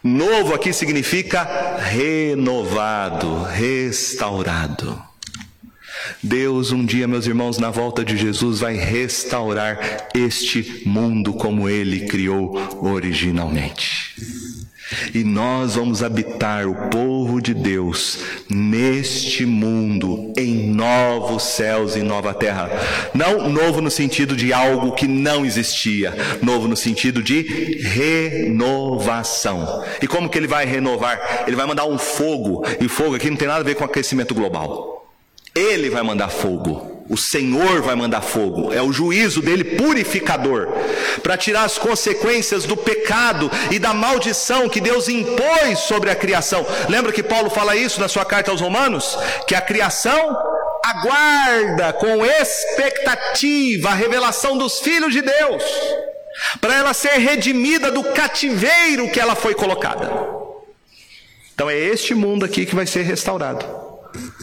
Novo 0.00 0.54
aqui 0.54 0.72
significa 0.72 1.42
renovado, 1.80 3.42
restaurado. 3.42 5.02
Deus, 6.22 6.70
um 6.70 6.86
dia, 6.86 7.08
meus 7.08 7.26
irmãos, 7.26 7.58
na 7.58 7.70
volta 7.70 8.04
de 8.04 8.16
Jesus, 8.16 8.60
vai 8.60 8.76
restaurar 8.76 10.06
este 10.14 10.84
mundo 10.86 11.32
como 11.32 11.68
ele 11.68 12.06
criou 12.06 12.56
originalmente. 12.80 14.51
E 15.14 15.24
nós 15.24 15.74
vamos 15.74 16.02
habitar 16.02 16.66
o 16.66 16.74
povo 16.88 17.40
de 17.40 17.54
Deus 17.54 18.18
neste 18.48 19.46
mundo, 19.46 20.32
em 20.36 20.68
novos 20.68 21.42
céus 21.42 21.96
e 21.96 22.02
nova 22.02 22.34
terra. 22.34 22.70
Não 23.14 23.48
novo 23.48 23.80
no 23.80 23.90
sentido 23.90 24.36
de 24.36 24.52
algo 24.52 24.92
que 24.92 25.06
não 25.06 25.44
existia, 25.44 26.14
novo 26.42 26.68
no 26.68 26.76
sentido 26.76 27.22
de 27.22 27.42
renovação. 27.82 29.84
E 30.00 30.06
como 30.06 30.28
que 30.28 30.38
ele 30.38 30.46
vai 30.46 30.64
renovar? 30.64 31.44
Ele 31.46 31.56
vai 31.56 31.66
mandar 31.66 31.86
um 31.86 31.98
fogo, 31.98 32.64
e 32.80 32.88
fogo 32.88 33.16
aqui 33.16 33.30
não 33.30 33.36
tem 33.36 33.48
nada 33.48 33.60
a 33.60 33.64
ver 33.64 33.74
com 33.74 33.84
aquecimento 33.84 34.34
global. 34.34 35.10
Ele 35.54 35.90
vai 35.90 36.02
mandar 36.02 36.28
fogo. 36.28 36.91
O 37.08 37.16
Senhor 37.16 37.82
vai 37.82 37.94
mandar 37.94 38.22
fogo, 38.22 38.72
é 38.72 38.80
o 38.80 38.92
juízo 38.92 39.42
dele 39.42 39.64
purificador, 39.64 40.68
para 41.22 41.36
tirar 41.36 41.64
as 41.64 41.76
consequências 41.76 42.64
do 42.64 42.76
pecado 42.76 43.50
e 43.70 43.78
da 43.78 43.92
maldição 43.92 44.68
que 44.68 44.80
Deus 44.80 45.08
impôs 45.08 45.80
sobre 45.80 46.10
a 46.10 46.16
criação. 46.16 46.64
Lembra 46.88 47.12
que 47.12 47.22
Paulo 47.22 47.50
fala 47.50 47.76
isso 47.76 48.00
na 48.00 48.08
sua 48.08 48.24
carta 48.24 48.50
aos 48.50 48.60
Romanos? 48.60 49.18
Que 49.46 49.54
a 49.54 49.60
criação 49.60 50.36
aguarda 50.84 51.92
com 51.92 52.24
expectativa 52.24 53.90
a 53.90 53.94
revelação 53.94 54.56
dos 54.56 54.80
filhos 54.80 55.12
de 55.12 55.22
Deus, 55.22 55.62
para 56.60 56.76
ela 56.76 56.94
ser 56.94 57.18
redimida 57.18 57.90
do 57.90 58.04
cativeiro 58.04 59.10
que 59.10 59.20
ela 59.20 59.34
foi 59.34 59.54
colocada. 59.54 60.10
Então 61.54 61.68
é 61.68 61.76
este 61.76 62.14
mundo 62.14 62.44
aqui 62.44 62.64
que 62.64 62.74
vai 62.74 62.86
ser 62.86 63.02
restaurado 63.02 63.64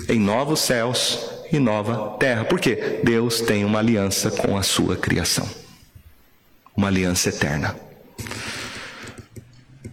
em 0.08 0.20
novos 0.20 0.62
céus 0.62 1.39
e 1.52 1.60
nova 1.60 2.18
terra. 2.18 2.46
Por 2.46 2.60
quê? 2.60 3.00
Deus 3.04 3.42
tem 3.42 3.66
uma 3.66 3.80
aliança 3.80 4.32
com 4.32 4.58
a 4.58 4.64
sua 4.64 4.96
criação. 4.96 5.48
Uma 6.76 6.88
aliança 6.88 7.30
eterna. 7.30 7.76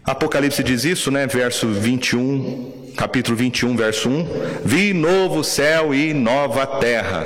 Apocalipse 0.04 0.62
diz 0.62 0.84
isso, 0.84 1.10
né? 1.10 1.26
Verso 1.26 1.68
21, 1.68 2.92
capítulo 2.96 3.36
21, 3.36 3.76
verso 3.76 4.08
1: 4.08 4.28
Vi 4.64 4.92
novo 4.92 5.42
céu 5.42 5.92
e 5.92 6.14
nova 6.14 6.64
terra, 6.64 7.24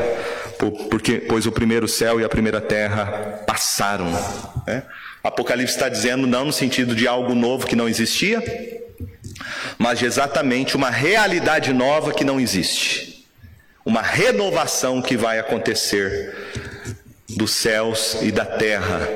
porque 0.91 1.19
pois 1.19 1.45
o 1.45 1.53
primeiro 1.53 1.87
céu 1.87 2.21
e 2.21 2.25
a 2.25 2.29
primeira 2.29 2.61
terra 2.61 3.43
passaram. 3.47 4.07
Né? 4.67 4.83
Apocalipse 5.23 5.75
está 5.75 5.91
dizendo 5.91 6.27
não 6.27 6.47
no 6.47 6.53
sentido 6.53 6.95
de 6.95 7.07
algo 7.07 7.35
novo 7.35 7.67
que 7.67 7.77
não 7.77 7.87
existia, 7.87 8.43
mas 9.77 9.99
de 9.99 10.07
exatamente 10.07 10.75
uma 10.75 10.89
realidade 10.89 11.75
nova 11.75 12.15
que 12.15 12.25
não 12.25 12.41
existe 12.41 13.10
uma 13.85 14.03
renovação 14.03 15.01
que 15.01 15.17
vai 15.17 15.39
acontecer 15.39 16.35
dos 17.29 17.53
céus 17.53 18.19
e 18.23 18.31
da 18.31 18.45
terra, 18.45 19.09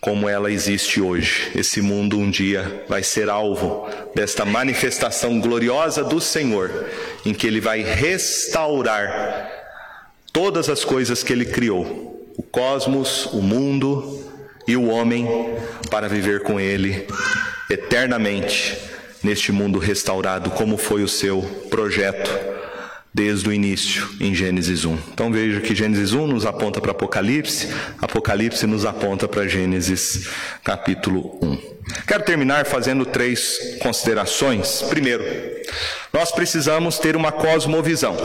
como 0.00 0.28
ela 0.28 0.50
existe 0.50 1.00
hoje. 1.00 1.50
Esse 1.54 1.80
mundo 1.80 2.18
um 2.18 2.30
dia 2.30 2.84
vai 2.88 3.02
ser 3.02 3.28
alvo 3.28 3.88
desta 4.14 4.44
manifestação 4.44 5.40
gloriosa 5.40 6.04
do 6.04 6.20
Senhor, 6.20 6.86
em 7.24 7.32
que 7.32 7.46
Ele 7.46 7.60
vai 7.60 7.82
restaurar 7.82 9.50
todas 10.32 10.68
as 10.68 10.84
coisas 10.84 11.22
que 11.22 11.32
Ele 11.32 11.46
criou: 11.46 12.32
o 12.36 12.42
cosmos, 12.42 13.26
o 13.26 13.40
mundo 13.42 14.22
e 14.68 14.76
o 14.76 14.88
homem, 14.88 15.26
para 15.90 16.08
viver 16.08 16.42
com 16.42 16.60
Ele 16.60 17.06
eternamente 17.70 18.78
neste 19.22 19.50
mundo 19.50 19.78
restaurado, 19.78 20.50
como 20.50 20.76
foi 20.76 21.02
o 21.02 21.08
seu 21.08 21.42
projeto 21.70 22.54
desde 23.14 23.48
o 23.48 23.52
início, 23.52 24.08
em 24.20 24.34
Gênesis 24.34 24.84
1. 24.84 24.98
Então 25.12 25.30
veja 25.30 25.60
que 25.60 25.72
Gênesis 25.72 26.12
1 26.12 26.26
nos 26.26 26.44
aponta 26.44 26.80
para 26.80 26.90
Apocalipse, 26.90 27.68
Apocalipse 28.02 28.66
nos 28.66 28.84
aponta 28.84 29.28
para 29.28 29.46
Gênesis 29.46 30.28
capítulo 30.64 31.38
1. 31.40 31.74
Quero 32.08 32.24
terminar 32.24 32.66
fazendo 32.66 33.06
três 33.06 33.78
considerações. 33.80 34.82
Primeiro, 34.82 35.22
nós 36.12 36.32
precisamos 36.32 36.98
ter 36.98 37.14
uma 37.14 37.30
cosmovisão. 37.30 38.16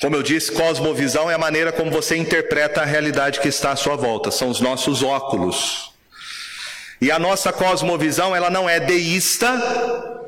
Como 0.00 0.16
eu 0.16 0.22
disse, 0.22 0.52
cosmovisão 0.52 1.30
é 1.30 1.34
a 1.34 1.38
maneira 1.38 1.72
como 1.72 1.90
você 1.90 2.16
interpreta 2.16 2.80
a 2.80 2.86
realidade 2.86 3.40
que 3.40 3.48
está 3.48 3.72
à 3.72 3.76
sua 3.76 3.96
volta, 3.96 4.30
são 4.30 4.48
os 4.48 4.60
nossos 4.60 5.02
óculos. 5.02 5.89
E 7.00 7.10
a 7.10 7.18
nossa 7.18 7.52
cosmovisão, 7.52 8.36
ela 8.36 8.50
não 8.50 8.68
é 8.68 8.78
deísta, 8.78 9.48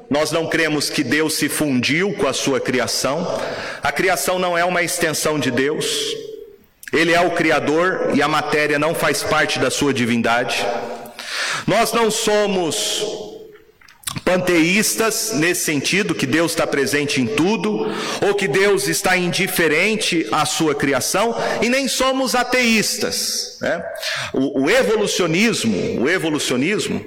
nós 0.08 0.30
não 0.30 0.46
cremos 0.46 0.88
que 0.88 1.04
Deus 1.04 1.34
se 1.34 1.48
fundiu 1.48 2.12
com 2.14 2.26
a 2.26 2.32
sua 2.32 2.60
criação. 2.60 3.40
A 3.82 3.92
criação 3.92 4.38
não 4.38 4.56
é 4.56 4.64
uma 4.64 4.82
extensão 4.82 5.38
de 5.38 5.50
Deus. 5.50 6.14
Ele 6.92 7.12
é 7.12 7.20
o 7.20 7.30
Criador 7.30 8.10
e 8.14 8.20
a 8.20 8.28
matéria 8.28 8.78
não 8.78 8.94
faz 8.94 9.22
parte 9.22 9.58
da 9.58 9.70
sua 9.70 9.94
divindade. 9.94 10.66
Nós 11.66 11.92
não 11.92 12.10
somos 12.10 13.02
panteístas 14.24 15.32
nesse 15.34 15.64
sentido, 15.64 16.14
que 16.14 16.26
Deus 16.26 16.52
está 16.52 16.66
presente 16.66 17.20
em 17.20 17.26
tudo, 17.26 17.86
ou 18.20 18.34
que 18.34 18.46
Deus 18.46 18.88
está 18.88 19.16
indiferente 19.16 20.26
à 20.30 20.44
sua 20.44 20.74
criação, 20.74 21.34
e 21.60 21.68
nem 21.68 21.88
somos 21.88 22.34
ateístas. 22.34 23.58
Né? 23.60 23.84
O, 24.32 24.64
o 24.64 24.70
evolucionismo, 24.70 26.02
o 26.02 26.08
evolucionismo, 26.08 27.04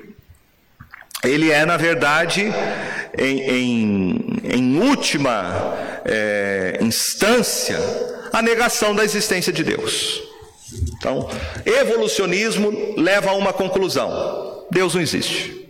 ele 1.23 1.51
é, 1.51 1.65
na 1.65 1.77
verdade, 1.77 2.51
em, 3.17 3.39
em, 3.41 4.25
em 4.43 4.79
última 4.79 6.01
é, 6.05 6.77
instância, 6.81 7.79
a 8.31 8.41
negação 8.41 8.93
da 8.93 9.03
existência 9.03 9.51
de 9.51 9.63
Deus. 9.63 10.21
Então, 10.97 11.29
evolucionismo 11.65 12.95
leva 12.97 13.31
a 13.31 13.33
uma 13.33 13.53
conclusão: 13.53 14.65
Deus 14.71 14.93
não 14.93 15.01
existe. 15.01 15.64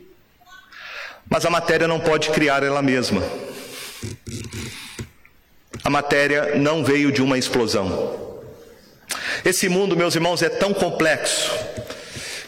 Mas 1.30 1.46
a 1.46 1.50
matéria 1.50 1.88
não 1.88 2.00
pode 2.00 2.30
criar 2.30 2.64
ela 2.64 2.82
mesma. 2.82 3.22
A 5.84 5.90
matéria 5.90 6.56
não 6.56 6.84
veio 6.84 7.12
de 7.12 7.22
uma 7.22 7.38
explosão. 7.38 8.42
Esse 9.44 9.70
mundo, 9.70 9.96
meus 9.96 10.16
irmãos, 10.16 10.42
é 10.42 10.50
tão 10.50 10.74
complexo 10.74 11.52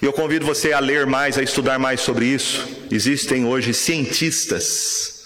e 0.02 0.06
eu 0.06 0.14
convido 0.14 0.46
você 0.46 0.74
a 0.74 0.80
ler 0.80 1.06
mais, 1.06 1.38
a 1.38 1.44
estudar 1.44 1.80
mais 1.80 2.02
sobre 2.02 2.26
isso. 2.26 2.68
Existem 2.92 3.46
hoje 3.46 3.74
cientistas 3.74 5.24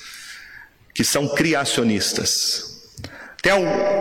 que 0.93 1.03
são 1.03 1.27
criacionistas. 1.27 2.89
Tem, 3.41 3.53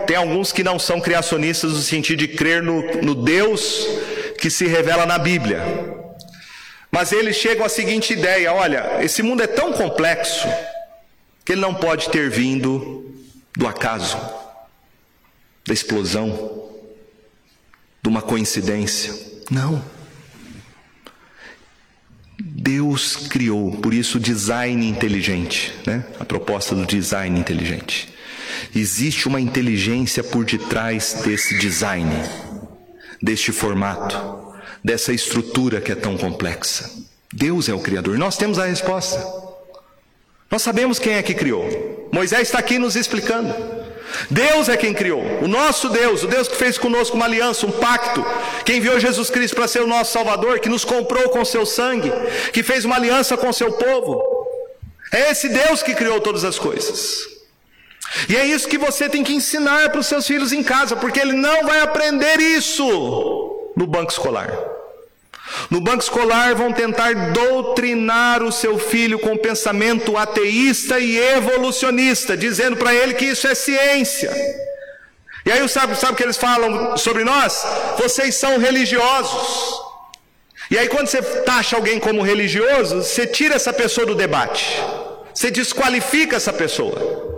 tem 0.07 0.15
alguns 0.15 0.51
que 0.51 0.63
não 0.63 0.79
são 0.79 1.01
criacionistas 1.01 1.73
no 1.73 1.79
sentido 1.79 2.19
de 2.19 2.27
crer 2.29 2.63
no, 2.63 2.81
no 3.01 3.15
Deus 3.15 3.85
que 4.39 4.49
se 4.49 4.65
revela 4.65 5.05
na 5.05 5.17
Bíblia. 5.17 5.61
Mas 6.91 7.11
eles 7.13 7.37
chegam 7.37 7.65
à 7.65 7.69
seguinte 7.69 8.13
ideia: 8.13 8.53
olha, 8.53 9.01
esse 9.01 9.23
mundo 9.23 9.41
é 9.41 9.47
tão 9.47 9.71
complexo 9.71 10.47
que 11.45 11.53
ele 11.53 11.61
não 11.61 11.73
pode 11.73 12.09
ter 12.09 12.29
vindo 12.29 13.15
do 13.57 13.67
acaso, 13.67 14.17
da 15.65 15.73
explosão, 15.73 16.69
de 18.01 18.09
uma 18.09 18.21
coincidência. 18.21 19.13
Não. 19.49 19.83
Deus 22.39 23.15
criou, 23.27 23.71
por 23.77 23.93
isso 23.93 24.19
design 24.19 24.87
inteligente, 24.87 25.73
né? 25.85 26.03
A 26.19 26.25
proposta 26.25 26.75
do 26.75 26.85
design 26.85 27.39
inteligente. 27.39 28.09
Existe 28.75 29.27
uma 29.27 29.39
inteligência 29.39 30.23
por 30.23 30.45
detrás 30.45 31.21
desse 31.23 31.57
design, 31.57 32.13
deste 33.21 33.51
formato, 33.51 34.40
dessa 34.83 35.13
estrutura 35.13 35.79
que 35.81 35.91
é 35.91 35.95
tão 35.95 36.17
complexa. 36.17 36.89
Deus 37.33 37.69
é 37.69 37.73
o 37.73 37.79
criador. 37.79 38.17
Nós 38.17 38.37
temos 38.37 38.59
a 38.59 38.65
resposta. 38.65 39.25
Nós 40.49 40.61
sabemos 40.61 40.99
quem 40.99 41.13
é 41.13 41.23
que 41.23 41.33
criou. 41.33 42.09
Moisés 42.11 42.43
está 42.43 42.59
aqui 42.59 42.77
nos 42.77 42.95
explicando. 42.95 43.53
Deus 44.29 44.67
é 44.69 44.75
quem 44.75 44.93
criou, 44.93 45.23
o 45.41 45.47
nosso 45.47 45.89
Deus, 45.89 46.23
o 46.23 46.27
Deus 46.27 46.47
que 46.47 46.55
fez 46.55 46.77
conosco 46.77 47.15
uma 47.15 47.25
aliança, 47.25 47.65
um 47.65 47.71
pacto, 47.71 48.25
que 48.65 48.73
enviou 48.73 48.99
Jesus 48.99 49.29
Cristo 49.29 49.55
para 49.55 49.67
ser 49.67 49.81
o 49.81 49.87
nosso 49.87 50.11
Salvador, 50.11 50.59
que 50.59 50.67
nos 50.69 50.83
comprou 50.83 51.29
com 51.29 51.45
seu 51.45 51.65
sangue, 51.65 52.11
que 52.51 52.61
fez 52.61 52.83
uma 52.83 52.95
aliança 52.95 53.37
com 53.37 53.51
seu 53.53 53.71
povo. 53.71 54.21
É 55.13 55.31
esse 55.31 55.49
Deus 55.49 55.81
que 55.81 55.95
criou 55.95 56.19
todas 56.19 56.43
as 56.43 56.59
coisas. 56.59 57.25
E 58.27 58.35
é 58.35 58.45
isso 58.45 58.67
que 58.67 58.77
você 58.77 59.07
tem 59.07 59.23
que 59.23 59.33
ensinar 59.33 59.89
para 59.89 59.99
os 59.99 60.07
seus 60.07 60.27
filhos 60.27 60.51
em 60.51 60.63
casa, 60.63 60.95
porque 60.95 61.19
ele 61.19 61.33
não 61.33 61.65
vai 61.65 61.81
aprender 61.81 62.39
isso 62.39 63.71
no 63.75 63.87
banco 63.87 64.11
escolar. 64.11 64.70
No 65.69 65.81
banco 65.81 66.03
escolar 66.03 66.55
vão 66.55 66.71
tentar 66.71 67.13
doutrinar 67.31 68.43
o 68.43 68.51
seu 68.51 68.77
filho 68.77 69.19
com 69.19 69.37
pensamento 69.37 70.17
ateísta 70.17 70.99
e 70.99 71.17
evolucionista, 71.17 72.35
dizendo 72.35 72.77
para 72.77 72.93
ele 72.93 73.13
que 73.13 73.25
isso 73.25 73.47
é 73.47 73.55
ciência, 73.55 74.31
E 75.45 75.51
aí 75.51 75.67
sabe, 75.67 75.95
sabe 75.95 76.13
o 76.13 76.15
que 76.15 76.23
eles 76.23 76.37
falam 76.37 76.95
sobre 76.97 77.23
nós? 77.23 77.65
Vocês 77.97 78.35
são 78.35 78.57
religiosos. 78.57 79.81
E 80.69 80.77
aí 80.77 80.87
quando 80.87 81.07
você 81.07 81.21
taxa 81.21 81.75
alguém 81.75 81.99
como 81.99 82.21
religioso, 82.21 83.01
você 83.01 83.27
tira 83.27 83.55
essa 83.55 83.73
pessoa 83.73 84.05
do 84.05 84.15
debate. 84.15 84.81
Você 85.33 85.49
desqualifica 85.49 86.35
essa 86.35 86.53
pessoa. 86.53 87.31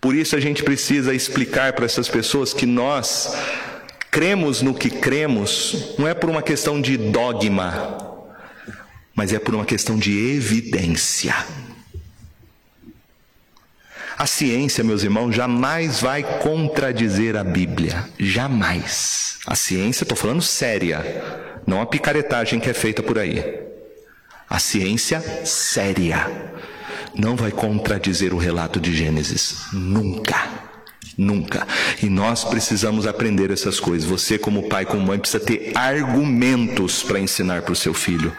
Por 0.00 0.14
isso 0.14 0.36
a 0.36 0.40
gente 0.40 0.62
precisa 0.62 1.14
explicar 1.14 1.72
para 1.72 1.84
essas 1.84 2.08
pessoas 2.08 2.52
que 2.52 2.66
nós 2.66 3.34
cremos 4.10 4.62
no 4.62 4.74
que 4.74 4.90
cremos, 4.90 5.94
não 5.98 6.06
é 6.06 6.14
por 6.14 6.30
uma 6.30 6.42
questão 6.42 6.80
de 6.80 6.96
dogma, 6.96 7.98
mas 9.14 9.32
é 9.32 9.38
por 9.38 9.54
uma 9.54 9.64
questão 9.64 9.98
de 9.98 10.16
evidência. 10.34 11.34
A 14.18 14.26
ciência, 14.26 14.82
meus 14.82 15.02
irmãos, 15.02 15.32
jamais 15.32 16.00
vai 16.00 16.22
contradizer 16.40 17.36
a 17.36 17.44
Bíblia. 17.44 18.08
Jamais. 18.18 19.38
A 19.46 19.54
ciência, 19.54 20.04
estou 20.04 20.16
falando 20.16 20.40
séria, 20.40 21.22
não 21.66 21.82
a 21.82 21.86
picaretagem 21.86 22.58
que 22.58 22.70
é 22.70 22.74
feita 22.74 23.02
por 23.02 23.18
aí. 23.18 23.60
A 24.48 24.58
ciência 24.58 25.20
séria 25.44 26.30
não 27.14 27.36
vai 27.36 27.50
contradizer 27.50 28.32
o 28.32 28.38
relato 28.38 28.80
de 28.80 28.94
Gênesis. 28.94 29.66
Nunca. 29.72 30.65
Nunca. 31.16 31.66
E 32.02 32.10
nós 32.10 32.44
precisamos 32.44 33.06
aprender 33.06 33.50
essas 33.50 33.80
coisas. 33.80 34.08
Você, 34.08 34.38
como 34.38 34.68
pai, 34.68 34.84
como 34.84 35.06
mãe, 35.06 35.18
precisa 35.18 35.42
ter 35.42 35.72
argumentos 35.74 37.02
para 37.02 37.18
ensinar 37.18 37.62
para 37.62 37.72
o 37.72 37.76
seu 37.76 37.94
filho 37.94 38.36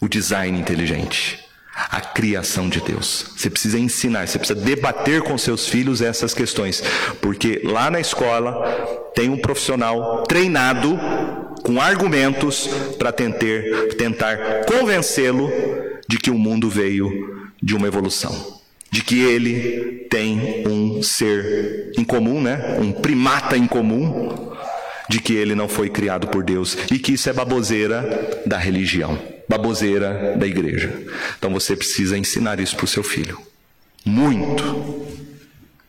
o 0.00 0.08
design 0.08 0.58
inteligente 0.58 1.44
a 1.74 2.00
criação 2.00 2.68
de 2.68 2.80
Deus. 2.80 3.32
Você 3.36 3.50
precisa 3.50 3.78
ensinar, 3.78 4.28
você 4.28 4.38
precisa 4.38 4.60
debater 4.60 5.22
com 5.22 5.36
seus 5.36 5.68
filhos 5.68 6.00
essas 6.00 6.32
questões, 6.32 6.82
porque 7.20 7.60
lá 7.64 7.90
na 7.90 8.00
escola 8.00 9.10
tem 9.14 9.28
um 9.28 9.36
profissional 9.36 10.22
treinado 10.22 10.98
com 11.62 11.80
argumentos 11.80 12.68
para 12.98 13.10
tentar, 13.10 13.62
tentar 13.98 14.64
convencê-lo 14.66 15.50
de 16.08 16.18
que 16.18 16.30
o 16.30 16.38
mundo 16.38 16.68
veio 16.68 17.50
de 17.60 17.74
uma 17.74 17.86
evolução, 17.86 18.60
de 18.94 19.02
que 19.02 19.18
ele 19.18 20.06
tem 20.08 20.64
um 20.68 21.02
ser 21.02 21.90
em 21.98 22.04
comum, 22.04 22.40
né? 22.40 22.78
Um 22.80 22.92
primata 22.92 23.56
em 23.56 23.66
comum, 23.66 24.52
de 25.08 25.20
que 25.20 25.34
ele 25.34 25.56
não 25.56 25.68
foi 25.68 25.90
criado 25.90 26.28
por 26.28 26.44
Deus 26.44 26.78
e 26.92 26.98
que 27.00 27.14
isso 27.14 27.28
é 27.28 27.32
baboseira 27.32 28.42
da 28.46 28.56
religião 28.56 29.18
baboseira 29.48 30.36
da 30.36 30.46
igreja. 30.46 30.92
Então 31.36 31.52
você 31.52 31.76
precisa 31.76 32.16
ensinar 32.16 32.60
isso 32.60 32.76
para 32.76 32.84
o 32.84 32.88
seu 32.88 33.02
filho. 33.02 33.38
Muito. 34.04 35.04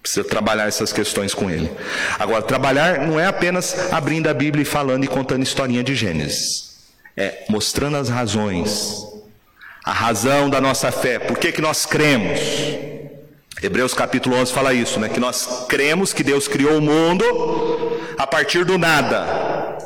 Precisa 0.01 0.25
trabalhar 0.25 0.67
essas 0.67 0.91
questões 0.91 1.33
com 1.33 1.49
ele. 1.49 1.71
Agora, 2.19 2.41
trabalhar 2.41 3.07
não 3.07 3.17
é 3.17 3.27
apenas 3.27 3.93
abrindo 3.93 4.27
a 4.27 4.33
Bíblia 4.33 4.63
e 4.63 4.65
falando 4.65 5.05
e 5.05 5.07
contando 5.07 5.43
historinha 5.43 5.83
de 5.83 5.95
Gênesis. 5.95 6.75
É 7.15 7.45
mostrando 7.47 7.95
as 7.95 8.09
razões. 8.09 9.05
A 9.85 9.93
razão 9.93 10.49
da 10.49 10.59
nossa 10.59 10.91
fé. 10.91 11.17
Por 11.17 11.37
que, 11.37 11.53
que 11.53 11.61
nós 11.61 11.85
cremos? 11.85 12.39
Hebreus 13.65 13.95
capítulo 13.95 14.35
11 14.35 14.53
fala 14.53 14.75
isso, 14.75 14.99
né? 14.99 15.09
Que 15.09 15.19
nós 15.19 15.65
cremos 15.67 16.13
que 16.13 16.23
Deus 16.23 16.47
criou 16.47 16.77
o 16.77 16.81
mundo 16.81 17.25
a 18.15 18.27
partir 18.27 18.63
do 18.63 18.77
nada. 18.77 19.79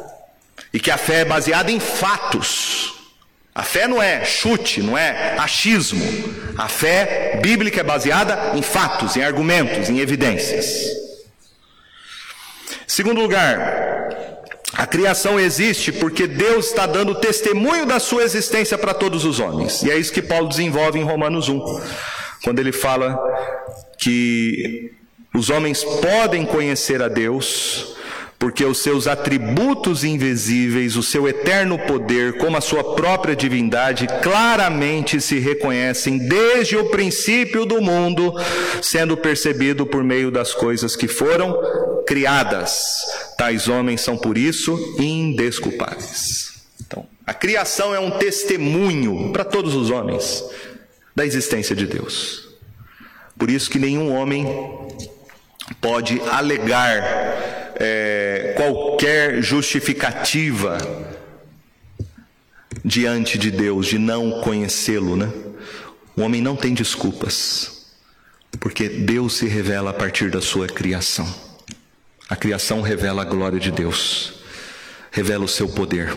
E 0.74 0.82
que 0.82 0.92
a 0.92 0.98
fé 0.98 1.22
é 1.22 1.26
baseada 1.26 1.72
em 1.72 1.80
fatos. 1.80 2.94
A 3.56 3.64
fé 3.64 3.88
não 3.88 4.04
é 4.04 4.26
chute, 4.26 4.82
não 4.82 4.98
é 4.98 5.38
achismo. 5.38 6.04
A 6.58 6.68
fé 6.68 7.40
bíblica 7.42 7.80
é 7.80 7.84
baseada 7.84 8.52
em 8.54 8.62
fatos, 8.62 9.16
em 9.16 9.24
argumentos, 9.24 9.90
em 9.90 10.00
evidências. 10.00 10.86
Segundo 12.86 13.22
lugar, 13.22 14.10
a 14.74 14.86
criação 14.86 15.40
existe 15.40 15.94
porque 15.94 16.28
Deus 16.28 16.68
está 16.68 16.86
dando 16.86 17.16
testemunho 17.16 17.86
da 17.86 17.98
sua 17.98 18.24
existência 18.24 18.78
para 18.78 18.94
todos 18.94 19.24
os 19.24 19.40
homens. 19.40 19.84
E 19.84 19.90
é 19.90 19.98
isso 19.98 20.12
que 20.12 20.22
Paulo 20.22 20.50
desenvolve 20.50 21.00
em 21.00 21.04
Romanos 21.04 21.48
1, 21.48 21.82
quando 22.44 22.60
ele 22.60 22.74
fala 22.74 23.18
que 24.00 24.92
os 25.34 25.50
homens 25.50 25.84
podem 25.84 26.46
conhecer 26.46 27.02
a 27.02 27.08
Deus 27.08 27.96
porque 28.40 28.64
os 28.64 28.78
seus 28.78 29.06
atributos 29.06 30.06
invisíveis, 30.06 30.96
o 30.96 31.04
seu 31.04 31.28
eterno 31.28 31.78
poder, 31.78 32.38
como 32.38 32.56
a 32.56 32.62
sua 32.62 32.96
própria 32.96 33.36
divindade, 33.36 34.08
claramente 34.24 35.20
se 35.20 35.40
reconhecem 35.40 36.18
desde 36.18 36.78
o 36.78 36.90
princípio 36.90 37.66
do 37.66 37.82
mundo, 37.82 38.34
sendo 38.82 39.18
percebido 39.18 39.86
por 39.86 40.06
meio 40.06 40.32
das 40.32 40.54
coisas 40.54 40.96
que 40.96 41.08
foram 41.10 41.54
criadas. 42.08 42.82
Tais 43.38 43.68
homens 43.68 44.00
são 44.00 44.18
por 44.18 44.38
isso 44.38 44.96
indesculpáveis. 44.98 46.64
Então, 46.80 47.06
a 47.28 47.34
criação 47.34 47.94
é 47.94 48.00
um 48.00 48.12
testemunho 48.12 49.34
para 49.34 49.44
todos 49.44 49.76
os 49.76 49.90
homens 49.90 50.46
da 51.14 51.26
existência 51.26 51.76
de 51.76 51.86
Deus. 51.86 52.49
Por 53.40 53.50
isso 53.50 53.72
que 53.72 53.80
nenhum 53.80 54.14
homem 54.14 54.46
pode 55.80 56.22
alegar 56.30 57.02
é, 57.76 58.54
qualquer 58.58 59.42
justificativa 59.42 60.78
diante 62.84 63.38
de 63.38 63.50
Deus 63.50 63.88
de 63.88 63.98
não 63.98 64.42
conhecê-lo, 64.42 65.16
né? 65.16 65.32
O 66.18 66.22
homem 66.22 66.42
não 66.42 66.58
tem 66.58 66.74
desculpas, 66.74 67.96
porque 68.60 68.90
Deus 68.90 69.38
se 69.38 69.48
revela 69.48 69.92
a 69.92 69.94
partir 69.94 70.30
da 70.30 70.42
sua 70.42 70.68
criação. 70.68 71.26
A 72.30 72.36
criação 72.36 72.82
revela 72.82 73.22
a 73.22 73.26
glória 73.26 73.58
de 73.60 73.72
Deus, 73.72 74.34
revela 75.12 75.46
o 75.46 75.48
seu 75.48 75.70
poder. 75.70 76.14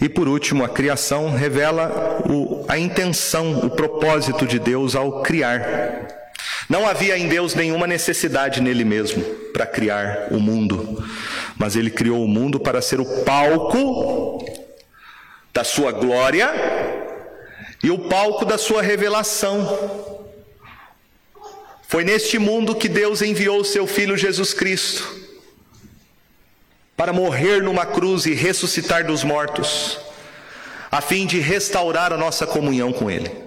E 0.00 0.08
por 0.08 0.28
último, 0.28 0.64
a 0.64 0.68
criação 0.68 1.34
revela 1.34 2.22
o, 2.24 2.64
a 2.68 2.78
intenção, 2.78 3.66
o 3.66 3.70
propósito 3.70 4.46
de 4.46 4.60
Deus 4.60 4.94
ao 4.94 5.22
criar. 5.22 6.06
Não 6.68 6.86
havia 6.86 7.16
em 7.16 7.28
Deus 7.28 7.54
nenhuma 7.54 7.86
necessidade 7.86 8.60
nele 8.60 8.84
mesmo 8.84 9.22
para 9.52 9.66
criar 9.66 10.28
o 10.30 10.40
mundo, 10.40 11.04
mas 11.56 11.76
ele 11.76 11.90
criou 11.90 12.24
o 12.24 12.28
mundo 12.28 12.58
para 12.58 12.82
ser 12.82 13.00
o 13.00 13.22
palco 13.22 14.44
da 15.52 15.62
sua 15.62 15.92
glória 15.92 16.50
e 17.82 17.90
o 17.90 18.08
palco 18.08 18.44
da 18.44 18.58
sua 18.58 18.82
revelação. 18.82 20.26
Foi 21.88 22.02
neste 22.02 22.36
mundo 22.36 22.74
que 22.74 22.88
Deus 22.88 23.22
enviou 23.22 23.60
o 23.60 23.64
seu 23.64 23.86
filho 23.86 24.16
Jesus 24.16 24.52
Cristo 24.52 25.24
para 26.96 27.12
morrer 27.12 27.62
numa 27.62 27.86
cruz 27.86 28.26
e 28.26 28.34
ressuscitar 28.34 29.06
dos 29.06 29.22
mortos, 29.22 30.00
a 30.90 31.00
fim 31.00 31.26
de 31.26 31.38
restaurar 31.38 32.12
a 32.12 32.16
nossa 32.16 32.44
comunhão 32.44 32.92
com 32.92 33.08
Ele. 33.08 33.45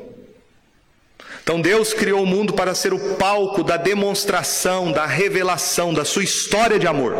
Então 1.49 1.59
Deus 1.59 1.93
criou 1.95 2.21
o 2.21 2.27
mundo 2.27 2.53
para 2.53 2.75
ser 2.75 2.93
o 2.93 3.15
palco 3.15 3.63
da 3.63 3.75
demonstração, 3.75 4.91
da 4.91 5.07
revelação 5.07 5.91
da 5.91 6.05
sua 6.05 6.23
história 6.23 6.77
de 6.77 6.85
amor, 6.85 7.15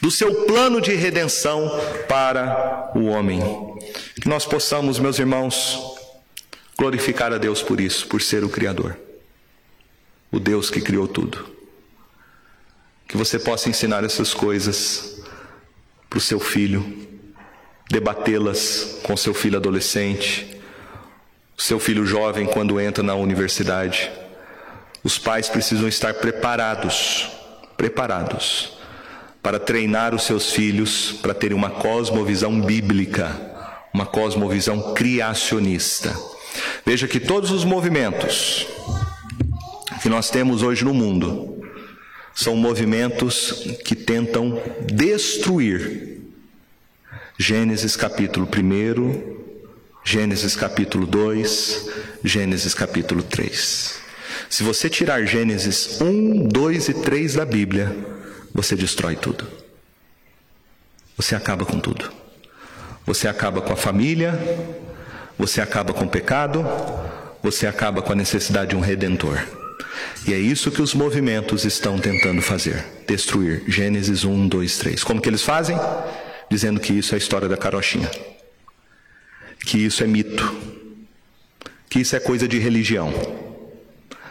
do 0.00 0.10
seu 0.10 0.44
plano 0.44 0.80
de 0.80 0.92
redenção 0.96 1.70
para 2.08 2.90
o 2.96 3.04
homem. 3.04 3.40
Que 4.20 4.28
nós 4.28 4.44
possamos, 4.44 4.98
meus 4.98 5.20
irmãos, 5.20 5.80
glorificar 6.76 7.32
a 7.32 7.38
Deus 7.38 7.62
por 7.62 7.80
isso, 7.80 8.08
por 8.08 8.20
ser 8.20 8.42
o 8.42 8.48
Criador, 8.48 8.98
o 10.32 10.40
Deus 10.40 10.68
que 10.68 10.80
criou 10.80 11.06
tudo. 11.06 11.48
Que 13.06 13.16
você 13.16 13.38
possa 13.38 13.68
ensinar 13.68 14.02
essas 14.02 14.34
coisas 14.34 15.22
para 16.10 16.16
o 16.16 16.20
seu 16.20 16.40
filho, 16.40 17.06
debatê-las 17.88 18.98
com 19.04 19.16
seu 19.16 19.32
filho 19.32 19.58
adolescente 19.58 20.57
seu 21.58 21.80
filho 21.80 22.06
jovem 22.06 22.46
quando 22.46 22.80
entra 22.80 23.02
na 23.02 23.14
universidade. 23.14 24.10
Os 25.02 25.18
pais 25.18 25.48
precisam 25.48 25.88
estar 25.88 26.14
preparados, 26.14 27.28
preparados 27.76 28.78
para 29.42 29.58
treinar 29.58 30.14
os 30.14 30.22
seus 30.22 30.52
filhos 30.52 31.12
para 31.20 31.34
terem 31.34 31.56
uma 31.56 31.70
cosmovisão 31.70 32.60
bíblica, 32.60 33.38
uma 33.92 34.06
cosmovisão 34.06 34.94
criacionista. 34.94 36.16
Veja 36.86 37.08
que 37.08 37.20
todos 37.20 37.50
os 37.50 37.64
movimentos 37.64 38.66
que 40.02 40.08
nós 40.08 40.30
temos 40.30 40.62
hoje 40.62 40.84
no 40.84 40.94
mundo 40.94 41.62
são 42.34 42.56
movimentos 42.56 43.76
que 43.84 43.96
tentam 43.96 44.62
destruir 44.86 46.08
Gênesis 47.40 47.94
capítulo 47.94 48.48
1, 48.48 49.37
Gênesis 50.10 50.56
capítulo 50.56 51.06
2, 51.06 51.86
Gênesis 52.24 52.72
capítulo 52.72 53.22
3. 53.22 54.00
Se 54.48 54.62
você 54.62 54.88
tirar 54.88 55.26
Gênesis 55.26 56.00
1, 56.00 56.48
2 56.48 56.88
e 56.88 56.94
3 56.94 57.34
da 57.34 57.44
Bíblia, 57.44 57.94
você 58.54 58.74
destrói 58.74 59.16
tudo. 59.16 59.46
Você 61.14 61.34
acaba 61.34 61.66
com 61.66 61.78
tudo. 61.78 62.10
Você 63.04 63.28
acaba 63.28 63.60
com 63.60 63.70
a 63.70 63.76
família, 63.76 64.32
você 65.38 65.60
acaba 65.60 65.92
com 65.92 66.06
o 66.06 66.08
pecado, 66.08 66.64
você 67.42 67.66
acaba 67.66 68.00
com 68.00 68.12
a 68.12 68.16
necessidade 68.16 68.70
de 68.70 68.76
um 68.76 68.80
redentor. 68.80 69.38
E 70.26 70.32
é 70.32 70.38
isso 70.38 70.70
que 70.70 70.80
os 70.80 70.94
movimentos 70.94 71.66
estão 71.66 71.98
tentando 71.98 72.40
fazer: 72.40 72.82
destruir. 73.06 73.62
Gênesis 73.68 74.24
1, 74.24 74.48
2, 74.48 74.78
3. 74.78 75.04
Como 75.04 75.20
que 75.20 75.28
eles 75.28 75.42
fazem? 75.42 75.78
Dizendo 76.50 76.80
que 76.80 76.94
isso 76.94 77.14
é 77.14 77.16
a 77.16 77.18
história 77.18 77.46
da 77.46 77.58
carochinha. 77.58 78.10
Que 79.68 79.84
isso 79.84 80.02
é 80.02 80.06
mito. 80.06 80.56
Que 81.90 82.00
isso 82.00 82.16
é 82.16 82.20
coisa 82.20 82.48
de 82.48 82.58
religião. 82.58 83.12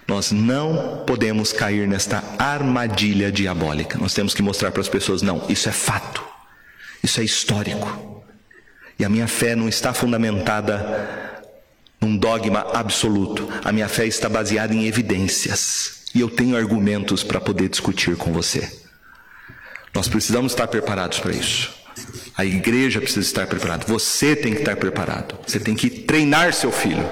Nós 0.07 0.31
não 0.31 1.03
podemos 1.05 1.53
cair 1.53 1.87
nesta 1.87 2.23
armadilha 2.39 3.31
diabólica. 3.31 3.99
Nós 3.99 4.15
temos 4.15 4.33
que 4.33 4.41
mostrar 4.41 4.71
para 4.71 4.81
as 4.81 4.89
pessoas: 4.89 5.21
não, 5.21 5.45
isso 5.47 5.69
é 5.69 5.71
fato. 5.71 6.23
Isso 7.03 7.21
é 7.21 7.23
histórico. 7.23 8.25
E 8.97 9.05
a 9.05 9.09
minha 9.09 9.27
fé 9.27 9.55
não 9.55 9.69
está 9.69 9.93
fundamentada 9.93 11.37
num 12.01 12.17
dogma 12.17 12.61
absoluto. 12.73 13.47
A 13.63 13.71
minha 13.71 13.87
fé 13.87 14.07
está 14.07 14.27
baseada 14.27 14.73
em 14.73 14.87
evidências. 14.87 16.05
E 16.15 16.19
eu 16.19 16.31
tenho 16.31 16.57
argumentos 16.57 17.23
para 17.23 17.39
poder 17.39 17.69
discutir 17.69 18.17
com 18.17 18.33
você. 18.33 18.67
Nós 19.93 20.07
precisamos 20.07 20.53
estar 20.53 20.67
preparados 20.67 21.19
para 21.19 21.31
isso. 21.31 21.77
A 22.37 22.45
igreja 22.45 23.01
precisa 23.01 23.25
estar 23.25 23.47
preparada. 23.47 23.85
Você 23.87 24.35
tem 24.35 24.53
que 24.53 24.59
estar 24.59 24.75
preparado. 24.75 25.37
Você 25.45 25.59
tem 25.59 25.75
que 25.75 25.89
treinar 25.89 26.53
seu 26.53 26.71
filho 26.71 27.03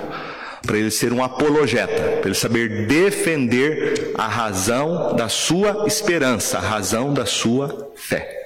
para 0.65 0.77
ele 0.77 0.91
ser 0.91 1.13
um 1.13 1.23
apologeta, 1.23 2.17
para 2.19 2.25
ele 2.27 2.35
saber 2.35 2.87
defender 2.87 4.11
a 4.15 4.27
razão 4.27 5.15
da 5.15 5.29
sua 5.29 5.85
esperança, 5.87 6.57
a 6.57 6.61
razão 6.61 7.13
da 7.13 7.25
sua 7.25 7.91
fé. 7.95 8.43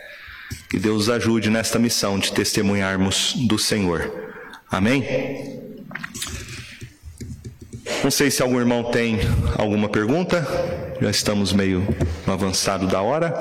Que 0.69 0.77
Deus 0.77 1.09
ajude 1.09 1.49
nesta 1.49 1.79
missão 1.79 2.19
de 2.19 2.31
testemunharmos 2.31 3.33
do 3.35 3.57
Senhor. 3.57 4.11
Amém? 4.69 5.59
Não 8.03 8.11
sei 8.11 8.29
se 8.29 8.41
algum 8.41 8.59
irmão 8.59 8.83
tem 8.91 9.19
alguma 9.57 9.89
pergunta. 9.89 10.45
Já 11.01 11.09
estamos 11.09 11.53
meio 11.53 11.87
avançado 12.27 12.85
da 12.87 13.01
hora. 13.01 13.33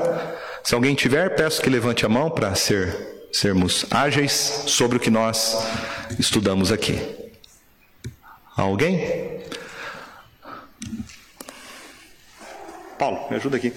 Se 0.68 0.74
alguém 0.74 0.94
tiver, 0.94 1.34
peço 1.34 1.62
que 1.62 1.70
levante 1.70 2.04
a 2.04 2.10
mão 2.10 2.30
para 2.30 2.54
ser, 2.54 2.94
sermos 3.32 3.86
ágeis 3.90 4.64
sobre 4.66 4.98
o 4.98 5.00
que 5.00 5.08
nós 5.08 5.56
estudamos 6.18 6.70
aqui. 6.70 7.00
Alguém? 8.54 9.40
Paulo, 12.98 13.30
me 13.30 13.36
ajuda 13.36 13.56
aqui. 13.56 13.72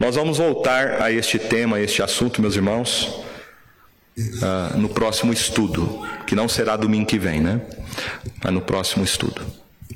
Nós 0.00 0.16
vamos 0.16 0.38
voltar 0.38 1.00
a 1.00 1.12
este 1.12 1.38
tema, 1.38 1.76
a 1.76 1.80
este 1.80 2.02
assunto, 2.02 2.42
meus 2.42 2.56
irmãos, 2.56 3.22
uh, 4.18 4.76
no 4.78 4.88
próximo 4.88 5.32
estudo, 5.32 6.04
que 6.26 6.34
não 6.34 6.48
será 6.48 6.76
domingo 6.76 7.06
que 7.06 7.20
vem, 7.20 7.40
né? 7.40 7.60
Mas 8.42 8.52
no 8.52 8.62
próximo 8.62 9.04
estudo. 9.04 9.46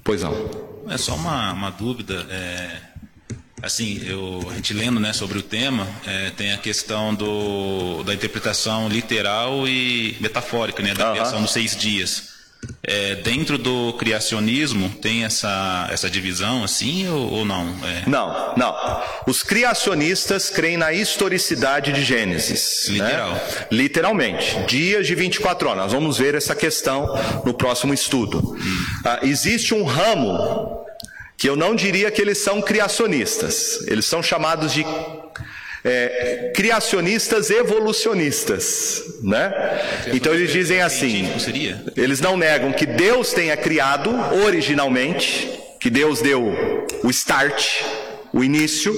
Pois 0.05 0.23
não. 0.23 0.33
É 0.89 0.97
só 0.97 1.17
uma, 1.17 1.53
uma 1.53 1.71
dúvida. 1.71 2.25
É, 2.31 2.94
assim, 3.65 4.03
eu, 4.07 4.47
a 4.51 4.55
gente 4.55 4.73
lendo 4.73 5.01
né, 5.01 5.13
sobre 5.13 5.39
o 5.39 5.43
tema, 5.43 5.87
é, 6.07 6.31
tem 6.31 6.53
a 6.53 6.59
questão 6.59 7.15
do, 7.15 8.03
da 8.05 8.15
interpretação 8.15 8.89
literal 8.89 9.67
e 9.67 10.17
metafórica, 10.21 10.83
né, 10.83 10.95
da 10.95 11.13
criação 11.13 11.43
dos 11.43 11.53
seis 11.53 11.77
dias. 11.77 12.35
É, 12.83 13.17
dentro 13.17 13.59
do 13.59 13.93
criacionismo 13.95 14.89
tem 14.89 15.25
essa, 15.25 15.87
essa 15.91 16.09
divisão 16.09 16.65
assim 16.65 17.07
ou, 17.09 17.33
ou 17.33 17.45
não? 17.45 17.75
É... 17.85 18.09
Não, 18.09 18.55
não. 18.57 19.03
Os 19.27 19.43
criacionistas 19.43 20.49
creem 20.49 20.79
na 20.79 20.93
historicidade 20.93 21.93
de 21.93 22.03
Gênesis. 22.03 22.87
Né? 22.89 22.95
Literal. 22.95 23.33
Né? 23.33 23.41
Literalmente. 23.71 24.61
Dias 24.67 25.07
de 25.07 25.15
24 25.15 25.69
horas. 25.69 25.83
Nós 25.83 25.93
vamos 25.93 26.17
ver 26.17 26.35
essa 26.35 26.55
questão 26.55 27.07
no 27.45 27.53
próximo 27.53 27.93
estudo. 27.93 28.39
Hum. 28.39 28.87
Ah, 29.05 29.21
existe 29.23 29.75
um 29.75 29.85
ramo 29.85 30.84
que 31.37 31.49
eu 31.49 31.57
não 31.57 31.75
diria 31.75 32.11
que 32.11 32.21
eles 32.21 32.39
são 32.39 32.63
criacionistas. 32.63 33.87
Eles 33.87 34.07
são 34.07 34.23
chamados 34.23 34.73
de 34.73 34.85
é, 35.85 36.53
criacionistas 36.55 37.51
evolucionistes, 37.51 39.03
né? 39.23 39.53
Então 40.13 40.33
eles 40.33 40.51
dizem 40.51 40.81
assim: 40.81 41.29
eles 41.97 42.21
não 42.21 42.37
negam 42.37 42.73
que 42.73 42.87
Deus 42.87 43.33
tenha 43.33 43.57
criado 43.57 44.11
originalmente, 44.45 45.51
que 45.79 45.91
Deus 45.91 46.23
deu 46.23 46.87
o 47.03 47.11
start, 47.11 47.83
o 48.35 48.43
início, 48.43 48.93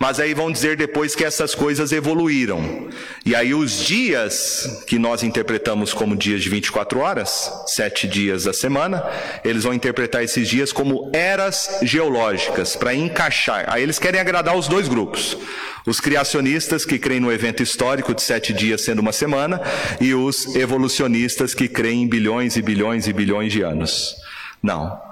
mas 0.00 0.18
aí 0.18 0.34
vão 0.34 0.50
dizer 0.50 0.76
depois 0.76 1.14
que 1.14 1.24
essas 1.24 1.54
coisas 1.54 1.92
evoluíram. 1.92 2.88
E 3.24 3.34
aí 3.34 3.54
os 3.54 3.86
dias 3.86 4.82
que 4.88 4.98
nós 4.98 5.22
interpretamos 5.22 5.94
como 5.94 6.16
dias 6.16 6.42
de 6.42 6.48
24 6.48 6.98
horas, 6.98 7.52
sete 7.68 8.08
dias 8.08 8.44
da 8.44 8.52
semana, 8.52 9.04
eles 9.44 9.62
vão 9.62 9.72
interpretar 9.72 10.24
esses 10.24 10.48
dias 10.48 10.72
como 10.72 11.08
eras 11.14 11.78
geológicas, 11.82 12.74
para 12.74 12.92
encaixar. 12.92 13.64
Aí 13.68 13.82
eles 13.82 14.00
querem 14.00 14.20
agradar 14.20 14.56
os 14.56 14.66
dois 14.66 14.88
grupos. 14.88 15.38
Os 15.86 16.00
criacionistas 16.00 16.84
que 16.84 16.98
creem 16.98 17.20
no 17.20 17.32
evento 17.32 17.62
histórico 17.62 18.12
de 18.12 18.22
sete 18.22 18.52
dias 18.52 18.80
sendo 18.80 18.98
uma 18.98 19.12
semana, 19.12 19.62
e 20.00 20.14
os 20.14 20.56
evolucionistas 20.56 21.54
que 21.54 21.68
creem 21.68 22.02
em 22.02 22.08
bilhões 22.08 22.56
e 22.56 22.62
bilhões 22.62 23.06
e 23.06 23.12
bilhões 23.12 23.52
de 23.52 23.62
anos. 23.62 24.16
Não. 24.60 25.07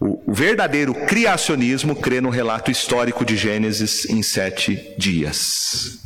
O 0.00 0.32
verdadeiro 0.32 0.94
criacionismo 0.94 1.94
crê 1.94 2.22
no 2.22 2.30
relato 2.30 2.70
histórico 2.70 3.22
de 3.22 3.36
Gênesis 3.36 4.06
em 4.06 4.22
sete 4.22 4.94
dias. 4.96 5.98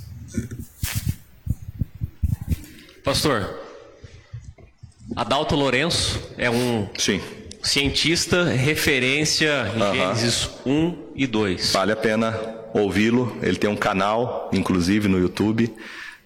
Pastor, 3.05 3.61
Adalto 5.15 5.55
Lourenço 5.55 6.21
é 6.37 6.51
um 6.51 6.89
Sim. 6.99 7.21
cientista 7.63 8.45
referência 8.45 9.71
em. 9.77 9.95
Gênesis 9.95 10.51
1 10.67 11.13
e 11.15 11.27
2. 11.27 11.73
Vale 11.73 11.93
a 11.93 11.97
pena 11.97 12.37
ouvi-lo. 12.75 13.39
Ele 13.43 13.57
tem 13.57 13.71
um 13.71 13.77
canal, 13.77 14.51
inclusive 14.53 15.07
no 15.07 15.21
YouTube, 15.21 15.73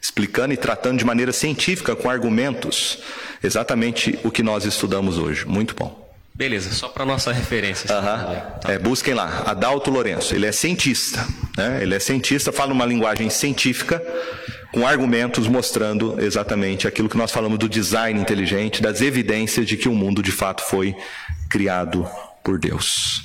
explicando 0.01 0.55
e 0.55 0.57
tratando 0.57 0.99
de 0.99 1.05
maneira 1.05 1.33
científica, 1.33 1.95
com 1.95 2.09
argumentos, 2.09 3.01
exatamente 3.45 4.19
o 4.25 4.31
que 4.31 4.43
nós 4.43 4.65
estudamos 4.65 5.19
hoje. 5.19 5.45
Muito 5.45 5.75
bom. 5.75 6.08
Beleza, 6.39 6.71
só 6.71 6.89
para 6.89 7.05
nossa 7.05 7.33
referência. 7.33 7.93
Uh 7.93 8.01
-huh. 8.01 8.61
tá. 8.61 8.73
é, 8.73 8.79
busquem 8.79 9.13
lá, 9.13 9.43
Adalto 9.45 9.91
Lourenço. 9.91 10.37
Ele 10.37 10.47
é 10.47 10.53
cientista, 10.53 11.27
né? 11.57 11.81
Ele 11.83 11.97
é 11.97 11.99
cientista, 11.99 12.53
fala 12.53 12.73
uma 12.73 12.87
linguagem 12.87 13.29
científica 13.29 14.01
com 14.73 14.87
argumentos 14.87 15.49
mostrando 15.49 16.15
exatamente 16.21 16.87
aquilo 16.87 17.09
que 17.09 17.17
nós 17.17 17.33
falamos 17.33 17.59
do 17.59 17.69
design 17.69 18.21
inteligente, 18.21 18.81
das 18.81 19.01
evidências 19.01 19.67
de 19.67 19.77
que 19.77 19.89
o 19.89 19.95
mundo 19.97 20.23
de 20.23 20.31
fato 20.31 20.63
foi 20.63 20.95
criado 21.51 22.09
por 22.45 22.57
Deus. 22.57 23.25